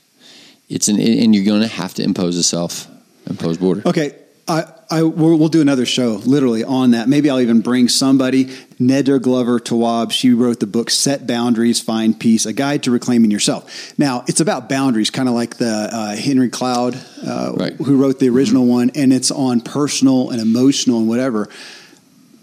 It's 0.69 0.87
an 0.87 0.99
and 0.99 1.33
you're 1.33 1.45
going 1.45 1.61
to 1.61 1.67
have 1.67 1.95
to 1.95 2.03
impose 2.03 2.37
a 2.37 2.43
self-imposed 2.43 3.59
border. 3.59 3.81
Okay, 3.87 4.13
I, 4.49 4.73
I 4.89 5.03
we'll, 5.03 5.37
we'll 5.37 5.49
do 5.49 5.61
another 5.61 5.85
show 5.85 6.13
literally 6.25 6.63
on 6.63 6.91
that. 6.91 7.07
Maybe 7.07 7.29
I'll 7.29 7.39
even 7.39 7.61
bring 7.61 7.87
somebody. 7.87 8.45
Nedra 8.79 9.21
Glover 9.21 9.59
Tawwab. 9.59 10.11
She 10.11 10.33
wrote 10.33 10.59
the 10.59 10.65
book 10.65 10.89
"Set 10.89 11.27
Boundaries, 11.27 11.79
Find 11.79 12.19
Peace: 12.19 12.47
A 12.47 12.53
Guide 12.53 12.81
to 12.83 12.91
Reclaiming 12.91 13.29
Yourself." 13.29 13.93
Now 13.99 14.23
it's 14.27 14.39
about 14.39 14.67
boundaries, 14.67 15.11
kind 15.11 15.29
of 15.29 15.35
like 15.35 15.57
the 15.57 15.89
uh, 15.91 16.15
Henry 16.15 16.49
Cloud, 16.49 16.99
uh, 17.25 17.53
Right. 17.55 17.73
who 17.73 17.97
wrote 17.97 18.19
the 18.19 18.29
original 18.29 18.65
one, 18.65 18.89
and 18.95 19.13
it's 19.13 19.29
on 19.29 19.61
personal 19.61 20.31
and 20.31 20.41
emotional 20.41 20.97
and 20.97 21.07
whatever. 21.07 21.47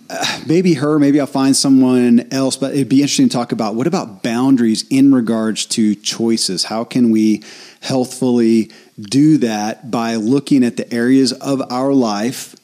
Uh, 0.08 0.40
maybe 0.46 0.74
her, 0.74 1.00
maybe 1.00 1.18
I'll 1.20 1.26
find 1.26 1.56
someone 1.56 2.28
else, 2.30 2.56
but 2.56 2.72
it'd 2.74 2.88
be 2.88 3.00
interesting 3.02 3.28
to 3.28 3.32
talk 3.36 3.50
about 3.50 3.74
what 3.74 3.88
about 3.88 4.22
boundaries 4.22 4.84
in 4.90 5.12
regards 5.12 5.66
to 5.66 5.96
choices? 5.96 6.64
How 6.64 6.84
can 6.84 7.10
we 7.10 7.42
healthfully 7.80 8.70
do 8.98 9.38
that 9.38 9.90
by 9.90 10.16
looking 10.16 10.64
at 10.64 10.76
the 10.76 10.92
areas 10.92 11.32
of 11.32 11.62
our 11.70 11.92
life 11.92 12.56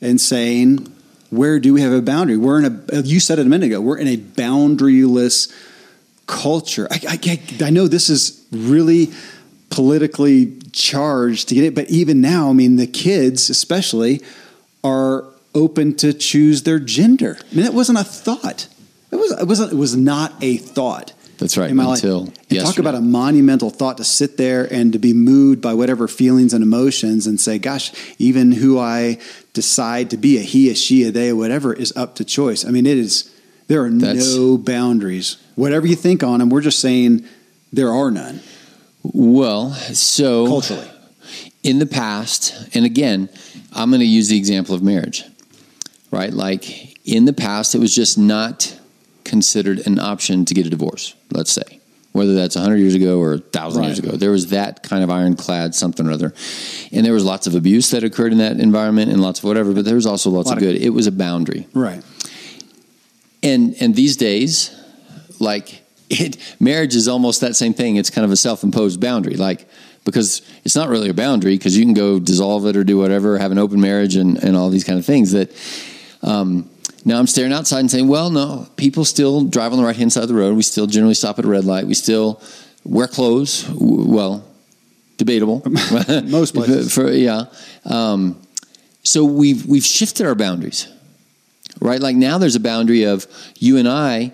and 0.00 0.20
saying, 0.20 0.92
where 1.30 1.60
do 1.60 1.74
we 1.74 1.80
have 1.80 1.92
a 1.92 2.02
boundary? 2.02 2.36
We're 2.36 2.64
in 2.64 2.84
a, 2.90 3.00
you 3.02 3.20
said 3.20 3.38
it 3.38 3.46
a 3.46 3.48
minute 3.48 3.66
ago, 3.66 3.80
we're 3.80 3.98
in 3.98 4.08
a 4.08 4.16
boundaryless 4.16 5.52
culture. 6.26 6.88
I, 6.90 7.00
I, 7.60 7.66
I 7.66 7.70
know 7.70 7.86
this 7.86 8.08
is 8.10 8.44
really 8.50 9.12
politically 9.70 10.56
charged 10.72 11.48
to 11.48 11.54
get 11.54 11.64
it, 11.64 11.74
but 11.74 11.88
even 11.90 12.20
now, 12.20 12.50
I 12.50 12.52
mean, 12.52 12.76
the 12.76 12.86
kids 12.86 13.50
especially 13.50 14.22
are 14.82 15.24
open 15.54 15.94
to 15.96 16.12
choose 16.12 16.62
their 16.62 16.78
gender. 16.78 17.38
I 17.40 17.54
mean, 17.54 17.64
that 17.64 17.74
wasn't 17.74 17.98
a 17.98 18.04
thought. 18.04 18.68
It 19.10 19.16
was. 19.16 19.32
It 19.32 19.46
wasn't. 19.46 19.72
It 19.72 19.76
was 19.76 19.96
not 19.96 20.34
a 20.42 20.58
thought. 20.58 21.12
That's 21.38 21.56
right, 21.56 21.70
in 21.70 21.76
my 21.76 21.84
life. 21.86 22.02
until 22.02 22.32
And 22.50 22.60
talk 22.60 22.78
about 22.78 22.94
a 22.96 23.00
monumental 23.00 23.70
thought 23.70 23.96
to 23.98 24.04
sit 24.04 24.36
there 24.36 24.64
and 24.72 24.92
to 24.92 24.98
be 24.98 25.12
moved 25.12 25.60
by 25.62 25.72
whatever 25.74 26.08
feelings 26.08 26.52
and 26.52 26.62
emotions 26.62 27.26
and 27.26 27.40
say, 27.40 27.58
"Gosh, 27.58 27.92
even 28.18 28.52
who 28.52 28.78
I 28.78 29.18
decide 29.54 30.10
to 30.10 30.16
be, 30.16 30.36
a 30.38 30.40
he, 30.40 30.68
a 30.70 30.74
she, 30.74 31.04
a 31.04 31.10
they, 31.12 31.32
whatever, 31.32 31.72
is 31.72 31.92
up 31.96 32.16
to 32.16 32.24
choice." 32.24 32.64
I 32.64 32.70
mean, 32.70 32.86
it 32.86 32.98
is. 32.98 33.30
There 33.68 33.84
are 33.84 33.90
That's- 33.90 34.34
no 34.34 34.58
boundaries. 34.58 35.36
Whatever 35.54 35.86
you 35.86 35.94
think 35.96 36.22
on 36.22 36.40
them, 36.40 36.48
we're 36.50 36.60
just 36.60 36.80
saying 36.80 37.24
there 37.72 37.92
are 37.92 38.10
none 38.10 38.40
Well, 39.02 39.72
so 39.74 40.46
culturally. 40.46 40.88
in 41.62 41.78
the 41.78 41.86
past, 41.86 42.54
and 42.74 42.84
again, 42.84 43.28
I'm 43.72 43.90
going 43.90 44.00
to 44.00 44.06
use 44.06 44.28
the 44.28 44.36
example 44.38 44.74
of 44.74 44.82
marriage, 44.82 45.22
right? 46.10 46.32
Like 46.32 46.96
in 47.06 47.26
the 47.26 47.32
past, 47.32 47.74
it 47.74 47.78
was 47.78 47.94
just 47.94 48.16
not 48.18 48.77
considered 49.28 49.86
an 49.86 49.98
option 49.98 50.44
to 50.46 50.54
get 50.54 50.66
a 50.66 50.70
divorce, 50.70 51.14
let's 51.32 51.52
say, 51.52 51.80
whether 52.12 52.34
that's 52.34 52.56
100 52.56 52.76
years 52.78 52.94
ago 52.94 53.20
or 53.20 53.32
1,000 53.32 53.84
years 53.84 53.98
ago. 53.98 54.12
There 54.12 54.30
was 54.32 54.48
that 54.48 54.82
kind 54.82 55.04
of 55.04 55.10
ironclad 55.10 55.74
something 55.74 56.06
or 56.08 56.10
other. 56.12 56.34
And 56.90 57.04
there 57.06 57.12
was 57.12 57.24
lots 57.24 57.46
of 57.46 57.54
abuse 57.54 57.90
that 57.90 58.02
occurred 58.02 58.32
in 58.32 58.38
that 58.38 58.58
environment 58.58 59.10
and 59.12 59.20
lots 59.20 59.38
of 59.40 59.44
whatever, 59.44 59.72
but 59.72 59.84
there 59.84 59.94
was 59.94 60.06
also 60.06 60.30
lots 60.30 60.48
Lot 60.48 60.56
of 60.58 60.62
of- 60.62 60.68
good. 60.72 60.82
It 60.82 60.90
was 60.90 61.06
a 61.06 61.12
boundary 61.12 61.66
Right. 61.74 62.02
and 63.42 63.76
and 63.80 63.94
these 63.94 64.16
days 64.16 64.74
like 65.38 65.82
it 66.10 66.36
marriage 66.58 66.96
is 66.96 67.06
almost 67.06 67.40
that 67.42 67.54
same 67.54 67.74
thing 67.74 67.96
it's 67.96 68.10
kind 68.10 68.24
of 68.24 68.30
a 68.32 68.36
self-imposed 68.36 68.98
boundary 69.00 69.36
like 69.36 69.68
because 70.04 70.42
it's 70.64 70.74
not 70.74 70.88
really 70.88 71.08
a 71.10 71.14
boundary 71.14 71.54
because 71.56 71.76
you 71.76 71.84
can 71.84 71.94
go 71.94 72.18
dissolve 72.18 72.66
it 72.66 72.76
or 72.76 72.82
do 72.84 72.96
whatever 72.98 73.38
have 73.38 73.52
an 73.52 73.58
open 73.58 73.80
marriage 73.80 74.16
and, 74.16 74.42
and 74.42 74.56
all 74.56 74.70
these 74.70 74.84
kind 74.84 74.98
of 74.98 75.04
things 75.04 75.32
that 75.32 75.52
um, 76.22 76.68
now 77.04 77.18
i'm 77.18 77.26
staring 77.26 77.52
outside 77.52 77.80
and 77.80 77.90
saying 77.90 78.08
well 78.08 78.30
no 78.30 78.66
people 78.76 79.04
still 79.04 79.44
drive 79.44 79.72
on 79.72 79.78
the 79.78 79.84
right 79.84 79.96
hand 79.96 80.12
side 80.12 80.22
of 80.22 80.28
the 80.28 80.34
road 80.34 80.54
we 80.56 80.62
still 80.62 80.86
generally 80.86 81.14
stop 81.14 81.38
at 81.38 81.44
a 81.44 81.48
red 81.48 81.64
light 81.64 81.86
we 81.86 81.94
still 81.94 82.40
wear 82.84 83.06
clothes 83.06 83.68
well 83.78 84.44
debatable 85.16 85.62
Most 86.24 86.54
places. 86.54 86.94
for 86.94 87.10
yeah 87.10 87.44
um, 87.84 88.40
So 89.02 89.24
we've 89.24 89.64
we've 89.66 89.84
shifted 89.84 90.26
our 90.26 90.34
boundaries, 90.34 90.86
right? 91.80 92.00
Like 92.00 92.14
now 92.16 92.38
there's 92.38 92.56
a 92.56 92.60
boundary 92.60 93.04
of 93.04 93.26
you 93.56 93.78
and 93.78 93.88
I, 93.88 94.32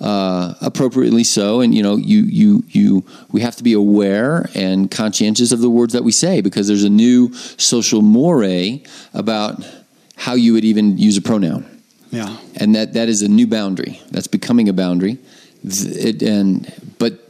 uh, 0.00 0.54
appropriately 0.60 1.22
so, 1.24 1.60
and 1.60 1.74
you 1.74 1.82
know 1.82 1.96
you 1.96 2.22
you 2.22 2.64
you 2.68 3.04
we 3.30 3.40
have 3.42 3.56
to 3.56 3.62
be 3.62 3.72
aware 3.72 4.48
and 4.54 4.90
conscientious 4.90 5.52
of 5.52 5.60
the 5.60 5.70
words 5.70 5.92
that 5.92 6.02
we 6.02 6.12
say 6.12 6.40
because 6.40 6.66
there's 6.66 6.84
a 6.84 6.90
new 6.90 7.32
social 7.56 8.02
moray 8.02 8.82
about 9.14 9.64
how 10.16 10.34
you 10.34 10.52
would 10.54 10.64
even 10.64 10.98
use 10.98 11.16
a 11.16 11.22
pronoun. 11.22 11.64
Yeah. 12.10 12.36
and 12.54 12.74
that 12.74 12.94
that 12.94 13.08
is 13.08 13.22
a 13.22 13.28
new 13.28 13.46
boundary. 13.46 14.00
That's 14.10 14.26
becoming 14.26 14.68
a 14.68 14.72
boundary. 14.72 15.18
It, 15.64 16.22
and 16.22 16.72
but 16.98 17.26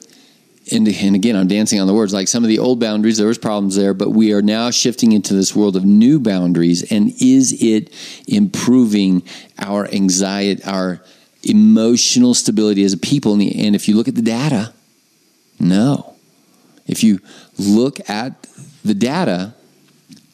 and 0.72 0.88
and 0.88 1.14
again, 1.14 1.36
I'm 1.36 1.48
dancing 1.48 1.80
on 1.80 1.86
the 1.86 1.94
words. 1.94 2.12
Like 2.12 2.28
some 2.28 2.42
of 2.44 2.48
the 2.48 2.58
old 2.58 2.80
boundaries, 2.80 3.18
there 3.18 3.28
was 3.28 3.38
problems 3.38 3.76
there, 3.76 3.94
but 3.94 4.10
we 4.10 4.32
are 4.32 4.42
now 4.42 4.70
shifting 4.70 5.12
into 5.12 5.34
this 5.34 5.54
world 5.54 5.76
of 5.76 5.84
new 5.84 6.18
boundaries. 6.18 6.90
And 6.90 7.12
is 7.20 7.56
it 7.62 7.92
improving 8.26 9.22
our 9.58 9.86
anxiety, 9.88 10.62
our 10.64 11.02
emotional 11.42 12.34
stability 12.34 12.84
as 12.84 12.92
a 12.92 12.98
people? 12.98 13.34
And, 13.34 13.74
if 13.74 13.88
you 13.88 13.96
look 13.96 14.08
at 14.08 14.16
the 14.16 14.22
data, 14.22 14.72
no. 15.60 16.14
If 16.86 17.02
you 17.02 17.20
look 17.58 18.08
at 18.08 18.46
the 18.84 18.94
data, 18.94 19.54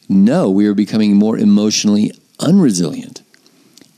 no, 0.09 0.51
we 0.51 0.66
are 0.66 0.74
becoming 0.74 1.16
more 1.16 1.38
emotionally 1.38 2.12
unresilient 2.38 3.21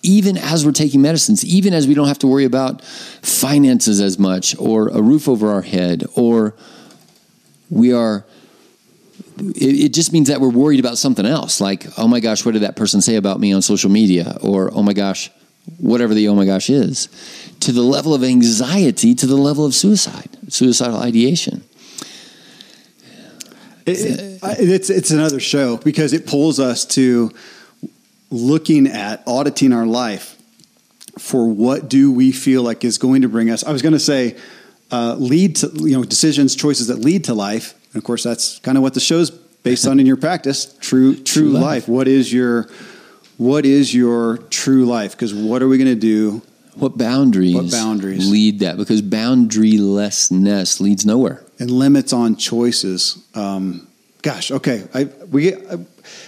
even 0.05 0.37
as 0.37 0.65
we're 0.65 0.73
taking 0.73 1.01
medicines, 1.03 1.45
even 1.45 1.73
as 1.73 1.89
we 1.89 1.95
don't 1.95 2.07
have 2.07 2.19
to 2.21 2.27
worry 2.27 2.45
about 2.45 2.85
finances 2.85 4.01
as 4.01 4.19
much 4.19 4.57
or 4.59 4.89
a 4.89 5.01
roof 5.01 5.29
over 5.29 5.51
our 5.51 5.63
head, 5.63 6.05
or 6.15 6.55
we 7.71 7.93
are, 7.93 8.25
it, 9.39 9.87
it, 9.87 9.95
just 9.95 10.13
means 10.13 10.29
that 10.29 10.41
we're 10.41 10.51
worried 10.51 10.79
about 10.79 10.99
something 10.99 11.25
else. 11.25 11.61
Like, 11.61 11.87
oh 11.99 12.07
my 12.07 12.21
gosh, 12.21 12.45
what 12.45 12.53
did 12.53 12.63
that 12.63 12.77
person 12.77 13.01
say 13.01 13.17
about 13.17 13.41
me 13.41 13.53
on 13.53 13.63
social 13.63 13.91
media? 13.91 14.37
Or, 14.43 14.71
oh 14.75 14.83
my 14.83 14.93
gosh, 14.93 15.31
whatever 15.79 16.13
the 16.13 16.29
oh 16.29 16.35
my 16.35 16.45
gosh 16.45 16.69
is, 16.69 17.09
to 17.61 17.73
the 17.73 17.83
level 17.83 18.15
of 18.15 18.23
anxiety, 18.23 19.15
to 19.15 19.27
the 19.27 19.37
level 19.37 19.65
of 19.65 19.75
suicide, 19.75 20.29
suicidal 20.49 20.99
ideation. 20.99 21.65
It, 23.87 23.99
it, 24.01 24.41
it's 24.43 24.89
it's 24.89 25.11
another 25.11 25.41
show 25.41 25.77
because 25.77 26.15
it 26.15 26.27
pulls 26.27 26.59
us 26.59 26.87
to 26.87 27.33
looking 28.31 28.87
at 28.87 29.23
auditing 29.27 29.73
our 29.73 29.87
life 29.87 30.37
for 31.19 31.49
what 31.49 31.89
do 31.89 32.11
we 32.13 32.33
feel 32.33 32.63
like 32.63 32.85
is 32.85 32.99
going 32.99 33.23
to 33.23 33.29
bring 33.29 33.51
us. 33.51 33.65
I 33.65 33.73
was 33.73 33.83
going 33.83 33.93
to 33.93 34.01
say 34.01 34.37
uh, 34.91 35.15
lead 35.19 35.57
to 35.57 35.71
you 35.75 35.97
know 35.97 36.05
decisions, 36.05 36.55
choices 36.57 36.89
that 36.89 36.97
lead 36.97 37.25
to 37.25 37.35
life. 37.35 37.75
And 37.93 37.97
of 37.97 38.05
course, 38.05 38.23
that's 38.23 38.59
kind 38.61 38.77
of 38.77 38.83
what 38.83 38.95
the 38.95 39.01
show's 39.01 39.31
based 39.31 39.87
on 39.87 40.01
in 40.01 40.07
your 40.07 40.17
practice. 40.17 40.77
True, 40.81 41.15
true, 41.15 41.25
true 41.25 41.49
life. 41.51 41.63
life. 41.63 41.89
What 41.89 42.09
is 42.09 42.33
your 42.33 42.69
what 43.37 43.67
is 43.67 43.95
your 43.95 44.39
true 44.51 44.85
life? 44.85 45.13
Because 45.13 45.35
what 45.35 45.63
are 45.63 45.69
we 45.69 45.79
going 45.79 45.89
to 45.89 45.95
do? 45.95 46.43
What 46.75 46.99
boundaries? 46.99 47.55
What 47.55 47.71
boundaries 47.71 48.31
lead 48.31 48.61
that? 48.61 48.77
Because 48.77 49.01
boundarylessness 49.01 50.81
leads 50.81 51.07
nowhere. 51.07 51.45
And 51.61 51.71
limits 51.71 52.13
on 52.13 52.35
choices. 52.35 53.25
Um, 53.35 53.87
gosh, 54.23 54.51
okay, 54.51 54.83
I, 54.93 55.05
we 55.05 55.55
I, 55.55 55.79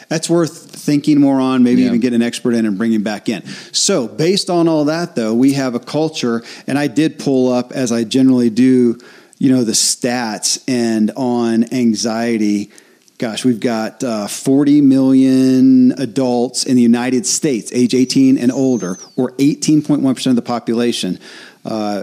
that's 0.09 0.30
worth 0.30 0.70
thinking 0.70 1.20
more 1.20 1.40
on. 1.40 1.62
Maybe 1.62 1.82
yeah. 1.82 1.88
even 1.88 2.00
get 2.00 2.12
an 2.12 2.22
expert 2.22 2.54
in 2.54 2.66
and 2.66 2.78
bring 2.78 2.92
him 2.92 3.02
back 3.02 3.28
in. 3.28 3.46
So, 3.72 4.09
based 4.09 4.50
on 4.50 4.68
all 4.68 4.84
that, 4.86 5.16
though, 5.16 5.34
we 5.34 5.54
have 5.54 5.74
a 5.74 5.80
culture, 5.80 6.42
and 6.66 6.78
I 6.78 6.86
did 6.86 7.18
pull 7.18 7.52
up 7.52 7.72
as 7.72 7.92
I 7.92 8.04
generally 8.04 8.50
do. 8.50 8.98
You 9.38 9.52
know 9.52 9.64
the 9.64 9.72
stats 9.72 10.64
and 10.66 11.11
on 11.14 11.70
anxiety 11.70 12.70
gosh, 13.18 13.44
we've 13.44 13.61
got 13.61 14.04
uh, 14.04 14.26
40 14.26 14.80
million 14.82 15.92
adults 15.92 16.64
in 16.64 16.76
the 16.76 16.82
United 16.82 17.26
States, 17.26 17.72
age 17.72 17.94
18 17.94 18.38
and 18.38 18.52
older, 18.52 18.98
or 19.16 19.32
18.1% 19.32 20.26
of 20.26 20.36
the 20.36 20.42
population, 20.42 21.18
uh, 21.64 22.02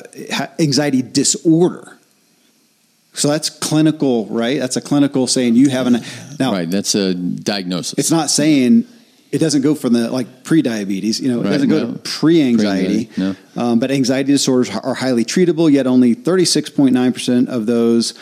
anxiety 0.59 1.01
disorder. 1.01 1.92
So 3.13 3.27
that's 3.27 3.49
clinical, 3.49 4.25
right? 4.27 4.59
That's 4.59 4.75
a 4.75 4.81
clinical 4.81 5.27
saying 5.27 5.55
you 5.55 5.69
have 5.69 5.87
an 5.87 6.03
now. 6.39 6.51
Right, 6.51 6.69
that's 6.69 6.95
a 6.95 7.13
diagnosis. 7.13 7.99
It's 7.99 8.11
not 8.11 8.29
saying 8.29 8.87
it 9.31 9.37
doesn't 9.37 9.61
go 9.61 9.75
from 9.75 9.93
the 9.93 10.09
like 10.11 10.43
pre-diabetes. 10.43 11.19
You 11.19 11.31
know, 11.31 11.41
it 11.41 11.43
right, 11.43 11.51
doesn't 11.51 11.69
go 11.69 11.85
no. 11.85 11.93
to 11.93 11.99
pre-anxiety. 11.99 13.09
No. 13.15 13.35
Um, 13.55 13.79
but 13.79 13.91
anxiety 13.91 14.31
disorders 14.31 14.75
are 14.75 14.95
highly 14.95 15.25
treatable. 15.25 15.71
Yet 15.71 15.85
only 15.85 16.15
36.9 16.15 17.13
percent 17.13 17.49
of 17.49 17.67
those 17.67 18.15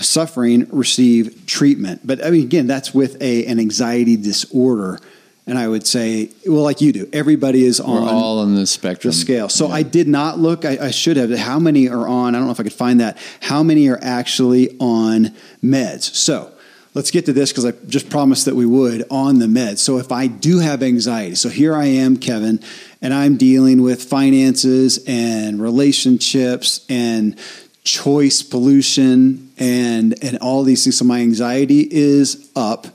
suffering 0.00 0.66
receive 0.70 1.46
treatment. 1.46 2.00
But 2.04 2.24
I 2.24 2.30
mean, 2.30 2.42
again, 2.42 2.66
that's 2.66 2.92
with 2.92 3.20
a 3.22 3.46
an 3.46 3.60
anxiety 3.60 4.16
disorder. 4.16 4.98
And 5.46 5.58
I 5.58 5.66
would 5.66 5.86
say, 5.86 6.30
well, 6.46 6.62
like 6.62 6.80
you 6.80 6.92
do, 6.92 7.08
everybody 7.12 7.64
is 7.64 7.80
on 7.80 8.04
We're 8.04 8.10
all 8.10 8.38
on 8.38 8.54
the 8.54 8.66
spectrum, 8.66 9.10
the 9.10 9.16
scale. 9.16 9.48
So 9.48 9.68
yeah. 9.68 9.74
I 9.74 9.82
did 9.82 10.06
not 10.06 10.38
look. 10.38 10.64
I, 10.64 10.78
I, 10.80 10.90
should 10.92 11.16
have. 11.16 11.32
How 11.32 11.58
many 11.58 11.88
are 11.88 12.06
on? 12.06 12.34
I 12.34 12.38
don't 12.38 12.46
know 12.46 12.52
if 12.52 12.60
I 12.60 12.62
could 12.62 12.72
find 12.72 13.00
that. 13.00 13.18
How 13.40 13.62
many 13.64 13.88
are 13.88 13.98
actually 14.00 14.76
on 14.78 15.34
meds? 15.62 16.14
So 16.14 16.52
let's 16.94 17.10
get 17.10 17.26
to 17.26 17.32
this 17.32 17.50
because 17.50 17.64
I 17.64 17.72
just 17.88 18.08
promised 18.08 18.44
that 18.44 18.54
we 18.54 18.66
would 18.66 19.04
on 19.10 19.40
the 19.40 19.46
meds. 19.46 19.78
So 19.78 19.98
if 19.98 20.12
I 20.12 20.28
do 20.28 20.60
have 20.60 20.80
anxiety, 20.80 21.34
so 21.34 21.48
here 21.48 21.74
I 21.74 21.86
am, 21.86 22.18
Kevin, 22.18 22.60
and 23.00 23.12
I'm 23.12 23.36
dealing 23.36 23.82
with 23.82 24.04
finances 24.04 25.02
and 25.08 25.60
relationships 25.60 26.86
and 26.88 27.36
choice 27.84 28.42
pollution 28.42 29.50
and 29.58 30.14
and 30.22 30.38
all 30.38 30.62
these 30.62 30.84
things. 30.84 30.98
So 30.98 31.04
my 31.04 31.20
anxiety 31.20 31.80
is 31.90 32.48
up 32.54 32.86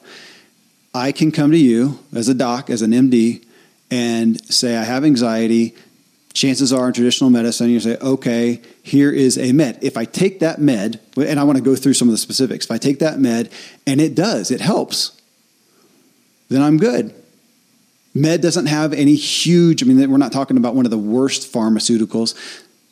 I 0.98 1.12
can 1.12 1.32
come 1.32 1.52
to 1.52 1.58
you 1.58 2.00
as 2.12 2.28
a 2.28 2.34
doc, 2.34 2.72
as 2.72 2.82
an 2.82 2.92
MD, 2.92 3.46
and 3.92 4.44
say, 4.52 4.76
I 4.76 4.84
have 4.84 5.06
anxiety. 5.06 5.76
Chances 6.34 6.74
are 6.74 6.88
in 6.88 6.94
traditional 6.94 7.30
medicine, 7.30 7.70
you 7.70 7.80
say, 7.80 7.98
okay, 7.98 8.62
here 8.82 9.12
is 9.12 9.38
a 9.38 9.52
med. 9.52 9.78
If 9.84 9.96
I 9.96 10.06
take 10.06 10.40
that 10.40 10.60
med, 10.60 11.00
and 11.16 11.40
I 11.40 11.44
want 11.44 11.58
to 11.58 11.64
go 11.64 11.76
through 11.76 11.94
some 11.94 12.08
of 12.08 12.14
the 12.14 12.18
specifics, 12.18 12.66
if 12.66 12.72
I 12.72 12.80
take 12.80 12.98
that 13.00 13.20
med 13.20 13.52
and 13.86 14.02
it 14.02 14.16
does, 14.16 14.50
it 14.50 14.60
helps, 14.60 15.22
then 16.50 16.64
I'm 16.64 16.78
good. 16.78 17.14
Med 18.16 18.42
doesn't 18.42 18.66
have 18.66 18.94
any 18.94 19.16
huge, 19.16 19.84
I 19.84 19.86
mean, 19.86 20.10
we're 20.10 20.18
not 20.18 20.32
talking 20.32 20.58
about 20.58 20.74
one 20.74 20.86
of 20.86 20.92
the 20.92 20.98
worst 20.98 21.52
pharmaceuticals 21.54 22.36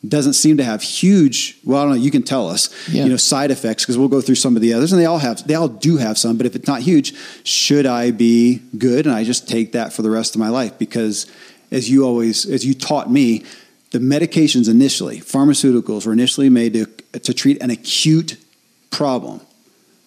doesn't 0.06 0.34
seem 0.34 0.56
to 0.56 0.64
have 0.64 0.82
huge 0.82 1.58
well 1.64 1.80
i 1.80 1.82
don't 1.82 1.90
know 1.92 2.00
you 2.00 2.10
can 2.10 2.22
tell 2.22 2.48
us 2.48 2.70
yeah. 2.88 3.04
you 3.04 3.10
know 3.10 3.16
side 3.16 3.50
effects 3.50 3.84
because 3.84 3.98
we'll 3.98 4.08
go 4.08 4.20
through 4.20 4.34
some 4.34 4.54
of 4.54 4.62
the 4.62 4.72
others 4.72 4.92
and 4.92 5.00
they 5.00 5.06
all 5.06 5.18
have 5.18 5.46
they 5.46 5.54
all 5.54 5.68
do 5.68 5.96
have 5.96 6.16
some 6.18 6.36
but 6.36 6.46
if 6.46 6.54
it's 6.54 6.68
not 6.68 6.80
huge 6.80 7.14
should 7.44 7.86
i 7.86 8.10
be 8.10 8.60
good 8.78 9.06
and 9.06 9.14
i 9.14 9.24
just 9.24 9.48
take 9.48 9.72
that 9.72 9.92
for 9.92 10.02
the 10.02 10.10
rest 10.10 10.34
of 10.34 10.38
my 10.38 10.48
life 10.48 10.78
because 10.78 11.26
as 11.70 11.90
you 11.90 12.04
always 12.04 12.46
as 12.46 12.64
you 12.64 12.74
taught 12.74 13.10
me 13.10 13.44
the 13.90 13.98
medications 13.98 14.68
initially 14.68 15.18
pharmaceuticals 15.18 16.06
were 16.06 16.12
initially 16.12 16.50
made 16.50 16.74
to, 16.74 16.86
to 17.18 17.34
treat 17.34 17.60
an 17.62 17.70
acute 17.70 18.36
problem 18.90 19.40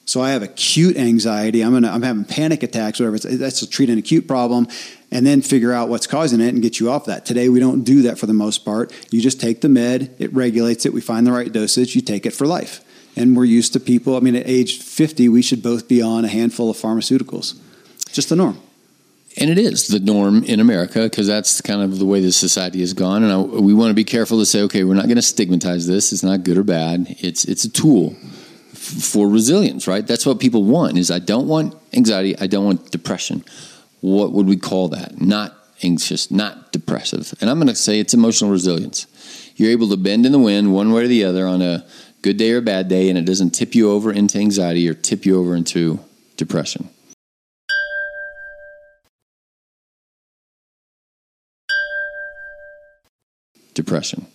so 0.05 0.21
I 0.21 0.31
have 0.31 0.41
acute 0.41 0.97
anxiety. 0.97 1.61
I'm, 1.61 1.71
gonna, 1.71 1.91
I'm 1.91 2.01
having 2.01 2.25
panic 2.25 2.63
attacks, 2.63 2.99
whatever. 2.99 3.17
It's, 3.17 3.25
that's 3.37 3.59
to 3.59 3.69
treat 3.69 3.91
an 3.91 3.99
acute 3.99 4.27
problem 4.27 4.67
and 5.11 5.25
then 5.25 5.41
figure 5.41 5.73
out 5.73 5.89
what's 5.89 6.07
causing 6.07 6.41
it 6.41 6.49
and 6.49 6.61
get 6.61 6.79
you 6.79 6.89
off 6.89 7.05
that. 7.05 7.25
Today, 7.25 7.49
we 7.49 7.59
don't 7.59 7.83
do 7.83 8.03
that 8.03 8.17
for 8.17 8.25
the 8.25 8.33
most 8.33 8.65
part. 8.65 8.93
You 9.11 9.21
just 9.21 9.41
take 9.41 9.61
the 9.61 9.69
med, 9.69 10.15
it 10.19 10.33
regulates 10.33 10.85
it, 10.85 10.93
we 10.93 11.01
find 11.01 11.25
the 11.25 11.31
right 11.31 11.51
dosage, 11.51 11.95
you 11.95 12.01
take 12.01 12.25
it 12.25 12.33
for 12.33 12.45
life. 12.45 12.81
And 13.15 13.35
we're 13.35 13.45
used 13.45 13.73
to 13.73 13.79
people, 13.79 14.15
I 14.15 14.19
mean, 14.19 14.35
at 14.35 14.47
age 14.47 14.81
50, 14.81 15.29
we 15.29 15.41
should 15.41 15.63
both 15.63 15.87
be 15.87 16.01
on 16.01 16.25
a 16.25 16.27
handful 16.27 16.69
of 16.69 16.77
pharmaceuticals. 16.77 17.59
Just 18.11 18.29
the 18.29 18.35
norm. 18.35 18.59
And 19.37 19.49
it 19.49 19.57
is 19.57 19.87
the 19.87 19.99
norm 19.99 20.43
in 20.43 20.59
America 20.59 21.03
because 21.03 21.27
that's 21.27 21.61
kind 21.61 21.81
of 21.81 21.99
the 21.99 22.05
way 22.05 22.19
the 22.19 22.31
society 22.31 22.79
has 22.79 22.93
gone. 22.93 23.23
And 23.23 23.31
I, 23.31 23.37
we 23.37 23.73
want 23.73 23.89
to 23.89 23.93
be 23.93 24.03
careful 24.03 24.39
to 24.39 24.45
say, 24.45 24.61
okay, 24.63 24.83
we're 24.83 24.95
not 24.95 25.05
going 25.05 25.15
to 25.15 25.21
stigmatize 25.21 25.87
this. 25.87 26.11
It's 26.11 26.23
not 26.23 26.43
good 26.43 26.57
or 26.57 26.63
bad. 26.63 27.15
It's 27.19 27.45
it's 27.45 27.63
a 27.63 27.69
tool 27.69 28.15
for 28.73 29.29
resilience, 29.29 29.87
right? 29.87 30.05
That's 30.05 30.25
what 30.25 30.39
people 30.39 30.63
want 30.63 30.97
is 30.97 31.11
I 31.11 31.19
don't 31.19 31.47
want 31.47 31.75
anxiety, 31.93 32.37
I 32.39 32.47
don't 32.47 32.65
want 32.65 32.91
depression. 32.91 33.43
What 34.01 34.31
would 34.31 34.47
we 34.47 34.57
call 34.57 34.89
that? 34.89 35.21
Not 35.21 35.55
anxious, 35.83 36.31
not 36.31 36.71
depressive. 36.71 37.33
And 37.41 37.49
I'm 37.49 37.57
going 37.57 37.67
to 37.67 37.75
say 37.75 37.99
it's 37.99 38.13
emotional 38.13 38.51
resilience. 38.51 39.07
You're 39.55 39.71
able 39.71 39.89
to 39.89 39.97
bend 39.97 40.25
in 40.25 40.31
the 40.31 40.39
wind 40.39 40.73
one 40.73 40.91
way 40.91 41.03
or 41.03 41.07
the 41.07 41.25
other 41.25 41.45
on 41.45 41.61
a 41.61 41.85
good 42.21 42.37
day 42.37 42.51
or 42.51 42.57
a 42.57 42.61
bad 42.61 42.87
day 42.87 43.09
and 43.09 43.17
it 43.17 43.25
doesn't 43.25 43.51
tip 43.51 43.75
you 43.75 43.91
over 43.91 44.11
into 44.11 44.37
anxiety 44.37 44.87
or 44.89 44.93
tip 44.93 45.25
you 45.25 45.39
over 45.39 45.55
into 45.55 45.99
depression. 46.37 46.89
Depression 53.73 54.27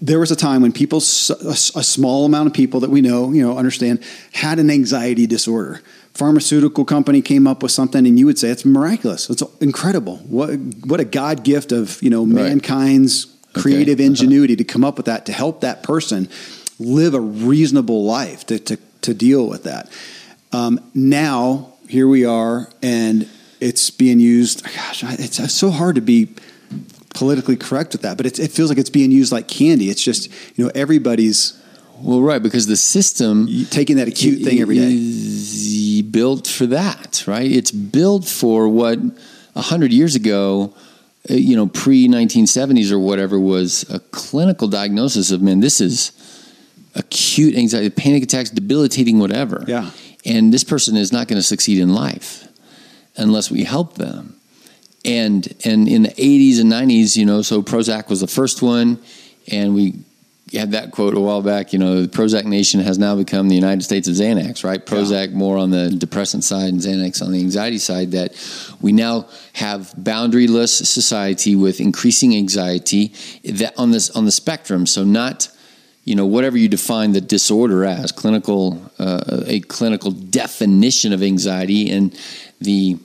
there 0.00 0.18
was 0.18 0.30
a 0.30 0.36
time 0.36 0.62
when 0.62 0.72
people, 0.72 0.98
a 0.98 1.02
small 1.02 2.24
amount 2.24 2.46
of 2.46 2.54
people 2.54 2.80
that 2.80 2.90
we 2.90 3.02
know, 3.02 3.32
you 3.32 3.42
know, 3.42 3.58
understand, 3.58 4.02
had 4.32 4.58
an 4.58 4.70
anxiety 4.70 5.26
disorder. 5.26 5.82
Pharmaceutical 6.20 6.84
company 6.84 7.22
came 7.22 7.46
up 7.46 7.62
with 7.62 7.72
something, 7.72 8.06
and 8.06 8.18
you 8.18 8.26
would 8.26 8.38
say 8.38 8.50
it's 8.50 8.66
miraculous. 8.66 9.30
It's 9.30 9.42
incredible. 9.62 10.18
What 10.18 10.50
what 10.84 11.00
a 11.00 11.06
God 11.06 11.44
gift 11.44 11.72
of 11.72 11.98
you 12.02 12.10
know 12.10 12.26
right. 12.26 12.44
mankind's 12.44 13.24
creative 13.54 13.94
okay. 13.94 14.04
Uh-huh. 14.04 14.10
ingenuity 14.10 14.52
uh-huh. 14.52 14.58
to 14.58 14.64
come 14.64 14.84
up 14.84 14.98
with 14.98 15.06
that 15.06 15.24
to 15.26 15.32
help 15.32 15.62
that 15.62 15.82
person 15.82 16.28
live 16.78 17.14
a 17.14 17.20
reasonable 17.20 18.04
life 18.04 18.44
to 18.48 18.58
to, 18.58 18.76
to 19.00 19.14
deal 19.14 19.46
with 19.46 19.64
that. 19.64 19.90
Um, 20.52 20.78
now 20.92 21.72
here 21.88 22.06
we 22.06 22.26
are, 22.26 22.68
and 22.82 23.26
it's 23.58 23.88
being 23.88 24.20
used. 24.20 24.62
Gosh, 24.62 25.02
it's, 25.02 25.38
it's 25.38 25.54
so 25.54 25.70
hard 25.70 25.94
to 25.94 26.02
be 26.02 26.34
politically 27.14 27.56
correct 27.56 27.92
with 27.92 28.02
that, 28.02 28.18
but 28.18 28.26
it 28.26 28.52
feels 28.52 28.68
like 28.68 28.76
it's 28.76 28.90
being 28.90 29.10
used 29.10 29.32
like 29.32 29.48
candy. 29.48 29.88
It's 29.88 30.04
just 30.04 30.28
you 30.58 30.66
know 30.66 30.70
everybody's 30.74 31.59
well, 32.02 32.20
right, 32.20 32.42
because 32.42 32.66
the 32.66 32.76
system 32.76 33.48
taking 33.70 33.96
that 33.96 34.08
acute 34.08 34.42
thing 34.42 34.60
every 34.60 34.76
day 34.76 34.92
is 34.92 36.02
built 36.02 36.46
for 36.46 36.66
that, 36.66 37.24
right? 37.26 37.50
It's 37.50 37.70
built 37.70 38.24
for 38.24 38.68
what 38.68 38.98
a 39.54 39.62
hundred 39.62 39.92
years 39.92 40.14
ago, 40.14 40.74
uh, 41.30 41.34
you 41.34 41.56
know, 41.56 41.66
pre 41.66 42.08
nineteen 42.08 42.46
seventies 42.46 42.90
or 42.90 42.98
whatever 42.98 43.38
was 43.38 43.88
a 43.90 44.00
clinical 44.00 44.68
diagnosis 44.68 45.30
of 45.30 45.42
man. 45.42 45.60
This 45.60 45.80
is 45.80 46.12
acute 46.94 47.54
anxiety, 47.54 47.90
panic 47.90 48.22
attacks, 48.24 48.50
debilitating, 48.50 49.18
whatever. 49.18 49.64
Yeah, 49.66 49.90
and 50.24 50.52
this 50.52 50.64
person 50.64 50.96
is 50.96 51.12
not 51.12 51.28
going 51.28 51.38
to 51.38 51.46
succeed 51.46 51.78
in 51.78 51.94
life 51.94 52.48
unless 53.16 53.50
we 53.50 53.64
help 53.64 53.94
them. 53.94 54.36
And 55.04 55.54
and 55.64 55.88
in 55.88 56.02
the 56.02 56.12
eighties 56.12 56.58
and 56.58 56.68
nineties, 56.68 57.16
you 57.16 57.24
know, 57.24 57.42
so 57.42 57.62
Prozac 57.62 58.08
was 58.08 58.20
the 58.20 58.26
first 58.26 58.62
one, 58.62 58.98
and 59.50 59.74
we 59.74 59.94
had 60.58 60.72
that 60.72 60.90
quote 60.90 61.14
a 61.14 61.20
while 61.20 61.42
back. 61.42 61.72
You 61.72 61.78
know, 61.78 62.02
the 62.02 62.08
Prozac 62.08 62.44
Nation 62.44 62.80
has 62.80 62.98
now 62.98 63.14
become 63.14 63.48
the 63.48 63.54
United 63.54 63.82
States 63.82 64.08
of 64.08 64.14
Xanax, 64.14 64.64
right? 64.64 64.84
Prozac 64.84 65.30
yeah. 65.30 65.36
more 65.36 65.56
on 65.56 65.70
the 65.70 65.90
depressant 65.90 66.44
side 66.44 66.72
and 66.72 66.80
Xanax 66.80 67.22
on 67.22 67.32
the 67.32 67.40
anxiety 67.40 67.78
side. 67.78 68.12
That 68.12 68.32
we 68.80 68.92
now 68.92 69.28
have 69.54 69.92
boundaryless 69.92 70.84
society 70.86 71.54
with 71.56 71.80
increasing 71.80 72.36
anxiety 72.36 73.12
that 73.44 73.74
on 73.78 73.90
this 73.90 74.10
on 74.10 74.24
the 74.24 74.32
spectrum. 74.32 74.86
So 74.86 75.04
not 75.04 75.48
you 76.04 76.14
know 76.14 76.26
whatever 76.26 76.58
you 76.58 76.68
define 76.68 77.12
the 77.12 77.20
disorder 77.20 77.84
as 77.84 78.10
clinical 78.10 78.82
uh, 78.98 79.42
a 79.46 79.60
clinical 79.60 80.10
definition 80.10 81.12
of 81.12 81.22
anxiety 81.22 81.90
and 81.90 82.18
the 82.60 82.98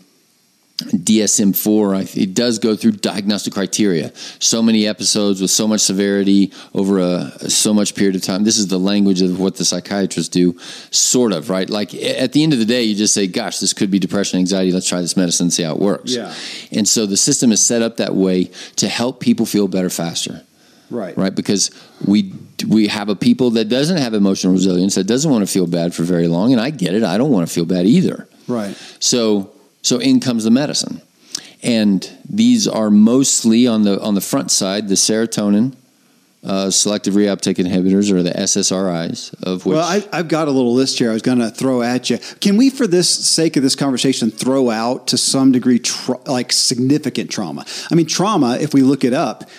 DSM 0.77 1.55
4, 1.55 1.95
it 2.19 2.33
does 2.33 2.59
go 2.59 2.75
through 2.75 2.91
diagnostic 2.93 3.53
criteria. 3.53 4.11
So 4.39 4.61
many 4.61 4.85
episodes 4.85 5.39
with 5.39 5.51
so 5.51 5.69
much 5.69 5.79
severity 5.79 6.51
over 6.73 6.99
a 6.99 7.49
so 7.49 7.73
much 7.73 7.95
period 7.95 8.15
of 8.15 8.23
time. 8.23 8.43
This 8.43 8.57
is 8.57 8.67
the 8.67 8.77
language 8.77 9.21
of 9.21 9.39
what 9.39 9.55
the 9.55 9.63
psychiatrists 9.63 10.27
do, 10.27 10.59
sort 10.91 11.31
of, 11.31 11.49
right? 11.49 11.69
Like 11.69 11.93
at 11.93 12.33
the 12.33 12.43
end 12.43 12.51
of 12.51 12.59
the 12.59 12.65
day, 12.65 12.83
you 12.83 12.93
just 12.93 13.13
say, 13.13 13.25
gosh, 13.25 13.59
this 13.59 13.71
could 13.71 13.89
be 13.89 13.99
depression, 13.99 14.39
anxiety. 14.39 14.73
Let's 14.73 14.87
try 14.87 14.99
this 14.99 15.15
medicine 15.15 15.45
and 15.45 15.53
see 15.53 15.63
how 15.63 15.75
it 15.75 15.79
works. 15.79 16.13
Yeah. 16.13 16.33
And 16.73 16.85
so 16.85 17.05
the 17.05 17.17
system 17.17 17.53
is 17.53 17.63
set 17.63 17.81
up 17.81 17.95
that 17.97 18.13
way 18.13 18.51
to 18.75 18.89
help 18.89 19.21
people 19.21 19.45
feel 19.45 19.69
better 19.69 19.89
faster. 19.89 20.43
Right. 20.89 21.17
Right. 21.17 21.33
Because 21.33 21.71
we 22.05 22.33
we 22.67 22.89
have 22.89 23.07
a 23.07 23.15
people 23.15 23.51
that 23.51 23.69
doesn't 23.69 23.97
have 23.97 24.13
emotional 24.13 24.51
resilience, 24.51 24.95
that 24.95 25.05
doesn't 25.05 25.31
want 25.31 25.47
to 25.47 25.51
feel 25.51 25.67
bad 25.67 25.95
for 25.95 26.03
very 26.03 26.27
long. 26.27 26.51
And 26.51 26.59
I 26.59 26.69
get 26.69 26.93
it. 26.93 27.03
I 27.03 27.17
don't 27.17 27.31
want 27.31 27.47
to 27.47 27.53
feel 27.53 27.65
bad 27.65 27.85
either. 27.85 28.27
Right. 28.47 28.75
So 28.99 29.54
so 29.85 29.99
in 29.99 30.19
comes 30.19 30.43
the 30.43 30.51
medicine. 30.51 31.01
And 31.61 32.09
these 32.27 32.67
are 32.67 32.89
mostly 32.89 33.67
on 33.67 33.83
the 33.83 34.01
on 34.01 34.15
the 34.15 34.21
front 34.21 34.51
side, 34.51 34.87
the 34.87 34.95
serotonin, 34.95 35.75
uh, 36.43 36.69
selective 36.69 37.13
reuptake 37.13 37.55
inhibitors, 37.55 38.11
or 38.11 38.21
the 38.21 38.31
SSRIs. 38.31 39.33
Of 39.43 39.65
which, 39.65 39.75
well, 39.75 39.87
I, 39.87 40.17
have 40.17 40.27
got 40.27 40.47
a 40.47 40.51
little 40.51 40.73
list 40.73 40.99
here. 40.99 41.09
I 41.09 41.13
was 41.13 41.21
going 41.21 41.39
to 41.39 41.49
throw 41.49 41.81
at 41.81 42.09
you. 42.09 42.17
Can 42.39 42.57
we, 42.57 42.69
for 42.69 42.87
this 42.87 43.09
sake 43.09 43.57
of 43.57 43.63
this 43.63 43.75
conversation, 43.75 44.31
throw 44.31 44.69
out 44.69 45.07
to 45.07 45.17
some 45.17 45.51
degree 45.51 45.79
tra- 45.79 46.19
like 46.25 46.51
significant 46.51 47.31
trauma? 47.31 47.65
I 47.89 47.95
mean, 47.95 48.05
trauma. 48.05 48.57
If 48.59 48.73
we 48.73 48.81
look 48.81 49.03
it 49.03 49.13
up, 49.13 49.49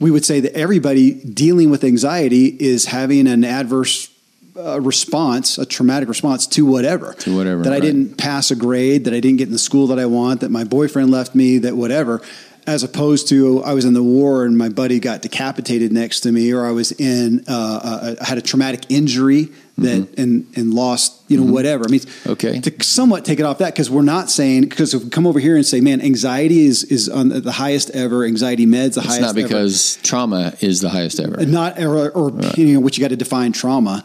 we 0.00 0.10
would 0.10 0.24
say 0.24 0.40
that 0.40 0.54
everybody 0.54 1.12
dealing 1.12 1.70
with 1.70 1.84
anxiety 1.84 2.46
is 2.46 2.86
having 2.86 3.28
an 3.28 3.44
adverse 3.44 4.11
a 4.56 4.80
response, 4.80 5.58
a 5.58 5.66
traumatic 5.66 6.08
response 6.08 6.46
to 6.46 6.66
whatever. 6.66 7.14
To 7.14 7.36
whatever. 7.36 7.62
That 7.62 7.72
I 7.72 7.80
didn't 7.80 8.18
pass 8.18 8.50
a 8.50 8.56
grade, 8.56 9.04
that 9.04 9.14
I 9.14 9.20
didn't 9.20 9.38
get 9.38 9.48
in 9.48 9.52
the 9.52 9.58
school 9.58 9.86
that 9.88 9.98
I 9.98 10.06
want, 10.06 10.40
that 10.40 10.50
my 10.50 10.64
boyfriend 10.64 11.10
left 11.10 11.34
me, 11.34 11.58
that 11.58 11.76
whatever. 11.76 12.20
As 12.64 12.84
opposed 12.84 13.28
to 13.30 13.64
I 13.64 13.72
was 13.72 13.84
in 13.84 13.92
the 13.92 14.04
war 14.04 14.44
and 14.44 14.56
my 14.56 14.68
buddy 14.68 15.00
got 15.00 15.20
decapitated 15.20 15.90
next 15.90 16.20
to 16.20 16.30
me, 16.30 16.52
or 16.52 16.64
I 16.64 16.70
was 16.70 16.92
in, 16.92 17.44
uh, 17.48 17.80
uh, 17.82 18.14
I 18.20 18.24
had 18.24 18.38
a 18.38 18.40
traumatic 18.40 18.88
injury 18.88 19.48
that 19.78 20.02
mm-hmm. 20.02 20.20
and 20.20 20.46
and 20.54 20.72
lost 20.72 21.24
you 21.26 21.38
know 21.38 21.42
mm-hmm. 21.42 21.54
whatever. 21.54 21.84
I 21.84 21.90
mean, 21.90 22.02
okay, 22.24 22.60
to 22.60 22.84
somewhat 22.84 23.24
take 23.24 23.40
it 23.40 23.42
off 23.42 23.58
that 23.58 23.74
because 23.74 23.90
we're 23.90 24.02
not 24.02 24.30
saying 24.30 24.62
because 24.62 24.94
if 24.94 25.02
we 25.02 25.10
come 25.10 25.26
over 25.26 25.40
here 25.40 25.56
and 25.56 25.66
say, 25.66 25.80
man, 25.80 26.00
anxiety 26.00 26.64
is 26.64 26.84
is 26.84 27.08
on 27.08 27.30
the 27.30 27.50
highest 27.50 27.90
ever. 27.90 28.24
Anxiety 28.24 28.66
meds 28.66 28.94
the 28.94 29.00
it's 29.00 29.08
highest. 29.08 29.20
Not 29.22 29.34
because 29.34 29.96
ever. 29.96 30.06
trauma 30.06 30.54
is 30.60 30.80
the 30.80 30.90
highest 30.90 31.18
ever. 31.18 31.44
Not 31.44 31.80
or, 31.80 32.10
or 32.10 32.28
right. 32.28 32.56
you 32.56 32.74
know 32.74 32.80
what 32.80 32.96
you 32.96 33.02
got 33.02 33.10
to 33.10 33.16
define 33.16 33.50
trauma 33.50 34.04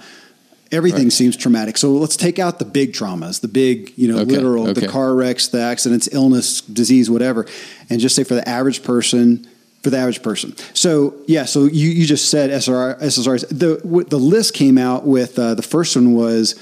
everything 0.71 1.05
right. 1.05 1.11
seems 1.11 1.37
traumatic. 1.37 1.77
So 1.77 1.91
let's 1.91 2.15
take 2.15 2.39
out 2.39 2.59
the 2.59 2.65
big 2.65 2.93
traumas, 2.93 3.41
the 3.41 3.47
big, 3.47 3.93
you 3.95 4.07
know, 4.07 4.19
okay. 4.19 4.31
literal, 4.31 4.69
okay. 4.69 4.81
the 4.81 4.87
car 4.87 5.13
wrecks, 5.13 5.47
the 5.47 5.61
accidents, 5.61 6.09
illness, 6.11 6.61
disease, 6.61 7.09
whatever, 7.09 7.45
and 7.89 7.99
just 7.99 8.15
say 8.15 8.23
for 8.23 8.35
the 8.35 8.47
average 8.47 8.83
person, 8.83 9.47
for 9.83 9.89
the 9.89 9.97
average 9.97 10.21
person. 10.21 10.55
So 10.73 11.15
yeah, 11.27 11.45
so 11.45 11.65
you, 11.65 11.89
you 11.89 12.05
just 12.05 12.29
said 12.29 12.49
SRR, 12.49 12.99
SSRIs. 13.01 13.47
The 13.49 14.05
the 14.05 14.19
list 14.19 14.53
came 14.53 14.77
out 14.77 15.05
with 15.05 15.37
uh, 15.39 15.53
the 15.55 15.61
first 15.61 15.95
one 15.95 16.13
was 16.13 16.59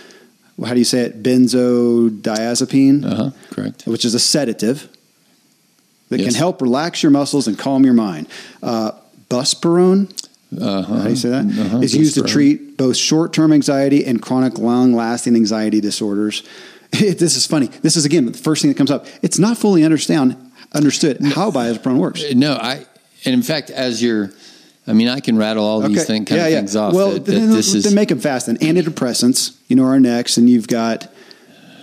how 0.63 0.73
do 0.73 0.79
you 0.79 0.85
say 0.85 1.01
it? 1.01 1.21
Benzodiazepine, 1.21 3.05
uh-huh, 3.05 3.31
correct, 3.51 3.85
which 3.87 4.05
is 4.05 4.13
a 4.13 4.19
sedative 4.19 4.87
that 6.09 6.19
yes. 6.19 6.29
can 6.29 6.37
help 6.37 6.61
relax 6.61 7.01
your 7.01 7.11
muscles 7.11 7.47
and 7.47 7.57
calm 7.57 7.83
your 7.83 7.93
mind. 7.93 8.27
Uh, 8.61 8.91
Buspirone 9.27 10.13
uh-huh. 10.61 10.95
How 10.95 11.03
do 11.03 11.09
you 11.09 11.15
say 11.15 11.29
that? 11.29 11.45
Uh-huh. 11.45 11.79
Is 11.79 11.95
used 11.95 12.15
to 12.15 12.23
treat 12.23 12.64
both 12.77 12.97
short-term 12.97 13.53
anxiety 13.53 14.05
and 14.05 14.21
chronic, 14.21 14.57
long-lasting 14.57 15.35
anxiety 15.35 15.81
disorders. 15.81 16.43
this 16.91 17.35
is 17.35 17.45
funny. 17.45 17.67
This 17.67 17.95
is 17.95 18.05
again 18.05 18.25
the 18.25 18.37
first 18.37 18.61
thing 18.61 18.71
that 18.71 18.77
comes 18.77 18.91
up. 18.91 19.05
It's 19.21 19.39
not 19.39 19.57
fully 19.57 19.83
understand 19.83 20.35
understood 20.73 21.17
how 21.21 21.51
diazepam 21.51 21.97
works. 21.97 22.23
Uh, 22.23 22.33
no, 22.35 22.53
I 22.53 22.85
and 23.25 23.33
in 23.33 23.41
fact, 23.41 23.69
as 23.69 24.01
you're, 24.01 24.31
I 24.87 24.93
mean, 24.93 25.07
I 25.07 25.19
can 25.19 25.37
rattle 25.37 25.65
all 25.65 25.81
these 25.81 26.05
thing, 26.05 26.25
kind 26.25 26.39
yeah, 26.39 26.45
of 26.45 26.51
yeah. 26.51 26.57
things 26.59 26.75
off. 26.75 26.93
Well, 26.93 27.11
that, 27.11 27.25
then, 27.25 27.49
that 27.49 27.55
this 27.55 27.71
then 27.71 27.79
is, 27.79 27.93
make 27.93 28.09
them 28.09 28.19
fast. 28.19 28.45
Then 28.45 28.57
antidepressants, 28.57 29.57
you 29.67 29.75
know, 29.75 29.85
are 29.85 29.99
next, 29.99 30.37
and 30.37 30.49
you've 30.49 30.67
got 30.67 31.11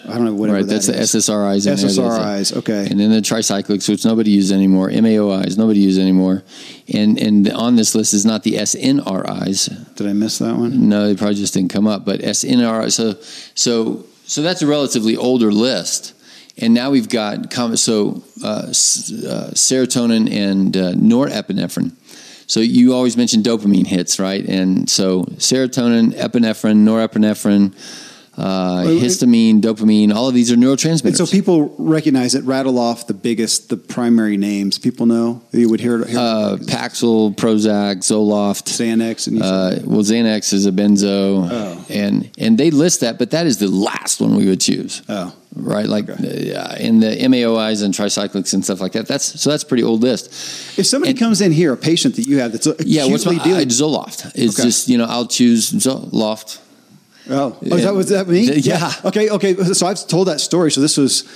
I 0.04 0.14
don't 0.14 0.24
know 0.24 0.34
whatever. 0.34 0.58
Right, 0.58 0.66
that's 0.66 0.86
that 0.86 0.94
the 0.94 1.00
is. 1.00 1.14
SSRIs. 1.14 1.70
SSRIs, 1.70 2.56
okay. 2.58 2.88
And 2.90 2.98
then 2.98 3.10
the 3.10 3.20
tricyclics, 3.20 3.88
which 3.88 4.04
nobody 4.04 4.32
uses 4.32 4.50
anymore. 4.52 4.88
MAOIs, 4.88 5.56
nobody 5.56 5.80
uses 5.80 6.00
anymore. 6.00 6.42
And 6.92 7.18
and 7.20 7.48
on 7.52 7.76
this 7.76 7.94
list 7.94 8.12
is 8.12 8.26
not 8.26 8.42
the 8.42 8.54
SNRIs. 8.54 9.94
Did 9.94 10.06
I 10.06 10.12
miss 10.12 10.38
that 10.38 10.56
one? 10.56 10.88
No, 10.88 11.06
they 11.06 11.14
probably 11.14 11.36
just 11.36 11.54
didn't 11.54 11.70
come 11.70 11.86
up. 11.86 12.04
But 12.04 12.20
SNRI, 12.20 12.92
so 12.92 13.14
so 13.54 14.04
so 14.26 14.42
that's 14.42 14.62
a 14.62 14.66
relatively 14.66 15.16
older 15.16 15.52
list. 15.52 16.14
And 16.58 16.74
now 16.74 16.90
we've 16.90 17.08
got 17.08 17.52
so 17.52 18.22
uh, 18.44 18.46
uh, 18.46 18.70
serotonin 19.54 20.30
and 20.30 20.76
uh, 20.76 20.92
norepinephrine. 20.92 21.92
So 22.46 22.60
you 22.60 22.92
always 22.92 23.16
mention 23.16 23.42
dopamine 23.42 23.86
hits, 23.86 24.18
right? 24.18 24.44
And 24.46 24.90
so 24.90 25.24
serotonin, 25.38 26.12
epinephrine, 26.12 26.84
norepinephrine 26.84 27.74
uh, 28.36 28.84
histamine, 28.84 29.60
dopamine, 29.60 30.12
all 30.14 30.28
of 30.28 30.34
these 30.34 30.50
are 30.50 30.56
neurotransmitters. 30.56 31.04
And 31.04 31.16
so 31.16 31.26
people 31.26 31.74
recognize 31.78 32.34
it, 32.34 32.44
rattle 32.44 32.78
off 32.78 33.06
the 33.06 33.14
biggest, 33.14 33.68
the 33.68 33.76
primary 33.76 34.38
names 34.38 34.78
people 34.78 35.04
know. 35.04 35.42
You 35.52 35.68
would 35.68 35.80
hear, 35.80 36.04
hear 36.06 36.18
uh, 36.18 36.56
Paxil, 36.62 37.36
Prozac, 37.36 37.98
Zoloft, 37.98 38.64
Xanax, 38.64 39.26
and 39.26 39.42
uh, 39.42 39.84
well, 39.84 40.00
Xanax 40.00 40.54
is 40.54 40.64
a 40.64 40.72
benzo, 40.72 41.48
oh. 41.50 41.86
and 41.90 42.30
and 42.38 42.56
they 42.56 42.70
list 42.70 43.00
that, 43.00 43.18
but 43.18 43.32
that 43.32 43.46
is 43.46 43.58
the 43.58 43.68
last 43.68 44.20
one 44.20 44.34
we 44.34 44.48
would 44.48 44.62
choose. 44.62 45.02
Oh, 45.10 45.34
right, 45.54 45.86
like 45.86 46.08
okay. 46.08 46.54
uh, 46.54 46.76
in 46.76 47.00
the 47.00 47.08
MAOIs 47.08 47.84
and 47.84 47.92
tricyclics 47.92 48.54
and 48.54 48.64
stuff 48.64 48.80
like 48.80 48.92
that. 48.92 49.06
That's 49.06 49.38
so 49.40 49.50
that's 49.50 49.62
a 49.62 49.66
pretty 49.66 49.82
old 49.82 50.00
list. 50.00 50.28
If 50.78 50.86
somebody 50.86 51.10
and, 51.10 51.18
comes 51.18 51.42
in 51.42 51.52
here, 51.52 51.74
a 51.74 51.76
patient 51.76 52.16
that 52.16 52.26
you 52.26 52.38
have 52.38 52.52
that's 52.52 52.66
yeah, 52.86 53.04
what's 53.04 53.26
my 53.26 53.36
dealing? 53.44 53.68
Zoloft? 53.68 54.32
It's 54.34 54.58
okay. 54.58 54.68
just 54.68 54.88
you 54.88 54.96
know 54.96 55.04
I'll 55.04 55.26
choose 55.26 55.70
Zoloft 55.70 56.60
Oh, 57.32 57.58
oh 57.60 57.76
is 57.76 57.84
that 57.84 57.94
was 57.94 58.08
that 58.10 58.28
me? 58.28 58.42
Yeah. 58.52 58.92
Okay. 59.04 59.30
Okay. 59.30 59.54
So 59.54 59.86
I've 59.86 60.06
told 60.06 60.28
that 60.28 60.40
story. 60.40 60.70
So 60.70 60.80
this 60.80 60.98
was, 60.98 61.28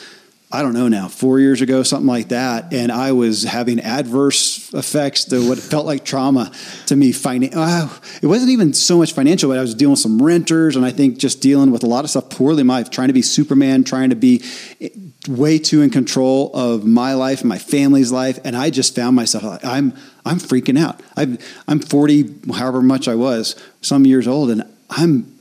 I 0.52 0.62
don't 0.62 0.74
know 0.74 0.88
now, 0.88 1.08
four 1.08 1.40
years 1.40 1.62
ago, 1.62 1.82
something 1.82 2.06
like 2.06 2.28
that, 2.28 2.72
and 2.72 2.92
I 2.92 3.12
was 3.12 3.42
having 3.42 3.80
adverse 3.80 4.72
effects 4.74 5.24
to 5.26 5.48
what 5.48 5.58
felt 5.58 5.86
like 5.86 6.04
trauma 6.04 6.52
to 6.86 6.96
me. 6.96 7.12
Finan- 7.12 7.52
oh, 7.54 8.00
it 8.22 8.26
wasn't 8.26 8.50
even 8.50 8.72
so 8.72 8.98
much 8.98 9.12
financial, 9.12 9.48
but 9.50 9.58
I 9.58 9.62
was 9.62 9.74
dealing 9.74 9.92
with 9.92 10.00
some 10.00 10.22
renters, 10.22 10.76
and 10.76 10.84
I 10.84 10.90
think 10.90 11.18
just 11.18 11.40
dealing 11.40 11.72
with 11.72 11.82
a 11.82 11.86
lot 11.86 12.04
of 12.04 12.10
stuff 12.10 12.30
poorly 12.30 12.60
in 12.60 12.66
my 12.66 12.74
life, 12.78 12.90
trying 12.90 13.08
to 13.08 13.14
be 13.14 13.22
Superman, 13.22 13.82
trying 13.82 14.10
to 14.10 14.16
be 14.16 14.44
eh, 14.80 14.90
way 15.28 15.58
too 15.58 15.82
in 15.82 15.90
control 15.90 16.52
of 16.54 16.84
my 16.84 17.14
life 17.14 17.40
and 17.40 17.48
my 17.48 17.58
family's 17.58 18.12
life, 18.12 18.38
and 18.44 18.54
I 18.54 18.70
just 18.70 18.94
found 18.94 19.16
myself 19.16 19.44
like 19.44 19.64
I'm 19.64 19.94
I'm 20.24 20.38
freaking 20.38 20.78
out. 20.78 21.00
i 21.16 21.38
I'm 21.66 21.80
40, 21.80 22.52
however 22.54 22.82
much 22.82 23.08
I 23.08 23.14
was, 23.14 23.56
some 23.80 24.04
years 24.04 24.28
old, 24.28 24.50
and 24.50 24.62
I'm 24.90 25.35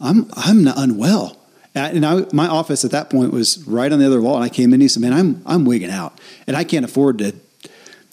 I'm 0.00 0.30
I'm 0.34 0.66
unwell. 0.66 1.36
And 1.74 2.06
I, 2.06 2.24
my 2.32 2.48
office 2.48 2.86
at 2.86 2.92
that 2.92 3.10
point 3.10 3.32
was 3.32 3.66
right 3.66 3.92
on 3.92 3.98
the 3.98 4.06
other 4.06 4.22
wall. 4.22 4.36
And 4.36 4.44
I 4.44 4.48
came 4.48 4.70
in 4.70 4.74
and 4.74 4.82
he 4.82 4.88
said, 4.88 5.02
"Man, 5.02 5.12
I'm 5.12 5.42
I'm 5.44 5.64
wigging 5.66 5.90
out, 5.90 6.18
and 6.46 6.56
I 6.56 6.64
can't 6.64 6.84
afford 6.84 7.18
to 7.18 7.34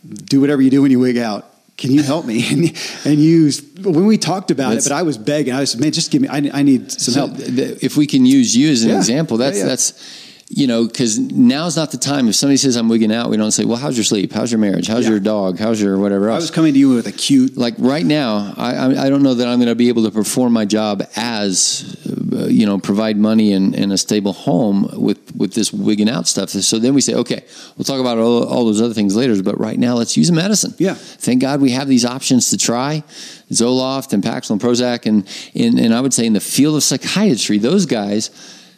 do 0.05 0.41
whatever 0.41 0.61
you 0.61 0.69
do 0.69 0.81
when 0.81 0.91
you 0.91 0.99
wig 0.99 1.17
out. 1.17 1.49
Can 1.77 1.91
you 1.91 2.03
help 2.03 2.25
me?" 2.25 2.45
and, 2.51 2.77
and 3.05 3.19
you, 3.19 3.51
when 3.81 4.05
we 4.05 4.17
talked 4.17 4.51
about 4.51 4.71
that's, 4.71 4.85
it, 4.85 4.89
but 4.89 4.95
I 4.95 5.03
was 5.03 5.17
begging. 5.17 5.53
I 5.53 5.61
was, 5.61 5.77
"Man, 5.77 5.93
just 5.93 6.11
give 6.11 6.21
me. 6.21 6.27
I, 6.27 6.49
I 6.53 6.61
need 6.61 6.91
some 6.91 7.13
so 7.13 7.27
help." 7.27 7.39
If 7.39 7.95
we 7.95 8.05
can 8.05 8.25
use 8.25 8.55
you 8.55 8.69
as 8.69 8.83
an 8.83 8.89
yeah. 8.89 8.97
example, 8.97 9.37
that's 9.37 9.57
yeah, 9.57 9.63
yeah. 9.63 9.69
that's 9.69 10.22
you 10.55 10.67
know, 10.67 10.85
because 10.85 11.17
now's 11.17 11.75
not 11.75 11.91
the 11.91 11.97
time. 11.97 12.27
If 12.27 12.35
somebody 12.35 12.57
says 12.57 12.75
I'm 12.75 12.87
wigging 12.89 13.11
out, 13.11 13.29
we 13.29 13.37
don't 13.37 13.51
say, 13.51 13.65
"Well, 13.65 13.77
how's 13.77 13.97
your 13.97 14.03
sleep? 14.03 14.31
How's 14.31 14.51
your 14.51 14.59
marriage? 14.59 14.87
How's 14.87 15.05
Yeah. 15.05 15.11
your 15.11 15.19
dog? 15.19 15.57
How's 15.59 15.81
your 15.81 15.97
whatever 15.97 16.29
else?" 16.29 16.35
I 16.35 16.43
was 16.43 16.51
coming 16.51 16.73
to 16.73 16.79
you 16.79 16.89
with 16.89 17.07
a 17.07 17.11
cute. 17.11 17.57
like 17.57 17.73
right 17.79 18.05
now, 18.05 18.53
I, 18.55 18.75
I 18.75 19.05
I 19.05 19.09
don't 19.09 19.23
know 19.23 19.33
that 19.33 19.47
I'm 19.47 19.57
going 19.59 19.69
to 19.69 19.75
be 19.75 19.89
able 19.89 20.03
to 20.03 20.11
perform 20.11 20.53
my 20.53 20.65
job 20.65 21.03
as 21.15 21.95
uh, 22.33 22.45
you 22.45 22.65
know 22.65 22.77
provide 22.77 23.17
money 23.17 23.53
and, 23.53 23.73
and 23.75 23.91
a 23.91 23.97
stable 23.97 24.33
home 24.33 24.89
with 24.93 25.35
with 25.35 25.53
this 25.53 25.73
wigging 25.73 26.09
out 26.09 26.27
stuff. 26.27 26.49
So 26.49 26.77
then 26.79 26.93
we 26.93 27.01
say, 27.01 27.15
okay, 27.15 27.43
we'll 27.77 27.85
talk 27.85 27.99
about 27.99 28.17
all, 28.19 28.43
all 28.43 28.65
those 28.65 28.81
other 28.81 28.93
things 28.93 29.15
later. 29.15 29.41
But 29.41 29.59
right 29.59 29.79
now, 29.79 29.95
let's 29.95 30.15
use 30.15 30.29
a 30.29 30.33
medicine. 30.33 30.73
Yeah. 30.77 30.93
Thank 30.95 31.41
God 31.41 31.61
we 31.61 31.71
have 31.71 31.87
these 31.87 32.05
options 32.05 32.49
to 32.51 32.57
try, 32.57 33.03
Zoloft 33.51 34.13
and 34.13 34.23
Paxil 34.23 34.51
and 34.51 34.61
Prozac, 34.61 35.05
and 35.05 35.27
and, 35.55 35.79
and 35.79 35.93
I 35.93 35.99
would 36.01 36.13
say 36.13 36.25
in 36.25 36.33
the 36.33 36.39
field 36.39 36.75
of 36.75 36.83
psychiatry, 36.83 37.57
those 37.57 37.85
guys. 37.85 38.29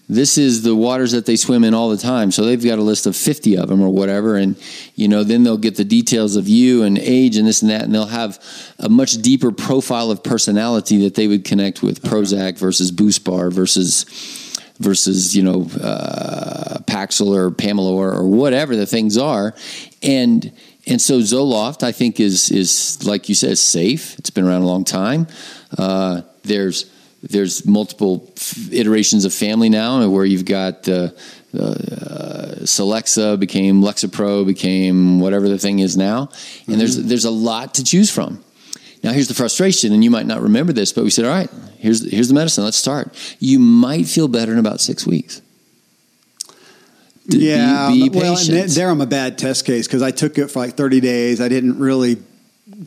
This 0.07 0.37
is 0.37 0.61
the 0.61 0.75
waters 0.75 1.13
that 1.13 1.25
they 1.25 1.35
swim 1.35 1.63
in 1.63 1.73
all 1.73 1.89
the 1.89 1.97
time. 1.97 2.31
So 2.31 2.45
they've 2.45 2.63
got 2.63 2.77
a 2.77 2.83
list 2.83 3.07
of 3.07 3.15
50 3.15 3.57
of 3.57 3.69
them 3.69 3.81
or 3.81 3.89
whatever. 3.89 4.35
And, 4.35 4.55
you 4.93 5.07
know, 5.07 5.23
then 5.23 5.43
they'll 5.43 5.57
get 5.57 5.77
the 5.77 5.85
details 5.85 6.35
of 6.35 6.47
you 6.47 6.83
and 6.83 6.99
age 6.99 7.37
and 7.37 7.47
this 7.47 7.63
and 7.63 7.71
that. 7.71 7.83
And 7.83 7.93
they'll 7.93 8.05
have 8.05 8.39
a 8.77 8.87
much 8.87 9.13
deeper 9.13 9.51
profile 9.51 10.11
of 10.11 10.23
personality 10.23 10.97
that 11.03 11.15
they 11.15 11.27
would 11.27 11.43
connect 11.43 11.81
with 11.81 12.03
Prozac 12.03 12.59
versus 12.59 12.91
BuSpar 12.91 13.51
versus, 13.51 14.03
versus, 14.77 15.35
you 15.35 15.41
know, 15.41 15.61
uh, 15.81 16.79
Paxil 16.81 17.35
or 17.35 17.49
Pamelor 17.49 17.93
or, 17.93 18.13
or 18.13 18.27
whatever 18.27 18.75
the 18.75 18.85
things 18.85 19.17
are. 19.17 19.55
And, 20.03 20.51
and 20.85 21.01
so 21.01 21.19
Zoloft, 21.21 21.81
I 21.81 21.91
think, 21.91 22.19
is, 22.19 22.51
is 22.51 23.03
like 23.07 23.27
you 23.27 23.33
said, 23.33 23.57
safe. 23.57 24.19
It's 24.19 24.29
been 24.29 24.45
around 24.45 24.61
a 24.61 24.67
long 24.67 24.83
time. 24.83 25.25
Uh, 25.75 26.21
there's, 26.43 26.91
there's 27.30 27.65
multiple 27.65 28.32
f- 28.38 28.71
iterations 28.71 29.26
of 29.26 29.34
family 29.34 29.69
now 29.69 30.07
where 30.09 30.26
you've 30.26 30.45
got 30.45 30.88
uh, 30.88 31.09
uh, 31.53 32.55
Celexa 32.63 33.39
became 33.39 33.82
Lexapro 33.82 34.45
became 34.45 35.19
whatever 35.19 35.47
the 35.49 35.57
thing 35.57 35.80
is 35.80 35.95
now, 35.97 36.30
and 36.67 36.80
there's 36.80 36.97
there's 36.97 37.26
a 37.26 37.32
lot 37.32 37.76
to 37.76 37.84
choose 37.84 38.11
from. 38.11 38.43
Now 39.03 39.11
here's 39.11 39.28
the 39.28 39.34
frustration, 39.34 39.93
and 39.93 40.03
you 40.03 40.09
might 40.11 40.26
not 40.26 40.41
remember 40.41 40.73
this, 40.73 40.91
but 40.91 41.03
we 41.03 41.09
said, 41.09 41.26
all 41.26 41.32
right, 41.32 41.49
here's 41.78 42.09
here's 42.09 42.28
the 42.28 42.34
medicine. 42.34 42.63
Let's 42.63 42.78
start. 42.78 43.15
You 43.39 43.59
might 43.59 44.05
feel 44.07 44.28
better 44.28 44.51
in 44.51 44.59
about 44.59 44.82
six 44.82 45.05
weeks. 45.05 45.41
D- 47.28 47.49
yeah, 47.49 47.89
be, 47.89 48.09
but- 48.09 48.17
well, 48.17 48.38
there 48.67 48.89
I'm 48.89 49.01
a 49.01 49.05
bad 49.05 49.38
test 49.38 49.65
case 49.65 49.88
because 49.88 50.01
I 50.01 50.11
took 50.11 50.38
it 50.38 50.49
for 50.49 50.59
like 50.59 50.76
30 50.76 50.99
days. 50.99 51.41
I 51.41 51.49
didn't 51.49 51.80
really 51.80 52.17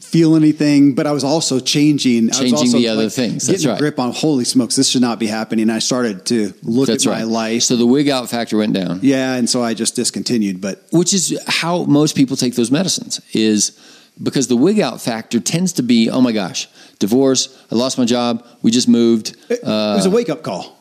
feel 0.01 0.35
anything, 0.35 0.95
but 0.95 1.07
I 1.07 1.13
was 1.13 1.23
also 1.25 1.61
changing. 1.61 2.25
I 2.25 2.27
was 2.29 2.39
Changing 2.39 2.57
also, 2.59 2.79
the 2.79 2.89
other 2.89 3.09
things. 3.09 3.47
That's 3.47 3.63
getting 3.63 3.77
a 3.77 3.79
grip 3.79 3.99
on 3.99 4.13
holy 4.13 4.45
smokes, 4.45 4.75
this 4.77 4.89
should 4.91 5.01
not 5.03 5.19
be 5.21 5.27
happening. 5.29 5.71
I 5.71 5.79
started 5.79 6.27
to 6.27 6.53
look 6.63 6.89
That's 6.89 7.07
at 7.07 7.11
right. 7.11 7.19
my 7.21 7.25
life. 7.25 7.63
So 7.63 7.77
the 7.77 7.87
wig 7.87 8.09
out 8.09 8.29
factor 8.29 8.57
went 8.57 8.73
down. 8.73 9.01
yeah, 9.03 9.35
and 9.35 9.49
so 9.49 9.63
I 9.63 9.75
just 9.75 9.95
discontinued. 9.95 10.61
But 10.61 10.85
which 10.93 11.15
is 11.15 11.39
how 11.47 11.85
most 11.85 12.17
people 12.17 12.37
take 12.37 12.55
those 12.57 12.71
medicines 12.71 13.21
is 13.33 13.79
because 14.21 14.49
the 14.49 14.57
wig 14.57 14.81
out 14.81 15.01
factor 15.01 15.39
tends 15.39 15.73
to 15.75 15.83
be 15.83 16.11
oh 16.11 16.21
my 16.21 16.33
gosh 16.33 16.67
divorce 16.99 17.57
i 17.71 17.77
lost 17.77 17.97
my 17.99 18.05
job 18.05 18.45
we 18.63 18.71
just 18.73 18.89
moved 18.89 19.37
it, 19.49 19.61
uh, 19.63 19.93
it 19.93 19.99
was 19.99 20.07
a 20.07 20.11
wake 20.11 20.29
up 20.29 20.43
call. 20.43 20.77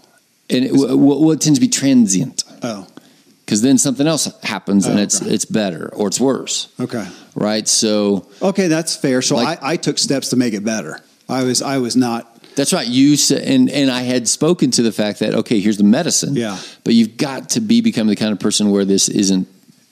and 0.50 0.66
it, 0.66 0.70
w- 0.70 0.88
w- 0.88 1.20
well, 1.22 1.32
it 1.34 1.40
tends 1.40 1.60
to 1.60 1.62
be 1.62 1.68
transient 1.70 2.44
Oh, 2.64 2.88
because 3.48 3.62
then 3.62 3.78
something 3.78 4.06
else 4.08 4.28
happens 4.44 4.86
and 4.88 5.00
Oh, 5.00 5.04
it's 5.04 5.22
okay. 5.22 5.32
it's 5.34 5.46
better 5.46 5.90
or 5.96 6.08
it's 6.10 6.20
worse 6.20 6.68
okay, 6.80 7.08
right 7.34 7.66
so 7.68 8.28
okay, 8.42 8.68
that's 8.68 8.96
fair. 8.96 9.22
So 9.22 9.38
Like- 9.38 9.64
I, 9.64 9.74
I 9.74 9.78
took 9.78 9.98
steps 9.98 10.30
to 10.32 10.36
make 10.36 10.54
it 10.54 10.64
better. 10.66 11.00
I 11.30 11.44
was 11.44 11.62
I 11.62 11.78
was 11.80 11.96
not. 11.96 12.22
that's 12.58 12.74
right 12.74 12.88
you 12.88 13.14
s- 13.14 13.32
and 13.32 13.70
and 13.70 13.90
i 13.92 14.02
had 14.02 14.28
spoken 14.28 14.72
to 14.72 14.82
the 14.82 14.92
fact 14.92 15.20
that 15.20 15.34
okay 15.36 15.60
here's 15.60 15.78
the 15.78 15.84
medicine 15.84 16.36
Yeah. 16.36 16.58
but 16.84 16.94
you've 16.94 17.16
got 17.18 17.50
to 17.56 17.60
be 17.62 17.82
become 17.82 18.08
the 18.08 18.16
kind 18.16 18.32
of 18.32 18.40
person 18.40 18.72
where 18.72 18.86
this 18.86 19.10
isn't 19.10 19.48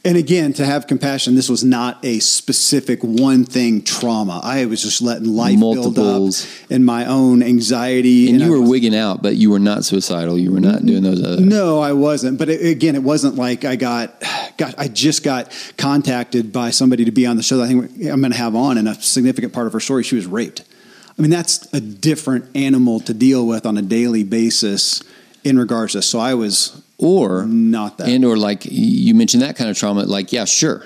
And 0.06 0.18
again, 0.18 0.54
to 0.54 0.66
have 0.66 0.86
compassion, 0.86 1.34
this 1.34 1.50
was 1.50 1.64
not 1.64 1.98
a 2.06 2.20
specific 2.20 3.00
one 3.04 3.44
thing 3.44 3.82
trauma. 3.82 4.40
I 4.44 4.66
was 4.66 4.84
just 4.84 5.02
letting 5.02 5.36
life 5.36 5.60
build 5.60 5.98
up 5.98 6.32
and 6.70 6.86
my 6.86 7.08
own 7.08 7.42
anxiety. 7.42 8.30
and 8.30 8.40
you 8.40 8.46
I 8.46 8.50
were 8.52 8.62
was- 8.62 8.70
wigging 8.70 8.96
out 8.96 9.24
but 9.24 9.36
you 9.36 9.50
were 9.50 9.58
not 9.60 9.84
suicidal 9.84 10.38
you 10.38 10.52
were 10.52 10.60
not 10.60 10.86
doing 10.86 11.02
those 11.02 11.24
other 11.24 11.42
No, 11.42 11.80
I 11.80 11.94
wasn't. 11.94 12.38
But 12.38 12.50
it, 12.50 12.64
again, 12.70 12.94
it 12.96 13.02
wasn't 13.02 13.36
like 13.36 13.66
I 13.66 13.76
got, 13.76 14.22
got. 14.58 14.76
I 14.78 14.88
just 14.88 15.24
got 15.24 15.52
contacted 15.78 16.54
by 16.54 16.70
somebody 16.70 17.06
to 17.06 17.12
be 17.12 17.26
on 17.26 17.36
the 17.38 17.44
show 17.44 17.58
that 17.58 17.64
I 17.64 17.68
think 17.70 17.92
I'm 18.08 18.22
going 18.22 18.32
to 18.32 18.38
have 18.38 18.56
on, 18.56 18.78
and 18.78 18.88
a 18.88 18.94
significant 18.96 19.54
part 19.54 19.66
of 19.66 19.74
her 19.74 19.80
story, 19.80 20.04
she 20.04 20.16
was 20.16 20.28
raped. 20.28 20.64
I 21.18 21.22
mean, 21.22 21.32
that's 21.32 21.74
a 21.74 21.80
different 21.80 22.56
animal 22.56 23.00
to 23.02 23.14
deal 23.14 23.48
with 23.48 23.66
on 23.66 23.78
a 23.78 23.82
daily 23.82 24.24
basis 24.24 25.02
in 25.44 25.58
regards 25.58 25.94
to. 25.94 26.02
So 26.02 26.20
I 26.20 26.36
was 26.36 26.82
or 26.98 27.46
not 27.46 27.98
that. 27.98 28.08
and 28.08 28.24
or 28.26 28.38
like 28.38 28.66
you 28.66 29.14
mentioned 29.16 29.44
that 29.44 29.56
kind 29.56 29.70
of 29.70 29.78
trauma 29.78 30.04
like 30.04 30.32
yeah 30.32 30.46
sure 30.46 30.84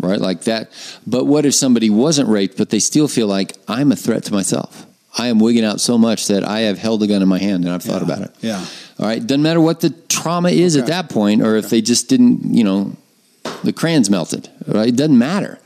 right? 0.00 0.20
Like 0.20 0.42
that. 0.44 0.72
But 1.06 1.26
what 1.26 1.46
if 1.46 1.54
somebody 1.54 1.88
wasn't 1.88 2.28
raped 2.28 2.56
but 2.58 2.70
they 2.70 2.80
still 2.80 3.06
feel 3.08 3.26
like 3.28 3.52
i'm 3.68 3.92
a 3.92 3.96
threat 3.96 4.24
to 4.24 4.32
myself. 4.32 4.86
I 5.16 5.28
am 5.28 5.38
wigging 5.38 5.64
out 5.64 5.80
so 5.80 5.96
much 5.98 6.26
that 6.28 6.42
i 6.44 6.60
have 6.60 6.78
held 6.78 7.02
a 7.02 7.06
gun 7.06 7.22
in 7.22 7.28
my 7.28 7.38
hand 7.38 7.64
and 7.64 7.72
i've 7.72 7.82
thought 7.82 8.00
Yeah, 8.06 8.14
about 8.14 8.22
it. 8.22 8.34
yeah. 8.40 8.66
all 8.98 9.06
right? 9.06 9.24
Doesn't 9.24 9.42
matter 9.42 9.60
what 9.60 9.80
the 9.80 9.90
trauma 10.08 10.50
is 10.50 10.76
at 10.76 10.86
that 10.86 11.08
point 11.10 11.42
or 11.42 11.56
if 11.56 11.70
they 11.70 11.80
just 11.80 12.08
didn't 12.08 12.54
you 12.54 12.64
know 12.64 12.96
the 13.62 13.72
crayons 13.72 14.08
melted 14.10 14.48
right? 14.66 14.88
It 14.88 14.96
doesn't 14.96 15.18
matter. 15.18 15.58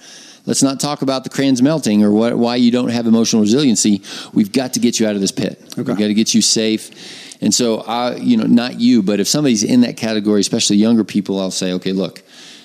Let's 0.45 0.63
not 0.63 0.81
talk 0.81 1.03
about 1.03 1.25
the 1.25 1.31
crayons 1.31 1.61
melting 1.61 2.03
or 2.03 2.11
what, 2.11 2.37
why 2.39 2.57
you 2.57 2.71
don't 2.71 2.89
have 2.89 3.07
emotional 3.07 3.43
resiliency. 3.43 4.01
We've 4.33 4.51
got 4.51 4.73
to 4.75 4.81
get 4.81 4.99
you 4.99 5.07
out 5.07 5.15
of 5.15 5.21
this 5.21 5.31
pit. 5.31 5.61
Okay. 5.73 5.83
we've 5.83 5.99
got 5.99 6.07
to 6.07 6.15
get 6.15 6.33
you 6.35 6.41
safe 6.41 7.28
and 7.41 7.55
so, 7.55 7.79
I, 7.81 8.17
you 8.17 8.37
know, 8.37 8.47
not 8.47 8.81
you, 8.81 9.03
but 9.03 9.21
if 9.21 9.29
somebody's 9.29 9.63
in 9.63 9.83
that 9.83 9.97
category, 9.97 10.41
especially 10.41 10.77
younger 10.77 11.05
people, 11.05 11.41
I'll 11.41 11.51
say, 11.51 11.73
okay, 11.75 11.93
look, 11.93 12.23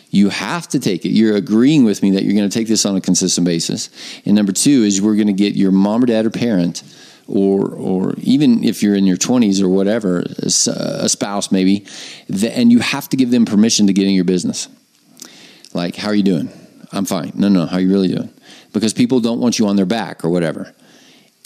you 0.10 0.30
have 0.30 0.68
to 0.70 0.80
take 0.80 1.06
it. 1.06 1.10
You're 1.10 1.36
agreeing 1.36 1.86
with 1.86 2.02
me 2.02 2.12
that 2.12 2.24
you're 2.24 2.36
going 2.36 2.50
to 2.50 2.54
take 2.54 2.68
this 2.68 2.86
on 2.86 2.96
a 2.96 3.02
consistent 3.02 3.46
basis. 3.46 3.90
And 4.26 4.36
number 4.36 4.52
two 4.52 4.84
is 4.84 5.02
we're 5.02 5.16
going 5.16 5.28
to 5.28 5.34
get 5.34 5.56
your 5.56 5.72
mom 5.72 6.04
or 6.04 6.06
dad 6.08 6.26
or 6.26 6.30
parent, 6.30 6.84
or 7.28 7.70
or 7.70 8.14
even 8.18 8.64
if 8.64 8.84
you're 8.84 8.96
in 8.96 9.06
your 9.06 9.18
20s 9.18 9.62
or 9.62 9.70
whatever, 9.70 10.20
a 10.20 11.10
spouse 11.10 11.52
maybe, 11.52 11.86
and 12.30 12.72
you 12.72 12.80
have 12.80 13.10
to 13.10 13.18
give 13.18 13.32
them 13.32 13.46
permission 13.46 13.88
to 13.88 13.94
get 13.94 14.06
in 14.06 14.14
your 14.14 14.26
business. 14.26 14.68
Like, 15.74 15.96
how 15.96 16.10
are 16.10 16.16
you 16.16 16.24
doing? 16.24 16.50
I'm 16.92 17.06
fine. 17.06 17.32
No, 17.34 17.48
no, 17.48 17.66
how 17.66 17.78
are 17.78 17.80
you 17.80 17.90
really 17.90 18.10
doing? 18.10 18.30
Because 18.72 18.94
people 18.94 19.20
don't 19.20 19.40
want 19.40 19.58
you 19.58 19.68
on 19.68 19.78
their 19.78 19.86
back 19.86 20.24
or 20.24 20.30
whatever 20.30 20.76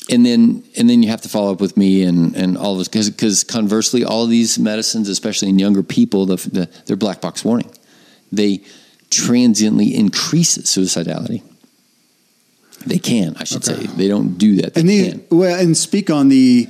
and 0.09 0.25
then 0.25 0.63
and 0.77 0.89
then 0.89 1.03
you 1.03 1.09
have 1.09 1.21
to 1.21 1.29
follow 1.29 1.51
up 1.51 1.61
with 1.61 1.75
me 1.77 2.03
and 2.03 2.35
and 2.35 2.57
all 2.57 2.73
of 2.73 2.77
this 2.79 2.87
because 2.87 3.09
because 3.09 3.43
conversely 3.43 4.03
all 4.03 4.25
these 4.25 4.57
medicines 4.57 5.09
especially 5.09 5.49
in 5.49 5.59
younger 5.59 5.83
people 5.83 6.25
the, 6.25 6.35
the 6.35 6.69
their 6.85 6.95
black 6.97 7.21
box 7.21 7.43
warning 7.43 7.69
they 8.31 8.61
transiently 9.09 9.95
increase 9.95 10.57
suicidality 10.59 11.41
they 12.85 12.97
can 12.99 13.35
i 13.37 13.43
should 13.43 13.67
Okay. 13.67 13.81
say 13.81 13.87
they 13.95 14.07
don't 14.07 14.37
do 14.37 14.55
that 14.61 14.73
they 14.73 14.81
and 14.81 14.89
the 14.89 15.11
can 15.11 15.23
well, 15.29 15.59
and 15.59 15.75
speak 15.75 16.09
on 16.09 16.29
the. 16.29 16.67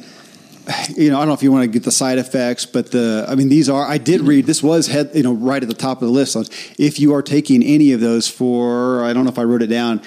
You 0.98 1.12
know, 1.12 1.16
I 1.16 1.20
don't 1.22 1.30
know 1.30 1.34
if 1.34 1.44
you 1.44 1.50
want 1.54 1.64
to 1.64 1.70
get 1.70 1.84
the 1.84 1.94
side 1.94 2.18
effects, 2.18 2.66
but 2.66 2.92
the 2.92 3.26
I 3.30 3.36
mean, 3.36 3.48
these 3.48 3.70
are. 3.70 3.86
I 3.88 3.98
did 3.98 4.20
read 4.20 4.46
this 4.48 4.62
was 4.62 4.88
head. 4.88 5.12
You 5.14 5.24
know, 5.24 5.32
right 5.34 5.64
at 5.64 5.70
the 5.70 5.74
top 5.76 6.02
of 6.02 6.10
the 6.10 6.14
list. 6.14 6.36
If 6.78 7.00
you 7.00 7.14
are 7.14 7.22
taking 7.22 7.64
any 7.64 7.94
of 7.94 8.02
those 8.02 8.28
for, 8.28 9.02
I 9.06 9.14
don't 9.14 9.24
know 9.24 9.30
if 9.32 9.40
I 9.40 9.44
wrote 9.44 9.62
it 9.62 9.68
down, 9.68 10.02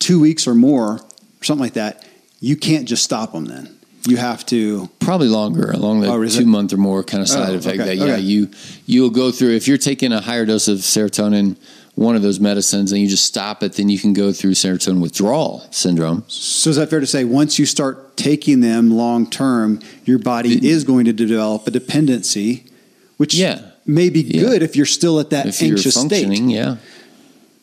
two 0.00 0.20
weeks 0.20 0.46
or 0.46 0.54
more, 0.54 0.96
or 0.96 1.44
something 1.44 1.62
like 1.64 1.72
that, 1.72 2.04
you 2.42 2.56
can't 2.56 2.86
just 2.86 3.02
stop 3.04 3.32
them. 3.32 3.46
Then 3.46 3.78
you 4.06 4.16
have 4.16 4.44
to. 4.46 4.88
probably 4.98 5.28
longer 5.28 5.70
along 5.70 6.00
the 6.00 6.08
Oh, 6.08 6.26
two 6.26 6.44
month 6.44 6.72
or 6.72 6.76
more 6.76 7.04
kind 7.04 7.22
of 7.22 7.28
oh, 7.30 7.34
side 7.34 7.50
Oh, 7.50 7.54
effect 7.54 7.78
okay, 7.80 7.84
that 7.90 7.96
yeah 7.96 8.14
okay. 8.14 8.20
you 8.20 8.50
you'll 8.84 9.10
go 9.10 9.30
through 9.30 9.54
if 9.54 9.68
you're 9.68 9.78
taking 9.78 10.12
a 10.12 10.20
higher 10.20 10.44
dose 10.44 10.66
of 10.66 10.78
serotonin 10.78 11.56
one 11.94 12.16
of 12.16 12.22
those 12.22 12.40
medicines 12.40 12.90
and 12.90 13.00
you 13.00 13.06
just 13.06 13.24
stop 13.24 13.62
it 13.62 13.74
then 13.74 13.88
you 13.88 13.98
can 14.00 14.12
go 14.12 14.32
through 14.32 14.52
serotonin 14.52 15.00
withdrawal 15.00 15.60
syndrome 15.70 16.24
So 16.26 16.70
is 16.70 16.76
that 16.76 16.90
fair 16.90 16.98
to 17.00 17.06
say? 17.06 17.22
Once 17.24 17.60
you 17.60 17.66
start 17.66 18.16
taking 18.16 18.58
them 18.60 18.90
long 18.90 19.30
term, 19.30 19.78
your 20.04 20.18
body 20.18 20.54
is 20.68 20.82
going 20.84 21.04
to 21.04 21.12
develop 21.12 21.66
a 21.68 21.70
dependency, 21.70 22.64
which 23.18 23.34
Yeah. 23.34 23.60
may 23.86 24.10
be 24.10 24.22
Yeah. 24.22 24.40
good 24.40 24.62
if 24.64 24.74
you're 24.74 24.84
still 25.00 25.20
at 25.20 25.30
that 25.30 25.46
if 25.46 25.62
anxious 25.62 25.94
state. 25.94 26.28
yeah 26.58 26.76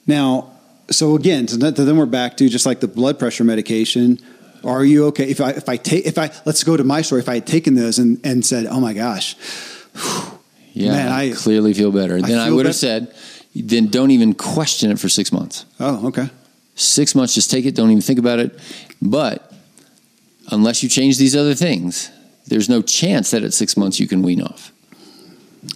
Now, 0.08 0.52
so 0.90 1.16
again, 1.16 1.48
so 1.50 1.58
then 1.58 1.98
we're 1.98 2.06
back 2.06 2.38
to 2.38 2.48
just 2.50 2.66
like 2.66 2.80
the 2.80 2.88
blood 2.88 3.20
pressure 3.20 3.44
medication. 3.44 4.20
Are 4.64 4.84
you 4.84 5.06
okay 5.08 5.30
if 5.30 5.40
I 5.42 5.52
if 5.52 5.70
I 5.70 5.78
take 5.78 6.06
if 6.06 6.18
I 6.18 6.32
let's 6.46 6.64
go 6.64 6.76
to 6.78 6.84
my 6.84 7.02
story 7.02 7.22
if 7.22 7.30
I 7.30 7.36
had 7.36 7.48
taken 7.48 7.76
those 7.76 8.00
and 8.00 8.20
and 8.24 8.46
said 8.46 8.66
oh 8.66 8.80
my 8.80 8.94
gosh 8.94 9.36
Yeah, 10.74 10.92
Man, 10.92 11.08
I, 11.12 11.32
I- 11.32 11.34
clearly 11.34 11.74
feel 11.74 11.92
better. 11.92 12.22
then 12.22 12.38
I 12.40 12.48
feel 12.48 12.56
would 12.58 12.66
have 12.66 12.76
said, 12.76 13.14
then 13.56 13.88
don't 13.88 14.12
even 14.12 14.34
question 14.34 14.92
it 14.92 15.00
for 15.00 15.10
six 15.10 15.32
months. 15.32 15.66
oh 15.80 16.08
okay 16.08 16.30
Six 16.76 17.14
months, 17.14 17.34
just 17.36 17.52
take 17.52 17.66
it. 17.66 17.76
Don't 17.76 17.90
even 17.92 18.02
think 18.02 18.20
about 18.20 18.40
it. 18.40 18.58
But 19.02 19.52
unless 20.50 20.82
you 20.82 20.88
change 20.88 21.18
these 21.18 21.36
other 21.36 21.54
things, 21.54 22.10
there's 22.48 22.70
no 22.70 22.82
chance 22.82 23.32
that 23.32 23.44
at 23.44 23.54
six 23.54 23.76
months 23.76 24.00
you 24.00 24.08
can 24.08 24.22
wean 24.22 24.42
off. 24.42 24.72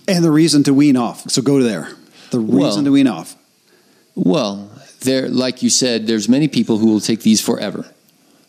and 0.08 0.24
the 0.24 0.32
reason 0.32 0.64
to 0.64 0.74
wean 0.74 0.96
off 0.96 1.30
so 1.30 1.42
go 1.42 1.58
to 1.60 1.64
there 1.66 1.90
the 2.32 2.40
reason 2.40 2.58
Well- 2.58 2.84
to 2.86 2.92
wean 2.92 3.08
off 3.08 3.36
Well, 4.16 4.70
there, 5.02 5.28
like 5.28 5.62
you 5.64 5.70
said, 5.70 6.08
there's 6.08 6.30
many 6.30 6.48
people 6.48 6.78
who 6.78 6.88
will 6.88 7.02
take 7.02 7.22
these 7.24 7.42
forever, 7.42 7.86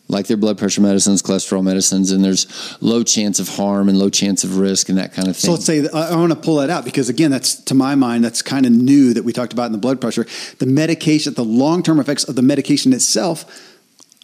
like 0.07 0.27
their 0.27 0.37
blood 0.37 0.57
pressure 0.57 0.81
medicines, 0.81 1.21
cholesterol 1.21 1.63
medicines, 1.63 2.11
and 2.11 2.23
there's 2.23 2.47
low 2.81 3.03
chance 3.03 3.39
of 3.39 3.49
harm 3.49 3.89
and 3.89 3.97
low 3.97 4.09
chance 4.09 4.43
of 4.43 4.57
risk 4.57 4.89
and 4.89 4.97
that 4.97 5.13
kind 5.13 5.27
of 5.27 5.35
thing. 5.35 5.47
So 5.47 5.51
let's 5.53 5.65
say 5.65 5.87
I, 5.93 6.11
I 6.11 6.15
want 6.15 6.31
to 6.31 6.39
pull 6.39 6.57
that 6.57 6.69
out 6.69 6.85
because 6.85 7.09
again, 7.09 7.31
that's 7.31 7.55
to 7.55 7.73
my 7.73 7.95
mind 7.95 8.23
that's 8.23 8.41
kind 8.41 8.65
of 8.65 8.71
new 8.71 9.13
that 9.13 9.23
we 9.23 9.33
talked 9.33 9.53
about 9.53 9.65
in 9.65 9.71
the 9.71 9.77
blood 9.77 9.99
pressure. 9.99 10.25
The 10.59 10.67
medication, 10.67 11.33
the 11.33 11.43
long 11.43 11.81
term 11.83 11.99
effects 11.99 12.23
of 12.23 12.35
the 12.35 12.41
medication 12.41 12.93
itself 12.93 13.73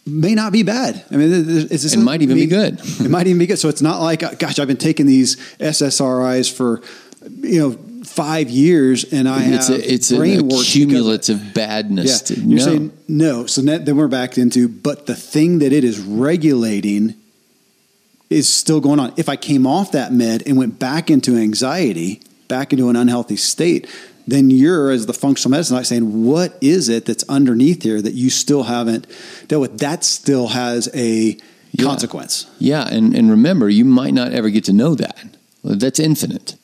may 0.06 0.34
not 0.34 0.52
be 0.52 0.62
bad. 0.62 1.04
I 1.10 1.16
mean, 1.16 1.30
it's 1.70 1.92
it 1.92 1.98
might 1.98 2.22
even 2.22 2.36
be 2.36 2.46
good. 2.46 2.80
it 2.82 3.10
might 3.10 3.26
even 3.26 3.38
be 3.38 3.46
good. 3.46 3.58
So 3.58 3.68
it's 3.68 3.82
not 3.82 4.00
like, 4.00 4.22
uh, 4.22 4.34
gosh, 4.34 4.58
I've 4.58 4.68
been 4.68 4.76
taking 4.76 5.06
these 5.06 5.36
SSRIs 5.58 6.52
for 6.52 6.82
you 7.40 7.60
know 7.60 7.91
five 8.04 8.50
years 8.50 9.04
and 9.12 9.28
I 9.28 9.44
it's 9.44 9.68
have 9.68 9.78
a, 9.78 9.92
it's 9.94 10.12
brain 10.12 10.40
an 10.40 10.48
works 10.48 10.68
accumulative 10.68 11.54
badness. 11.54 12.28
Yeah, 12.30 12.36
to- 12.36 12.40
you're 12.42 12.58
no. 12.58 12.64
saying 12.64 12.92
no. 13.08 13.46
So 13.46 13.62
that, 13.62 13.84
then 13.86 13.96
we're 13.96 14.08
back 14.08 14.38
into, 14.38 14.68
but 14.68 15.06
the 15.06 15.14
thing 15.14 15.60
that 15.60 15.72
it 15.72 15.84
is 15.84 16.00
regulating 16.00 17.14
is 18.30 18.48
still 18.52 18.80
going 18.80 18.98
on. 18.98 19.12
If 19.16 19.28
I 19.28 19.36
came 19.36 19.66
off 19.66 19.92
that 19.92 20.12
med 20.12 20.42
and 20.46 20.56
went 20.56 20.78
back 20.78 21.10
into 21.10 21.36
anxiety, 21.36 22.22
back 22.48 22.72
into 22.72 22.88
an 22.88 22.96
unhealthy 22.96 23.36
state, 23.36 23.86
then 24.26 24.50
you're, 24.50 24.90
as 24.90 25.06
the 25.06 25.12
functional 25.12 25.50
medicine, 25.50 25.76
like 25.76 25.84
saying, 25.86 26.24
what 26.24 26.56
is 26.60 26.88
it 26.88 27.04
that's 27.06 27.24
underneath 27.28 27.82
here 27.82 28.00
that 28.00 28.14
you 28.14 28.30
still 28.30 28.62
haven't 28.64 29.06
dealt 29.48 29.60
with? 29.62 29.78
That 29.80 30.04
still 30.04 30.48
has 30.48 30.88
a 30.94 31.36
Yeah. 31.72 31.84
consequence. 31.84 32.46
Yeah, 32.58 32.86
and, 32.88 33.14
and 33.14 33.30
remember, 33.30 33.68
you 33.68 33.84
might 33.84 34.14
not 34.14 34.32
ever 34.32 34.48
get 34.50 34.64
to 34.64 34.72
know 34.72 34.94
that. 34.94 35.18
That's 35.64 35.98
infinite. 35.98 36.54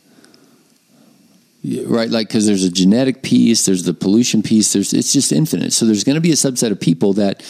Right, 1.86 2.08
like 2.10 2.28
because 2.28 2.46
there's 2.46 2.64
a 2.64 2.70
genetic 2.70 3.22
piece, 3.22 3.66
there's 3.66 3.82
the 3.82 3.94
pollution 3.94 4.42
piece, 4.42 4.72
there's 4.72 4.92
it's 4.92 5.12
just 5.12 5.32
infinite. 5.32 5.72
So 5.72 5.86
there's 5.86 6.04
going 6.04 6.14
to 6.14 6.20
be 6.20 6.30
a 6.30 6.36
subset 6.36 6.70
of 6.70 6.80
people 6.80 7.14
that 7.14 7.42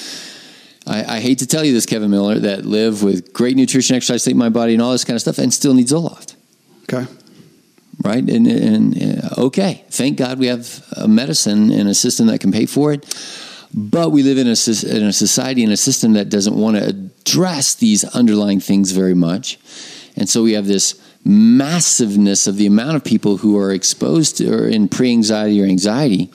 I, 0.87 1.17
I 1.17 1.21
hate 1.21 1.39
to 1.41 1.47
tell 1.47 1.65
you 1.65 1.73
this, 1.73 1.87
Kevin 1.87 2.11
Miller, 2.11 2.39
that 2.39 2.65
live 2.65 3.03
with 3.03 3.33
great 3.33 3.57
nutrition, 3.57 3.97
exercise, 3.97 4.23
sleep, 4.25 4.37
my 4.37 4.49
body, 4.49 4.73
and 4.73 4.83
all 4.83 4.93
this 4.93 5.05
kind 5.05 5.15
of 5.15 5.21
stuff, 5.21 5.39
and 5.39 5.53
still 5.53 5.75
need 5.75 5.87
Zoloft. 5.87 6.35
Okay. 6.85 7.07
right? 8.03 8.29
And, 8.29 8.47
and 8.47 9.25
uh, 9.25 9.43
okay, 9.47 9.85
thank 9.91 10.19
God 10.19 10.39
we 10.39 10.47
have 10.47 10.85
a 10.97 11.09
medicine 11.09 11.71
and 11.71 11.89
a 11.89 11.95
system 11.95 12.27
that 12.29 12.41
can 12.41 12.53
pay 12.53 12.67
for 12.67 12.93
it. 12.93 13.05
But 13.75 14.13
we 14.13 14.23
live 14.23 14.39
in 14.39 14.47
a, 14.47 14.57
in 14.97 15.05
a 15.07 15.13
society 15.13 15.63
and 15.63 15.73
a 15.73 15.77
system 15.77 16.15
that 16.15 16.31
doesn't 16.31 16.57
want 16.57 16.77
to 16.79 16.87
address 16.87 17.75
these 17.75 18.05
underlying 18.05 18.61
things 18.61 18.93
very 18.93 19.15
much. 19.15 19.59
And 20.17 20.29
so 20.29 20.43
we 20.43 20.55
have 20.55 20.67
this 20.67 20.99
massiveness 21.29 22.47
of 22.47 22.57
the 22.57 22.67
amount 22.67 22.97
of 22.97 23.05
people 23.05 23.37
who 23.37 23.59
are 23.59 23.71
exposed 23.71 24.39
to, 24.39 24.51
or 24.51 24.67
in 24.67 24.89
pre 24.89 25.11
anxiety 25.11 25.63
or 25.63 25.67
anxiety. 25.67 26.31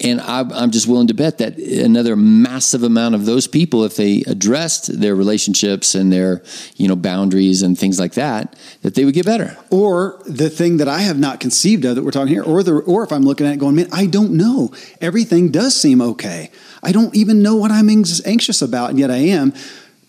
And 0.00 0.20
I'm 0.20 0.52
I'm 0.52 0.70
just 0.70 0.86
willing 0.86 1.08
to 1.08 1.14
bet 1.14 1.38
that 1.38 1.58
another 1.58 2.16
massive 2.16 2.82
amount 2.82 3.14
of 3.14 3.26
those 3.26 3.46
people, 3.46 3.84
if 3.84 3.96
they 3.96 4.22
addressed 4.26 5.00
their 5.00 5.14
relationships 5.14 5.94
and 5.94 6.12
their, 6.12 6.42
you 6.76 6.88
know, 6.88 6.96
boundaries 6.96 7.62
and 7.62 7.78
things 7.78 7.98
like 8.00 8.14
that, 8.14 8.56
that 8.82 8.94
they 8.94 9.04
would 9.04 9.14
get 9.14 9.26
better. 9.26 9.56
Or 9.70 10.20
the 10.26 10.50
thing 10.50 10.78
that 10.78 10.88
I 10.88 11.00
have 11.00 11.18
not 11.18 11.40
conceived 11.40 11.84
of 11.84 11.96
that 11.96 12.04
we're 12.04 12.10
talking 12.10 12.32
here, 12.32 12.42
or 12.42 12.62
the 12.62 12.74
or 12.74 13.02
if 13.04 13.12
I'm 13.12 13.22
looking 13.22 13.46
at 13.46 13.54
it 13.54 13.58
going, 13.58 13.76
man, 13.76 13.88
I 13.92 14.06
don't 14.06 14.32
know. 14.32 14.72
Everything 15.00 15.50
does 15.50 15.76
seem 15.76 16.00
okay. 16.00 16.50
I 16.82 16.92
don't 16.92 17.14
even 17.14 17.42
know 17.42 17.56
what 17.56 17.70
I'm 17.70 17.88
anxious 17.88 18.62
about, 18.62 18.90
and 18.90 18.98
yet 18.98 19.10
I 19.10 19.18
am. 19.18 19.52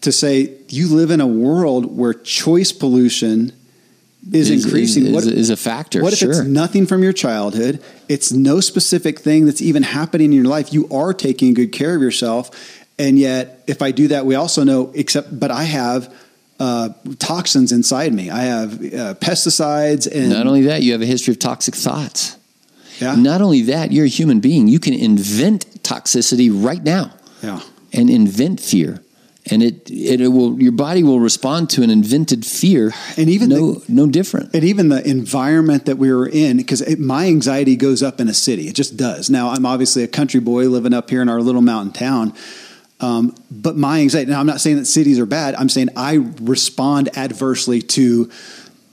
To 0.02 0.12
say 0.12 0.58
you 0.68 0.94
live 0.94 1.12
in 1.12 1.22
a 1.22 1.28
world 1.28 1.98
where 1.98 2.14
choice 2.14 2.74
pollution 2.74 3.54
is, 4.32 4.50
increasing. 4.50 5.08
is, 5.08 5.14
what, 5.14 5.24
is 5.26 5.50
a 5.50 5.58
factor. 5.58 6.02
what 6.02 6.14
if 6.14 6.20
sure. 6.20 6.32
it's 6.32 6.42
nothing 6.42 6.86
from 6.86 7.04
your 7.04 7.14
childhood? 7.14 7.84
It's 8.08 8.32
no 8.32 8.60
specific 8.60 9.20
thing 9.20 9.46
that's 9.46 9.62
even 9.62 9.84
happening 9.84 10.28
in 10.28 10.34
your 10.34 10.46
life. 10.46 10.74
You 10.74 10.88
are 10.90 11.14
taking 11.14 11.54
good 11.54 11.72
care 11.72 11.96
of 11.96 12.02
yourself, 12.02 12.52
and 12.98 13.20
yet 13.20 13.64
if 13.68 13.82
I 13.82 13.92
do 13.92 14.10
that, 14.10 14.26
we 14.26 14.36
also 14.36 14.64
know. 14.64 14.92
Except, 14.96 15.38
but 15.38 15.52
I 15.52 15.64
have 15.64 16.14
uh, 16.60 16.90
toxins 17.20 17.72
inside 17.72 18.14
me. 18.14 18.30
I 18.30 18.44
have 18.44 18.74
uh, 18.74 19.14
pesticides 19.16 20.08
and 20.12 20.30
Not 20.30 20.48
only 20.48 20.64
that, 20.64 20.82
you 20.84 20.94
have 20.94 21.02
a 21.02 21.06
history 21.06 21.34
of 21.34 21.40
toxic 21.40 21.76
thoughts. 21.76 22.38
yeah, 23.00 23.16
Not 23.16 23.42
only 23.42 23.64
that, 23.64 23.92
you're 23.92 24.06
a 24.06 24.10
human 24.10 24.40
being. 24.40 24.68
You 24.68 24.80
can 24.80 24.94
invent 24.94 25.66
toxicity 25.84 26.50
right 26.52 26.82
now 26.82 27.14
yeah. 27.42 27.62
and 27.92 28.10
invent 28.10 28.60
fear. 28.60 29.03
And 29.52 29.62
it, 29.62 29.90
it, 29.92 30.22
it 30.22 30.30
will 30.30 30.62
your 30.62 30.72
body 30.72 31.04
will 31.04 31.20
respond 31.20 31.70
to 31.72 31.84
an 31.84 31.90
invented 31.90 32.46
fear 32.46 32.94
And 33.18 33.30
even 33.30 33.50
no 33.50 33.82
no 33.90 34.08
different. 34.08 34.54
and 34.56 34.64
even 34.64 34.88
the 34.88 35.06
environment 35.06 35.86
that 35.88 35.98
we 35.98 36.14
were 36.14 36.28
in 36.30 36.56
because 36.58 36.82
my 36.98 37.26
anxiety 37.28 37.76
goes 37.76 38.02
up 38.02 38.22
in 38.22 38.30
a 38.30 38.34
city 38.34 38.70
it 38.70 38.74
just 38.76 38.96
does 38.96 39.30
now 39.30 39.50
i'm 39.50 39.66
obviously 39.66 40.02
a 40.02 40.08
country 40.08 40.40
boy 40.40 40.70
living 40.70 40.94
up 40.94 41.10
here 41.10 41.22
in 41.22 41.28
our 41.28 41.42
little 41.42 41.62
mountain 41.62 41.92
town 41.92 42.34
um, 43.02 43.36
but 43.52 43.76
my 43.76 44.00
anxiety 44.00 44.32
now 44.32 44.40
i'm 44.40 44.46
not 44.48 44.62
saying 44.62 44.78
that 44.78 44.86
cities 44.86 45.20
are 45.20 45.26
bad 45.26 45.56
i'm 45.56 45.68
saying 45.68 45.90
i 45.98 46.14
respond 46.40 47.10
adversely 47.18 47.82
to 47.82 48.30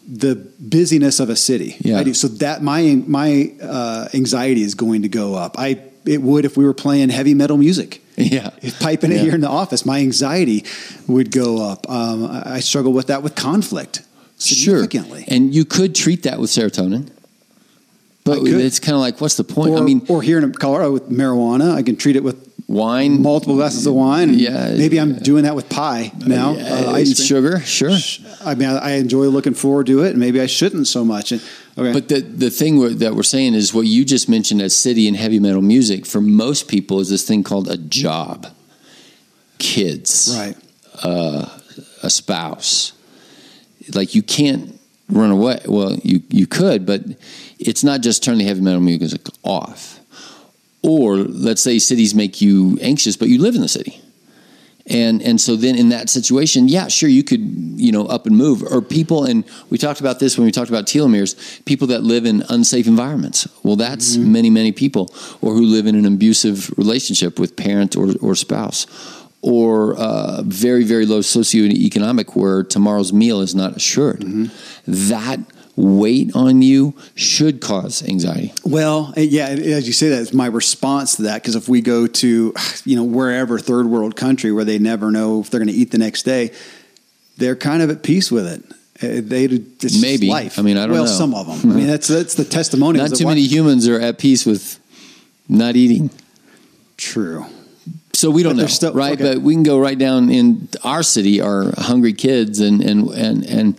the 0.09 0.35
busyness 0.59 1.21
of 1.21 1.31
a 1.31 1.37
city 1.37 1.77
Yeah. 1.79 1.99
I 2.01 2.03
do. 2.05 2.13
so 2.15 2.27
that 2.43 2.61
my 2.61 3.01
my 3.07 3.53
uh, 3.63 4.09
anxiety 4.15 4.63
is 4.63 4.75
going 4.75 5.03
to 5.03 5.09
go 5.09 5.37
up 5.37 5.55
i 5.61 5.81
it 6.07 6.21
would 6.23 6.45
if 6.45 6.57
we 6.57 6.65
were 6.65 6.75
playing 6.75 7.11
heavy 7.11 7.35
metal 7.35 7.57
music 7.57 8.03
Yeah. 8.25 8.51
if 8.63 8.79
piping 8.81 9.13
it 9.13 9.17
Yeah. 9.17 9.23
here 9.23 9.35
in 9.35 9.41
the 9.41 9.49
office, 9.49 9.85
my 9.87 10.01
anxiety 10.01 10.65
would 11.07 11.31
go 11.31 11.63
up. 11.63 11.89
Um, 11.91 12.27
I 12.31 12.61
struggle 12.61 12.93
with 12.93 13.09
that 13.09 13.23
with 13.23 13.35
conflict 13.35 14.03
significantly. 14.39 15.25
Sure. 15.25 15.35
And 15.35 15.55
you 15.55 15.65
could 15.65 15.95
treat 15.95 16.23
that 16.25 16.39
with 16.41 16.51
serotonin. 16.51 17.11
But 18.25 18.41
it's 18.45 18.79
kind 18.79 18.95
of 18.95 19.01
like, 19.01 19.21
what's 19.21 19.37
the 19.37 19.45
point? 19.45 19.73
Or, 19.73 19.79
I 19.79 19.81
mean, 19.81 20.05
or 20.09 20.23
here 20.23 20.39
in 20.39 20.53
Colorado 20.53 20.93
with 20.93 21.09
marijuana, 21.09 21.75
I 21.75 21.83
can 21.83 21.97
treat 21.97 22.17
it 22.17 22.23
with 22.23 22.53
wine, 22.69 23.23
multiple 23.23 23.57
glasses 23.57 23.87
of 23.87 23.95
wine. 23.95 24.35
Yeah. 24.35 24.75
maybe 24.77 25.01
I'm 25.01 25.15
doing 25.15 25.45
that 25.45 25.57
with 25.57 25.69
pie 25.69 26.13
now. 26.27 26.53
uh, 26.53 26.87
uh, 26.89 26.93
ice 26.93 27.21
sugar, 27.25 27.61
sure. 27.61 27.97
I 28.45 28.55
mean, 28.55 28.69
I, 28.69 28.77
I 28.79 28.91
enjoy 28.93 29.25
looking 29.27 29.55
forward 29.55 29.87
to 29.87 30.05
it, 30.05 30.11
and 30.11 30.19
maybe 30.21 30.41
I 30.41 30.47
shouldn't 30.47 30.87
so 30.87 31.05
much. 31.05 31.33
And, 31.33 31.43
okay, 31.81 31.93
But 31.93 32.09
the 32.09 32.21
the 32.21 32.51
thing 32.51 32.79
we're, 32.79 32.91
that 32.91 33.15
we're 33.15 33.23
saying 33.23 33.55
is 33.55 33.73
what 33.75 33.87
you 33.87 34.05
just 34.05 34.29
mentioned 34.29 34.63
as 34.63 34.77
city 34.77 35.09
and 35.09 35.17
heavy 35.17 35.39
metal 35.39 35.63
music 35.63 36.07
for 36.07 36.21
most 36.21 36.69
people 36.69 37.01
is 37.01 37.09
this 37.09 37.27
thing 37.27 37.43
called 37.43 37.69
a 37.69 37.77
job, 37.77 38.47
kids, 39.59 40.35
right, 40.39 40.57
uh, 41.03 41.59
a 42.03 42.11
spouse. 42.11 42.93
Like 43.95 44.15
you 44.15 44.23
can't 44.23 44.79
run 45.09 45.31
away. 45.31 45.61
Well, 45.67 45.97
you 46.03 46.23
you 46.29 46.47
could, 46.47 46.87
but 46.87 47.03
it's 47.59 47.83
not 47.83 48.01
just 48.01 48.23
turn 48.23 48.39
the 48.39 48.45
heavy 48.45 48.61
metal 48.61 48.81
music 48.81 49.27
off. 49.43 49.99
Or 50.83 51.17
let's 51.17 51.61
say 51.61 51.79
cities 51.79 52.15
make 52.15 52.41
you 52.41 52.79
anxious, 52.81 53.17
but 53.17 53.29
you 53.29 53.41
live 53.41 53.55
in 53.55 53.61
the 53.61 53.69
city. 53.69 54.01
And 54.91 55.23
and 55.23 55.41
so 55.41 55.55
then 55.55 55.77
in 55.77 55.91
that 55.91 56.11
situation, 56.11 56.69
yeah, 56.69 56.89
sure, 56.89 57.09
you 57.09 57.23
could 57.23 57.41
you 57.77 57.93
know 57.93 58.07
up 58.07 58.27
and 58.27 58.37
move. 58.37 58.63
Or 58.63 58.83
people, 58.83 59.25
and 59.25 59.45
we 59.71 59.79
talked 59.79 60.01
about 60.01 60.19
this 60.19 60.37
when 60.37 60.45
we 60.45 60.51
talked 60.51 60.69
about 60.69 60.87
telomeres. 60.87 61.65
People 61.65 61.87
that 61.89 62.03
live 62.03 62.27
in 62.27 62.43
unsafe 62.49 62.89
environments. 62.89 63.49
Well, 63.63 63.77
that's 63.77 64.17
many 64.17 64.51
many 64.51 64.73
people, 64.73 65.15
or 65.41 65.55
who 65.55 65.63
live 65.63 65.87
in 65.87 65.95
an 65.95 66.07
abusive 66.07 66.77
relationship 66.77 67.39
with 67.39 67.55
parent 67.55 67.97
or 67.97 68.15
or 68.21 68.35
spouse, 68.35 68.87
or 69.43 69.97
uh, 69.97 70.43
very 70.43 70.83
very 70.83 71.07
low 71.07 71.21
socioeconomic 71.21 72.35
where 72.35 72.65
tomorrow's 72.65 73.13
meal 73.13 73.41
is 73.41 73.55
not 73.55 73.77
assured. 73.77 74.25
That 74.89 75.39
weight 75.81 76.31
on 76.35 76.61
you 76.63 76.95
should 77.15 77.61
cause 77.61 78.03
anxiety. 78.07 78.53
Well, 78.65 79.13
yeah, 79.17 79.47
as 79.49 79.87
you 79.87 79.93
say 79.93 80.11
that, 80.11 80.21
it's 80.21 80.33
my 80.35 80.47
response 80.47 81.17
to 81.17 81.23
that. 81.23 81.43
Because 81.43 81.57
if 81.57 81.69
we 81.69 81.81
go 81.81 82.07
to, 82.07 82.55
you 82.85 82.97
know, 82.97 83.05
wherever 83.05 83.59
third 83.59 83.87
world 83.87 84.15
country 84.17 84.53
where 84.53 84.65
they 84.65 84.79
never 84.79 85.11
know 85.11 85.41
if 85.41 85.51
they're 85.51 85.61
going 85.61 85.69
to 85.69 85.75
eat 85.75 85.91
the 85.91 85.99
next 85.99 86.25
day, 86.25 86.53
they're 87.39 87.57
kind 87.57 87.83
of 87.83 87.91
at 87.91 88.03
peace 88.03 88.31
with 88.31 88.47
it. 88.47 88.63
Uh, 89.03 89.23
They 89.27 89.45
it's 89.47 90.01
Maybe. 90.01 90.29
life. 90.29 90.59
I 90.59 90.63
mean, 90.63 90.77
I 90.77 90.83
don't 90.87 90.93
well, 90.93 91.05
know. 91.05 91.11
some 91.11 91.35
of 91.35 91.47
them. 91.47 91.73
I 91.73 91.75
mean, 91.75 91.87
that's 91.87 92.09
that's 92.09 92.35
the 92.35 92.45
testimony. 92.45 92.99
Not 92.99 93.15
too 93.15 93.27
many 93.27 93.43
humans 93.43 93.89
are 93.89 93.99
at 93.99 94.19
peace 94.19 94.45
with 94.45 94.79
not 95.49 95.75
eating. 95.77 96.11
True. 96.99 97.47
So 98.13 98.31
we 98.31 98.43
don't 98.43 98.57
know, 98.57 98.67
still- 98.67 98.93
right? 98.93 99.15
okay. 99.19 99.35
But 99.35 99.43
we 99.43 99.55
can 99.55 99.63
go 99.63 99.79
right 99.79 99.97
down 99.99 100.29
in 100.31 100.69
our 100.85 101.03
city, 101.03 101.41
our 101.41 101.73
hungry 101.79 102.13
kids, 102.13 102.61
and 102.61 102.83
and 102.83 103.09
and 103.11 103.45
and 103.47 103.79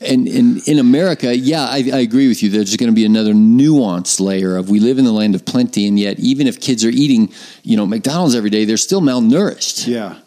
and, 0.00 0.28
and 0.28 0.68
in 0.68 0.78
America, 0.78 1.36
yeah, 1.36 1.62
I, 1.62 1.90
I 1.92 1.98
agree 2.00 2.28
with 2.28 2.42
you. 2.42 2.50
There's 2.50 2.76
going 2.76 2.90
to 2.90 2.94
be 2.94 3.04
another 3.04 3.32
nuanced 3.32 4.20
layer 4.20 4.56
of 4.56 4.68
we 4.68 4.80
live 4.80 4.98
in 4.98 5.04
the 5.04 5.12
land 5.12 5.34
of 5.34 5.44
plenty, 5.44 5.86
and 5.86 5.98
yet 5.98 6.18
even 6.18 6.46
if 6.46 6.60
kids 6.60 6.84
are 6.84 6.90
eating, 6.90 7.32
you 7.62 7.76
know, 7.76 7.86
McDonald's 7.86 8.34
every 8.34 8.50
day, 8.50 8.64
they're 8.64 8.76
still 8.76 9.00
malnourished. 9.00 9.86
Yeah. 9.86 10.18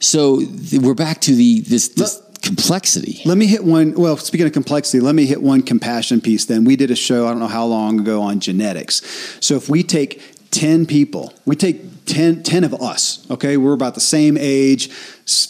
So 0.00 0.40
th- 0.40 0.82
we're 0.82 0.94
back 0.94 1.20
to 1.22 1.34
the 1.34 1.60
this, 1.60 1.88
this 1.88 2.22
complexity. 2.42 3.22
Let 3.24 3.38
me 3.38 3.46
hit 3.46 3.64
one. 3.64 3.94
Well, 3.94 4.16
speaking 4.16 4.46
of 4.46 4.52
complexity, 4.52 5.00
let 5.00 5.14
me 5.14 5.26
hit 5.26 5.42
one 5.42 5.62
compassion 5.62 6.20
piece. 6.20 6.44
Then 6.44 6.64
we 6.64 6.76
did 6.76 6.90
a 6.90 6.96
show. 6.96 7.26
I 7.26 7.30
don't 7.30 7.40
know 7.40 7.46
how 7.46 7.64
long 7.64 8.00
ago 8.00 8.22
on 8.22 8.40
genetics. 8.40 9.02
So 9.40 9.56
if 9.56 9.68
we 9.68 9.82
take 9.82 10.35
ten 10.56 10.86
people, 10.86 11.32
we 11.44 11.54
take 11.54 11.82
10, 12.06 12.42
10 12.44 12.64
of 12.64 12.72
us. 12.74 13.26
Okay, 13.30 13.56
we're 13.56 13.74
about 13.74 13.94
the 13.94 14.00
same 14.00 14.36
age, 14.38 14.88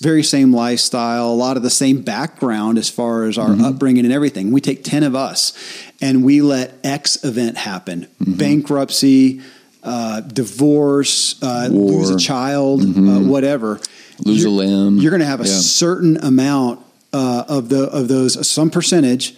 very 0.01 0.23
same 0.23 0.53
lifestyle, 0.53 1.29
a 1.29 1.35
lot 1.47 1.57
of 1.57 1.63
the 1.63 1.71
same 1.71 2.01
background 2.03 2.77
as 2.79 2.89
far 2.91 3.25
as 3.25 3.39
our 3.39 3.53
upbringing 3.61 4.05
and 4.05 4.13
everything. 4.13 4.51
We 4.53 4.61
take 4.61 4.83
ten 4.83 5.03
of 5.03 5.15
us, 5.15 5.53
and 6.01 6.25
we 6.25 6.41
let 6.41 6.75
X 6.83 7.23
event 7.25 7.57
happen: 7.59 8.09
bankruptcy, 8.21 9.43
uh, 9.85 10.21
divorce, 10.23 11.41
uh, 11.43 11.69
lose 11.71 12.11
a 12.11 12.19
child, 12.19 12.83
uh, 12.83 13.21
whatever. 13.21 13.79
lose 14.25 14.45
a 14.45 14.51
limb. 14.51 14.97
You're 14.99 15.11
going 15.11 15.21
to 15.21 15.27
have 15.27 15.41
a 15.43 15.45
Yeah. 15.47 15.59
certain 15.59 16.17
amount 16.19 16.81
uh, 17.13 17.45
of 17.49 17.69
the 17.69 17.83
of 17.85 18.09
those 18.09 18.47
some 18.49 18.71
percentage 18.71 19.35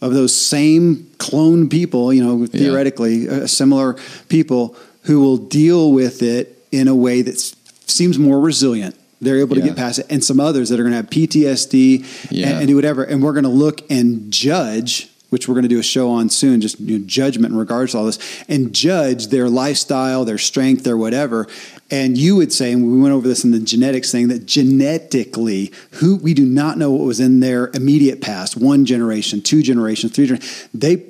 of 0.00 0.14
those 0.14 0.34
same 0.34 1.06
clone 1.18 1.68
people, 1.68 2.12
you 2.12 2.22
know, 2.24 2.44
theoretically 2.46 3.28
uh, 3.28 3.46
similar 3.46 3.96
people 4.28 4.74
who 5.02 5.20
will 5.20 5.36
deal 5.36 5.92
with 5.92 6.22
it 6.22 6.64
in 6.70 6.88
a 6.88 6.94
way 6.94 7.22
that 7.22 7.38
seems 7.86 8.18
more 8.18 8.40
resilient. 8.40 8.94
They're 9.20 9.38
able 9.38 9.54
to 9.56 9.60
Yeah. 9.60 9.68
get 9.68 9.76
past 9.76 9.98
it, 10.00 10.06
and 10.10 10.22
some 10.24 10.40
others 10.40 10.68
that 10.70 10.80
are 10.80 10.82
going 10.82 10.92
to 10.92 10.96
have 10.96 11.10
PTSD 11.10 12.04
Yeah. 12.30 12.48
and, 12.48 12.58
and 12.60 12.68
do 12.68 12.74
whatever. 12.76 13.04
And 13.04 13.22
we're 13.22 13.32
going 13.32 13.44
to 13.44 13.50
look 13.50 13.82
and 13.90 14.30
judge, 14.32 15.08
which 15.30 15.46
we're 15.48 15.54
going 15.54 15.62
to 15.62 15.68
do 15.68 15.78
a 15.78 15.82
show 15.82 16.10
on 16.10 16.28
soon, 16.28 16.60
just 16.60 16.80
you 16.80 16.98
know, 16.98 17.04
judgment 17.06 17.52
in 17.52 17.58
regards 17.58 17.92
to 17.92 17.98
all 17.98 18.04
this, 18.06 18.18
and 18.48 18.72
judge 18.72 19.28
their 19.28 19.48
lifestyle, 19.48 20.24
their 20.24 20.38
strength, 20.38 20.82
their 20.84 20.96
whatever. 20.96 21.46
And 21.90 22.16
you 22.18 22.36
would 22.36 22.52
say, 22.52 22.72
and 22.72 22.90
we 22.90 22.98
went 23.00 23.12
over 23.14 23.28
this 23.28 23.44
in 23.44 23.50
the 23.50 23.60
genetics 23.60 24.10
thing, 24.10 24.28
that 24.28 24.46
genetically, 24.46 25.72
who 25.92 26.16
we 26.16 26.34
do 26.34 26.44
not 26.44 26.78
know 26.78 26.90
what 26.90 27.04
was 27.06 27.20
in 27.20 27.40
their 27.40 27.70
immediate 27.74 28.20
past, 28.20 28.56
one 28.56 28.84
generation, 28.84 29.40
two 29.42 29.62
generations, 29.62 30.12
three 30.12 30.26
generations. 30.26 30.68
They 30.74 31.02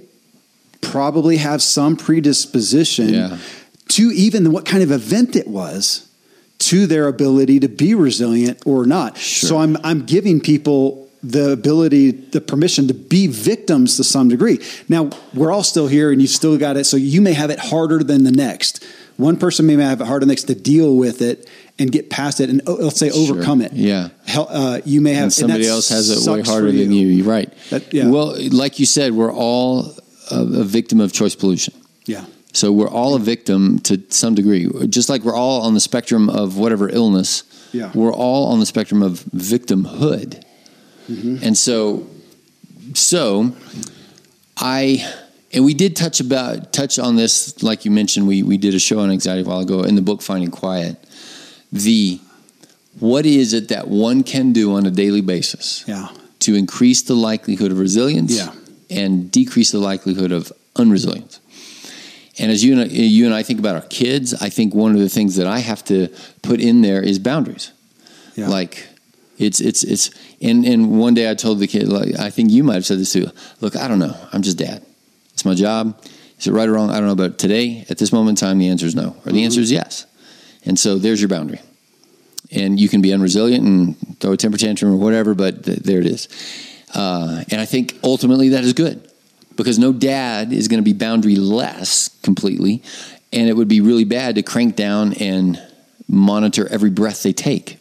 probably 0.81 1.37
have 1.39 1.63
some 1.63 1.97
predisposition 1.97 3.15
Yeah. 3.15 3.39
To 3.97 4.11
even 4.13 4.53
what 4.53 4.65
kind 4.65 4.83
of 4.83 4.91
event 4.91 5.37
it 5.37 5.47
was 5.49 6.09
to 6.59 6.87
their 6.87 7.09
ability 7.09 7.61
to 7.61 7.69
be 7.69 7.95
resilient 7.95 8.63
or 8.65 8.87
not. 8.87 9.17
Sure. 9.19 9.49
So 9.49 9.59
I'm 9.59 9.77
I'm 9.85 10.05
giving 10.07 10.41
people 10.41 11.09
the 11.25 11.53
ability, 11.53 12.11
the 12.11 12.41
permission 12.41 12.89
to 12.89 12.95
be 12.95 13.27
victims 13.29 13.97
to 13.97 14.05
some 14.05 14.29
degree. 14.29 14.59
Now 14.89 15.11
we're 15.35 15.53
all 15.53 15.63
still 15.63 15.87
here, 15.89 16.11
and 16.13 16.21
you 16.21 16.27
still 16.29 16.59
got 16.59 16.77
it. 16.77 16.85
So 16.85 16.97
you 16.97 17.21
may 17.21 17.33
have 17.33 17.51
it 17.51 17.59
harder 17.59 18.03
than 18.03 18.25
the 18.25 18.33
next. 18.33 18.85
One 19.19 19.37
person 19.37 19.67
may 19.67 19.75
have 19.75 20.01
it 20.01 20.07
harder 20.07 20.21
than 20.21 20.29
the 20.29 20.33
next 20.33 20.45
to 20.45 20.55
deal 20.55 20.97
with 20.97 21.21
it 21.23 21.49
and 21.79 21.93
get 21.93 22.11
past 22.11 22.41
it, 22.41 22.49
and 22.51 22.61
oh, 22.67 22.75
let's 22.75 22.99
say 22.99 23.11
Sure. 23.11 23.23
overcome 23.35 23.61
it. 23.61 23.73
Yeah. 23.73 24.09
Hel- 24.27 24.49
uh, 24.51 24.81
you 24.85 25.01
may 25.01 25.15
have 25.15 25.25
and 25.25 25.33
somebody 25.33 25.67
else 25.67 25.89
has 25.91 26.11
it 26.11 26.29
way 26.31 26.43
harder 26.43 26.69
for 26.69 26.73
than 26.73 26.93
you. 26.93 27.07
You're 27.09 27.27
right. 27.27 27.53
That- 27.71 27.93
yeah. 27.93 28.09
Well, 28.09 28.37
like 28.51 28.79
you 28.79 28.87
said, 28.87 29.13
we're 29.13 29.33
all 29.33 29.95
a, 30.31 30.41
a 30.41 30.65
victim 30.65 31.01
of 31.01 31.13
choice 31.13 31.35
pollution. 31.35 31.75
Yeah. 32.07 32.25
So 32.53 32.71
we're 32.71 32.89
all 32.91 33.15
a 33.15 33.19
victim 33.19 33.79
to 33.81 34.03
some 34.11 34.35
degree. 34.35 34.69
Just 34.89 35.09
like 35.09 35.23
we're 35.23 35.35
all 35.35 35.63
on 35.63 35.75
the 35.75 35.81
spectrum 35.81 36.29
of 36.29 36.59
whatever 36.59 36.89
illness, 36.89 37.45
Yeah. 37.73 37.91
we're 37.95 38.13
all 38.13 38.47
on 38.53 38.61
the 38.61 38.67
spectrum 38.67 39.03
of 39.03 39.21
victimhood. 39.35 40.43
Mm-hmm. 41.11 41.39
And 41.43 41.57
so, 41.57 42.07
so 42.95 43.53
I, 44.57 45.11
and 45.53 45.65
we 45.65 45.75
did 45.75 45.97
touch 45.97 46.21
about 46.21 46.73
touch 46.73 46.99
on 46.99 47.17
this, 47.17 47.63
like 47.63 47.85
you 47.85 47.91
mentioned. 47.91 48.27
We 48.27 48.43
we 48.43 48.57
did 48.57 48.75
a 48.75 48.79
show 48.79 49.01
on 49.01 49.11
anxiety 49.11 49.43
a 49.43 49.45
while 49.45 49.61
ago 49.61 49.83
in 49.83 49.95
the 49.97 50.03
book 50.03 50.23
Finding 50.23 50.51
Quiet. 50.51 50.97
The 51.73 52.21
what 53.01 53.25
is 53.27 53.53
it 53.55 53.69
that 53.69 53.89
one 53.89 54.23
can 54.23 54.53
do 54.53 54.75
on 54.75 54.87
a 54.87 54.91
daily 54.91 55.21
basis 55.23 55.85
Yeah. 55.89 56.09
to 56.41 56.55
increase 56.55 57.03
the 57.03 57.15
likelihood 57.15 57.73
of 57.73 57.79
resilience 57.79 58.37
Yeah. 58.37 58.53
and 58.91 59.31
decrease 59.31 59.71
the 59.73 59.79
likelihood 59.79 60.33
of 60.33 60.53
unresilience. 60.77 61.41
And 62.39 62.51
as 62.51 62.65
you 62.65 62.81
and, 62.81 62.91
you 62.91 63.27
and 63.27 63.35
I 63.35 63.43
think 63.43 63.59
about 63.59 63.77
our 63.77 63.83
kids, 63.83 64.33
I 64.35 64.49
think 64.49 64.75
one 64.75 64.93
of 64.93 65.01
the 65.01 65.09
things 65.09 65.37
that 65.37 65.47
I 65.47 65.59
have 65.59 65.85
to 65.85 66.09
put 66.43 66.61
in 66.61 66.81
there 66.81 67.03
is 67.03 67.19
boundaries. 67.19 67.73
Yeah. 68.35 68.49
Like 68.49 68.89
it's 69.39 69.61
it's 69.61 69.85
it's 69.85 70.11
and 70.41 70.65
and 70.65 70.99
one 70.99 71.15
day 71.15 71.31
I 71.31 71.35
told 71.35 71.59
the 71.59 71.67
kid 71.67 71.89
like 71.89 72.19
I 72.19 72.31
think 72.31 72.51
you 72.51 72.65
might 72.65 72.75
have 72.75 72.87
said 72.87 72.99
this 72.99 73.13
too. 73.13 73.27
Look, 73.61 73.77
I 73.77 73.87
don't 73.87 73.99
know. 73.99 74.17
I'm 74.33 74.43
just 74.43 74.57
dad. 74.57 74.85
It's 75.35 75.45
my 75.45 75.55
job. 75.55 75.99
Is 76.39 76.47
it 76.47 76.53
right 76.53 76.69
or 76.69 76.73
wrong? 76.73 76.91
I 76.91 76.99
don't 76.99 77.07
know. 77.07 77.15
But 77.15 77.39
today, 77.39 77.85
at 77.89 77.99
this 77.99 78.13
moment 78.13 78.41
in 78.41 78.47
time, 78.47 78.59
the 78.59 78.69
answer 78.69 78.87
is 78.87 78.95
no, 78.95 79.17
or 79.25 79.33
the 79.33 79.45
answer 79.45 79.61
is 79.61 79.71
yes. 79.71 80.07
And 80.65 80.79
so 80.79 80.99
there's 80.99 81.21
your 81.21 81.29
boundary. 81.29 81.61
And 82.51 82.79
you 82.79 82.89
can 82.89 83.01
be 83.01 83.11
unresilient 83.11 83.65
and 83.65 84.21
throw 84.21 84.33
a 84.33 84.37
temper 84.37 84.59
tantrum 84.59 84.93
or 84.93 84.97
whatever, 84.97 85.35
but 85.35 85.65
th- 85.65 85.79
there 85.79 86.01
it 86.01 86.07
is. 86.07 86.29
Uh, 86.95 87.45
and 87.51 87.61
I 87.61 87.65
think 87.65 87.99
ultimately 88.03 88.51
that 88.51 88.65
is 88.65 88.75
good 88.75 89.09
because 89.57 89.79
no 89.79 89.93
dad 89.93 90.53
is 90.53 90.69
going 90.69 90.83
to 90.83 90.85
be 90.85 90.93
boundary 90.93 91.37
less 91.37 92.09
completely. 92.23 92.83
And 93.33 93.49
it 93.49 93.55
would 93.55 93.69
be 93.69 93.81
really 93.81 94.05
bad 94.05 94.35
to 94.35 94.43
crank 94.43 94.77
down 94.77 95.15
and 95.15 95.61
monitor 96.09 96.69
every 96.69 96.91
breath 96.91 97.23
they 97.23 97.33
take. 97.33 97.79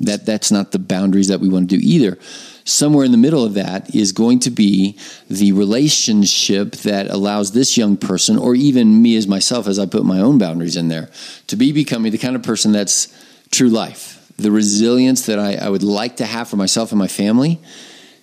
That 0.00 0.26
that's 0.26 0.50
not 0.50 0.72
the 0.72 0.78
boundaries 0.78 1.28
that 1.28 1.40
we 1.40 1.48
want 1.48 1.70
to 1.70 1.76
do 1.76 1.82
either. 1.82 2.18
Somewhere 2.64 3.04
in 3.04 3.10
the 3.10 3.18
middle 3.18 3.44
of 3.44 3.54
that 3.54 3.94
is 3.94 4.12
going 4.12 4.38
to 4.40 4.50
be 4.50 4.96
the 5.28 5.52
relationship 5.52 6.72
that 6.76 7.10
allows 7.10 7.52
this 7.52 7.76
young 7.76 7.96
person, 7.96 8.38
or 8.38 8.54
even 8.54 9.02
me 9.02 9.16
as 9.16 9.26
myself, 9.26 9.66
as 9.66 9.78
I 9.78 9.86
put 9.86 10.04
my 10.04 10.20
own 10.20 10.38
boundaries 10.38 10.76
in 10.76 10.88
there, 10.88 11.10
to 11.48 11.56
be 11.56 11.72
becoming 11.72 12.12
the 12.12 12.18
kind 12.18 12.36
of 12.36 12.42
person 12.42 12.70
that's 12.70 13.12
true 13.50 13.68
life. 13.68 14.32
The 14.36 14.52
resilience 14.52 15.26
that 15.26 15.38
I, 15.38 15.54
I 15.54 15.68
would 15.68 15.82
like 15.82 16.16
to 16.16 16.26
have 16.26 16.48
for 16.48 16.56
myself 16.56 16.92
and 16.92 16.98
my 16.98 17.08
family, 17.08 17.60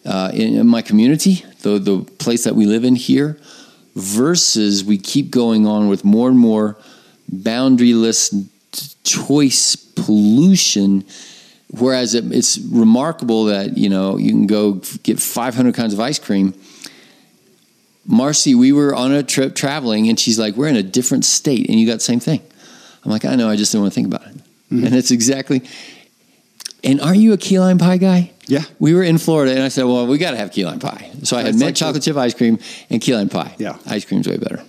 uh, 0.05 0.31
in, 0.33 0.55
in 0.55 0.67
my 0.67 0.81
community, 0.81 1.43
the 1.61 1.79
the 1.79 1.99
place 2.19 2.43
that 2.43 2.55
we 2.55 2.65
live 2.65 2.83
in 2.83 2.95
here, 2.95 3.39
versus 3.95 4.83
we 4.83 4.97
keep 4.97 5.31
going 5.31 5.67
on 5.67 5.87
with 5.87 6.03
more 6.03 6.29
and 6.29 6.39
more 6.39 6.77
boundaryless 7.31 8.47
choice 9.03 9.75
pollution. 9.75 11.05
Whereas 11.71 12.15
it, 12.15 12.31
it's 12.31 12.57
remarkable 12.57 13.45
that 13.45 13.77
you 13.77 13.89
know 13.89 14.17
you 14.17 14.31
can 14.31 14.47
go 14.47 14.81
get 15.03 15.19
500 15.19 15.75
kinds 15.75 15.93
of 15.93 15.99
ice 15.99 16.19
cream. 16.19 16.53
Marcy, 18.05 18.55
we 18.55 18.71
were 18.71 18.95
on 18.95 19.11
a 19.11 19.21
trip 19.21 19.53
traveling, 19.53 20.09
and 20.09 20.19
she's 20.19 20.39
like, 20.39 20.55
"We're 20.55 20.67
in 20.67 20.77
a 20.77 20.83
different 20.83 21.25
state, 21.25 21.69
and 21.69 21.79
you 21.79 21.85
got 21.85 21.95
the 21.95 21.99
same 21.99 22.19
thing." 22.19 22.41
I'm 23.03 23.11
like, 23.11 23.23
"I 23.23 23.35
know, 23.35 23.49
I 23.49 23.55
just 23.55 23.71
didn't 23.71 23.83
want 23.83 23.93
to 23.93 23.95
think 23.95 24.07
about 24.07 24.27
it." 24.27 24.35
Mm-hmm. 24.71 24.85
And 24.85 24.95
it's 24.95 25.11
exactly. 25.11 25.61
And 26.83 27.01
are 27.01 27.13
you 27.13 27.33
a 27.33 27.37
key 27.37 27.59
lime 27.59 27.77
pie 27.77 27.97
guy? 27.97 28.31
Yeah. 28.49 28.63
We 28.79 28.93
were 28.95 29.03
in 29.03 29.17
Florida, 29.19 29.53
and 29.53 29.61
I 29.61 29.69
said, 29.69 29.83
"Well, 29.83 30.07
we 30.07 30.17
got 30.17 30.31
to 30.31 30.37
have 30.37 30.51
key 30.51 30.65
lime 30.65 30.79
pie." 30.79 31.11
So 31.23 31.37
I 31.37 31.41
had 31.43 31.53
mint 31.53 31.61
like 31.61 31.75
chocolate 31.75 32.03
chip 32.03 32.17
ice 32.17 32.33
cream 32.33 32.57
and 32.89 32.99
key 32.99 33.15
lime 33.15 33.29
pie. 33.29 33.53
Yeah. 33.59 33.77
ice 33.85 34.05
cream's 34.05 34.27
way 34.27 34.37
better. 34.37 34.61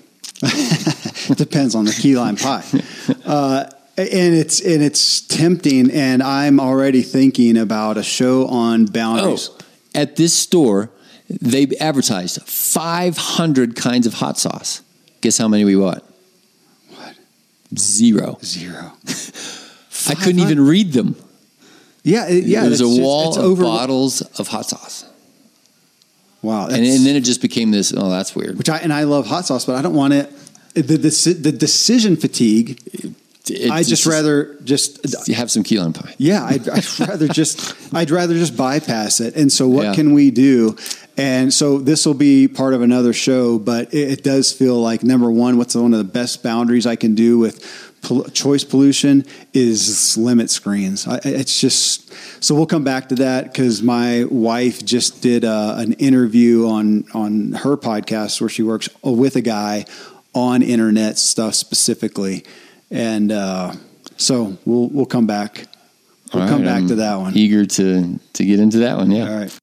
It 0.43 1.39
Depends 1.39 1.75
on 1.75 1.85
the 1.87 1.93
key 1.93 2.17
lime 2.17 2.37
pie. 2.37 2.65
Uh, 3.25 3.65
and 3.97 4.35
it's 4.35 4.61
and 4.61 4.83
it's 4.83 5.21
tempting, 5.21 5.91
and 5.91 6.23
I'm 6.23 6.59
already 6.59 7.03
thinking 7.03 7.57
about 7.57 7.97
a 7.97 8.03
show 8.03 8.47
on 8.47 8.87
boundaries. 8.87 9.51
Oh, 9.53 9.59
at 9.95 10.17
this 10.17 10.33
store, 10.35 10.91
they 11.29 11.67
advertised 11.81 12.43
500 12.43 13.77
kinds 13.77 14.07
of 14.07 14.15
hot 14.15 14.39
sauce. 14.39 14.83
Guess 15.21 15.39
how 15.39 15.49
many 15.49 15.65
we 15.65 15.77
bought? 15.77 16.03
What? 16.95 17.15
Zero. 17.79 18.39
Zero. 18.43 18.93
I 20.09 20.15
couldn't 20.15 20.41
even 20.41 20.61
read 20.61 20.93
them. 20.93 21.17
Yeah, 22.03 22.27
it, 22.29 22.45
yeah. 22.45 22.63
There's 22.65 22.81
a 22.81 22.85
just- 22.85 23.01
wall 23.01 23.29
it's 23.29 23.37
of 23.37 23.45
over- 23.45 23.63
bottles 23.63 24.23
of 24.39 24.49
hot 24.49 24.67
sauce. 24.69 25.05
Wow, 26.43 26.69
And, 26.69 26.77
and 26.87 27.05
then 27.05 27.17
it 27.17 27.21
just 27.21 27.43
became 27.43 27.71
this, 27.71 27.93
oh, 27.95 28.09
that's 28.09 28.35
weird. 28.35 28.57
which 28.57 28.71
I 28.71 28.79
and 28.79 28.95
I 28.95 29.03
love 29.05 29.27
hot 29.27 29.45
sauce, 29.45 29.67
but 29.67 29.77
I 29.77 29.83
don't 29.83 29.95
want 29.95 30.15
it. 30.15 30.33
The, 30.75 30.83
the, 30.97 31.37
the 31.39 31.53
decision 31.53 32.17
fatigue. 32.17 32.81
It- 32.95 33.71
I 33.71 33.83
just 33.83 34.07
rather 34.07 34.55
just 34.63 35.01
You 35.29 35.35
have 35.35 35.51
some 35.51 35.65
key 35.65 35.79
lime 35.81 35.93
pie. 35.93 36.15
Yeah, 36.19 36.45
I'd, 36.45 36.69
I'd 36.69 37.01
rather 37.01 37.27
just 37.29 37.75
I'd 37.93 38.11
rather 38.11 38.35
just 38.35 38.57
bypass 38.57 39.19
it. 39.21 39.35
And 39.35 39.51
so, 39.51 39.67
what 39.67 39.85
Yeah. 39.87 39.95
can 39.95 40.15
we 40.15 40.31
do? 40.31 40.77
And 41.17 41.53
so, 41.53 41.79
this 41.79 42.07
will 42.07 42.15
be 42.15 42.47
part 42.49 42.75
of 42.75 42.81
another 42.83 43.13
show, 43.13 43.59
but 43.59 43.93
it, 43.93 44.13
it 44.13 44.23
does 44.25 44.53
feel 44.53 44.81
like 44.81 45.03
number 45.03 45.31
one, 45.31 45.59
what's 45.59 45.75
one 45.75 45.93
of 45.93 45.99
the 45.99 46.05
best 46.05 46.43
boundaries 46.45 46.87
I 46.87 46.95
can 46.97 47.15
do 47.17 47.39
with 47.39 47.61
pol- 48.03 48.25
choice 48.25 48.65
pollution 48.65 49.25
is 49.53 50.17
limit 50.17 50.51
screens. 50.51 51.07
I, 51.07 51.21
it's 51.25 51.61
just 51.61 52.13
so 52.43 52.55
we'll 52.55 52.67
come 52.67 52.85
back 52.85 53.09
to 53.11 53.15
that 53.17 53.45
because 53.45 53.83
my 53.83 54.25
wife 54.25 54.85
just 54.85 55.23
did 55.23 55.45
uh 55.45 55.75
an 55.79 55.95
interview 55.95 56.69
on 56.69 57.05
on 57.15 57.53
her 57.53 57.77
podcast 57.77 58.41
where 58.41 58.51
she 58.51 58.63
works 58.63 58.89
with 59.03 59.37
a 59.37 59.43
guy 59.43 59.85
on 60.35 60.63
internet 60.63 61.19
stuff 61.19 61.55
specifically, 61.55 62.45
and 62.91 63.33
uh, 63.33 63.73
so 64.17 64.57
we'll 64.65 64.89
we'll 64.89 65.07
come 65.07 65.27
back. 65.27 65.67
We'll 66.33 66.45
All 66.45 66.49
come 66.49 66.65
back 66.65 66.83
I'm 66.83 66.89
to 66.89 66.95
that 66.97 67.17
one. 67.17 67.37
Eager 67.37 67.67
to, 67.67 68.21
to 68.35 68.45
get 68.45 68.61
into 68.61 68.79
that 68.79 68.99
one, 68.99 69.11
yeah. 69.11 69.29
All 69.29 69.37
right. 69.37 69.59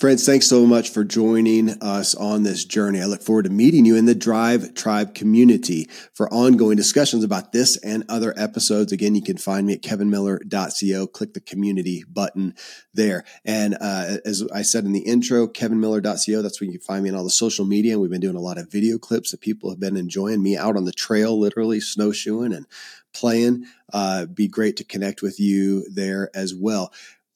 Friends, 0.00 0.24
thanks 0.24 0.46
so 0.46 0.64
much 0.64 0.88
for 0.88 1.04
joining 1.04 1.68
us 1.82 2.14
on 2.14 2.42
this 2.42 2.64
journey. 2.64 3.02
I 3.02 3.04
look 3.04 3.20
forward 3.20 3.42
to 3.42 3.50
meeting 3.50 3.84
you 3.84 3.96
in 3.96 4.06
the 4.06 4.14
Drive 4.14 4.72
Tribe 4.72 5.14
community 5.14 5.90
for 6.14 6.26
ongoing 6.32 6.78
discussions 6.78 7.22
about 7.22 7.52
this 7.52 7.76
and 7.76 8.04
other 8.08 8.32
episodes. 8.38 8.92
Again, 8.92 9.14
you 9.14 9.20
can 9.20 9.36
find 9.36 9.66
me 9.66 9.74
at 9.74 9.82
kevinmiller.co. 9.82 11.06
Click 11.08 11.34
the 11.34 11.40
community 11.42 12.02
button 12.10 12.54
there. 12.94 13.24
And 13.44 13.74
uh, 13.78 14.16
as 14.24 14.42
I 14.54 14.62
said 14.62 14.86
in 14.86 14.92
the 14.92 15.00
intro, 15.00 15.46
kevinmiller.co, 15.46 16.40
that's 16.40 16.62
where 16.62 16.66
you 16.66 16.78
can 16.78 16.80
find 16.80 17.04
me 17.04 17.10
on 17.10 17.16
all 17.16 17.24
the 17.24 17.28
social 17.28 17.66
media. 17.66 17.92
And 17.92 18.00
we've 18.00 18.10
been 18.10 18.22
doing 18.22 18.36
a 18.36 18.40
lot 18.40 18.56
of 18.56 18.72
video 18.72 18.96
clips 18.96 19.32
that 19.32 19.42
people 19.42 19.68
have 19.68 19.80
been 19.80 19.98
enjoying 19.98 20.42
me 20.42 20.56
out 20.56 20.78
on 20.78 20.86
the 20.86 20.92
trail, 20.92 21.38
literally 21.38 21.78
snowshoeing 21.78 22.54
and 22.54 22.64
playing. 23.12 23.66
Uh, 23.92 24.24
be 24.24 24.48
great 24.48 24.78
to 24.78 24.84
connect 24.84 25.20
with 25.20 25.38
you 25.38 25.84
there 25.90 26.30
as 26.34 26.54
well 26.54 26.90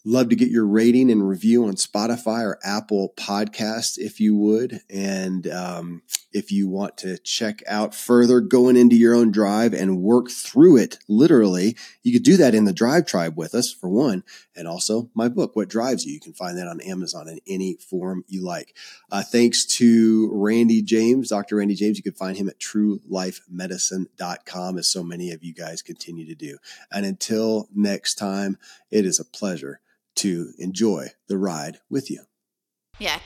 Love 0.06 0.28
to 0.28 0.36
get 0.36 0.50
your 0.50 0.66
rating 0.66 1.10
and 1.10 1.26
review 1.26 1.64
on 1.64 1.76
Spotify 1.76 2.42
or 2.42 2.58
Apple 2.62 3.14
Podcasts, 3.16 3.96
if 3.96 4.20
you 4.20 4.36
would. 4.36 4.82
And 4.90 5.46
um, 5.46 6.02
if 6.30 6.52
you 6.52 6.68
want 6.68 6.98
to 6.98 7.16
check 7.16 7.62
out 7.66 7.94
further 7.94 8.42
going 8.42 8.76
into 8.76 8.96
your 8.96 9.14
own 9.14 9.32
drive 9.32 9.72
and 9.72 10.02
work 10.02 10.28
through 10.28 10.76
it 10.76 10.98
literally, 11.08 11.74
you 12.02 12.12
could 12.12 12.22
do 12.22 12.36
that 12.36 12.54
in 12.54 12.66
the 12.66 12.72
Drive 12.74 13.06
Tribe 13.06 13.38
with 13.38 13.54
us, 13.54 13.72
for 13.72 13.88
one. 13.88 14.24
And 14.54 14.68
also 14.68 15.08
my 15.14 15.28
book, 15.28 15.56
What 15.56 15.70
Drives 15.70 16.04
You. 16.04 16.12
You 16.12 16.20
can 16.20 16.34
find 16.34 16.58
that 16.58 16.68
on 16.68 16.82
Amazon 16.82 17.26
in 17.26 17.40
any 17.46 17.76
form 17.76 18.26
you 18.28 18.42
like. 18.42 18.76
Uh, 19.10 19.22
thanks 19.22 19.64
to 19.64 20.28
Randy 20.34 20.82
James, 20.82 21.30
Dr. 21.30 21.56
Randy 21.56 21.76
James. 21.76 21.96
You 21.96 22.02
can 22.02 22.12
find 22.12 22.36
him 22.36 22.50
at 22.50 22.58
truelifemedicine.com, 22.58 24.76
as 24.76 24.86
so 24.86 25.02
many 25.02 25.30
of 25.30 25.42
you 25.42 25.54
guys 25.54 25.80
continue 25.80 26.26
to 26.26 26.34
do. 26.34 26.58
And 26.92 27.06
until 27.06 27.70
next 27.74 28.16
time, 28.16 28.58
it 28.90 29.06
is 29.06 29.18
a 29.18 29.24
pleasure 29.24 29.80
to 30.16 30.52
enjoy 30.58 31.08
the 31.28 31.38
ride 31.38 31.78
with 31.90 32.10
you. 32.10 32.24
Yeah. 32.98 33.18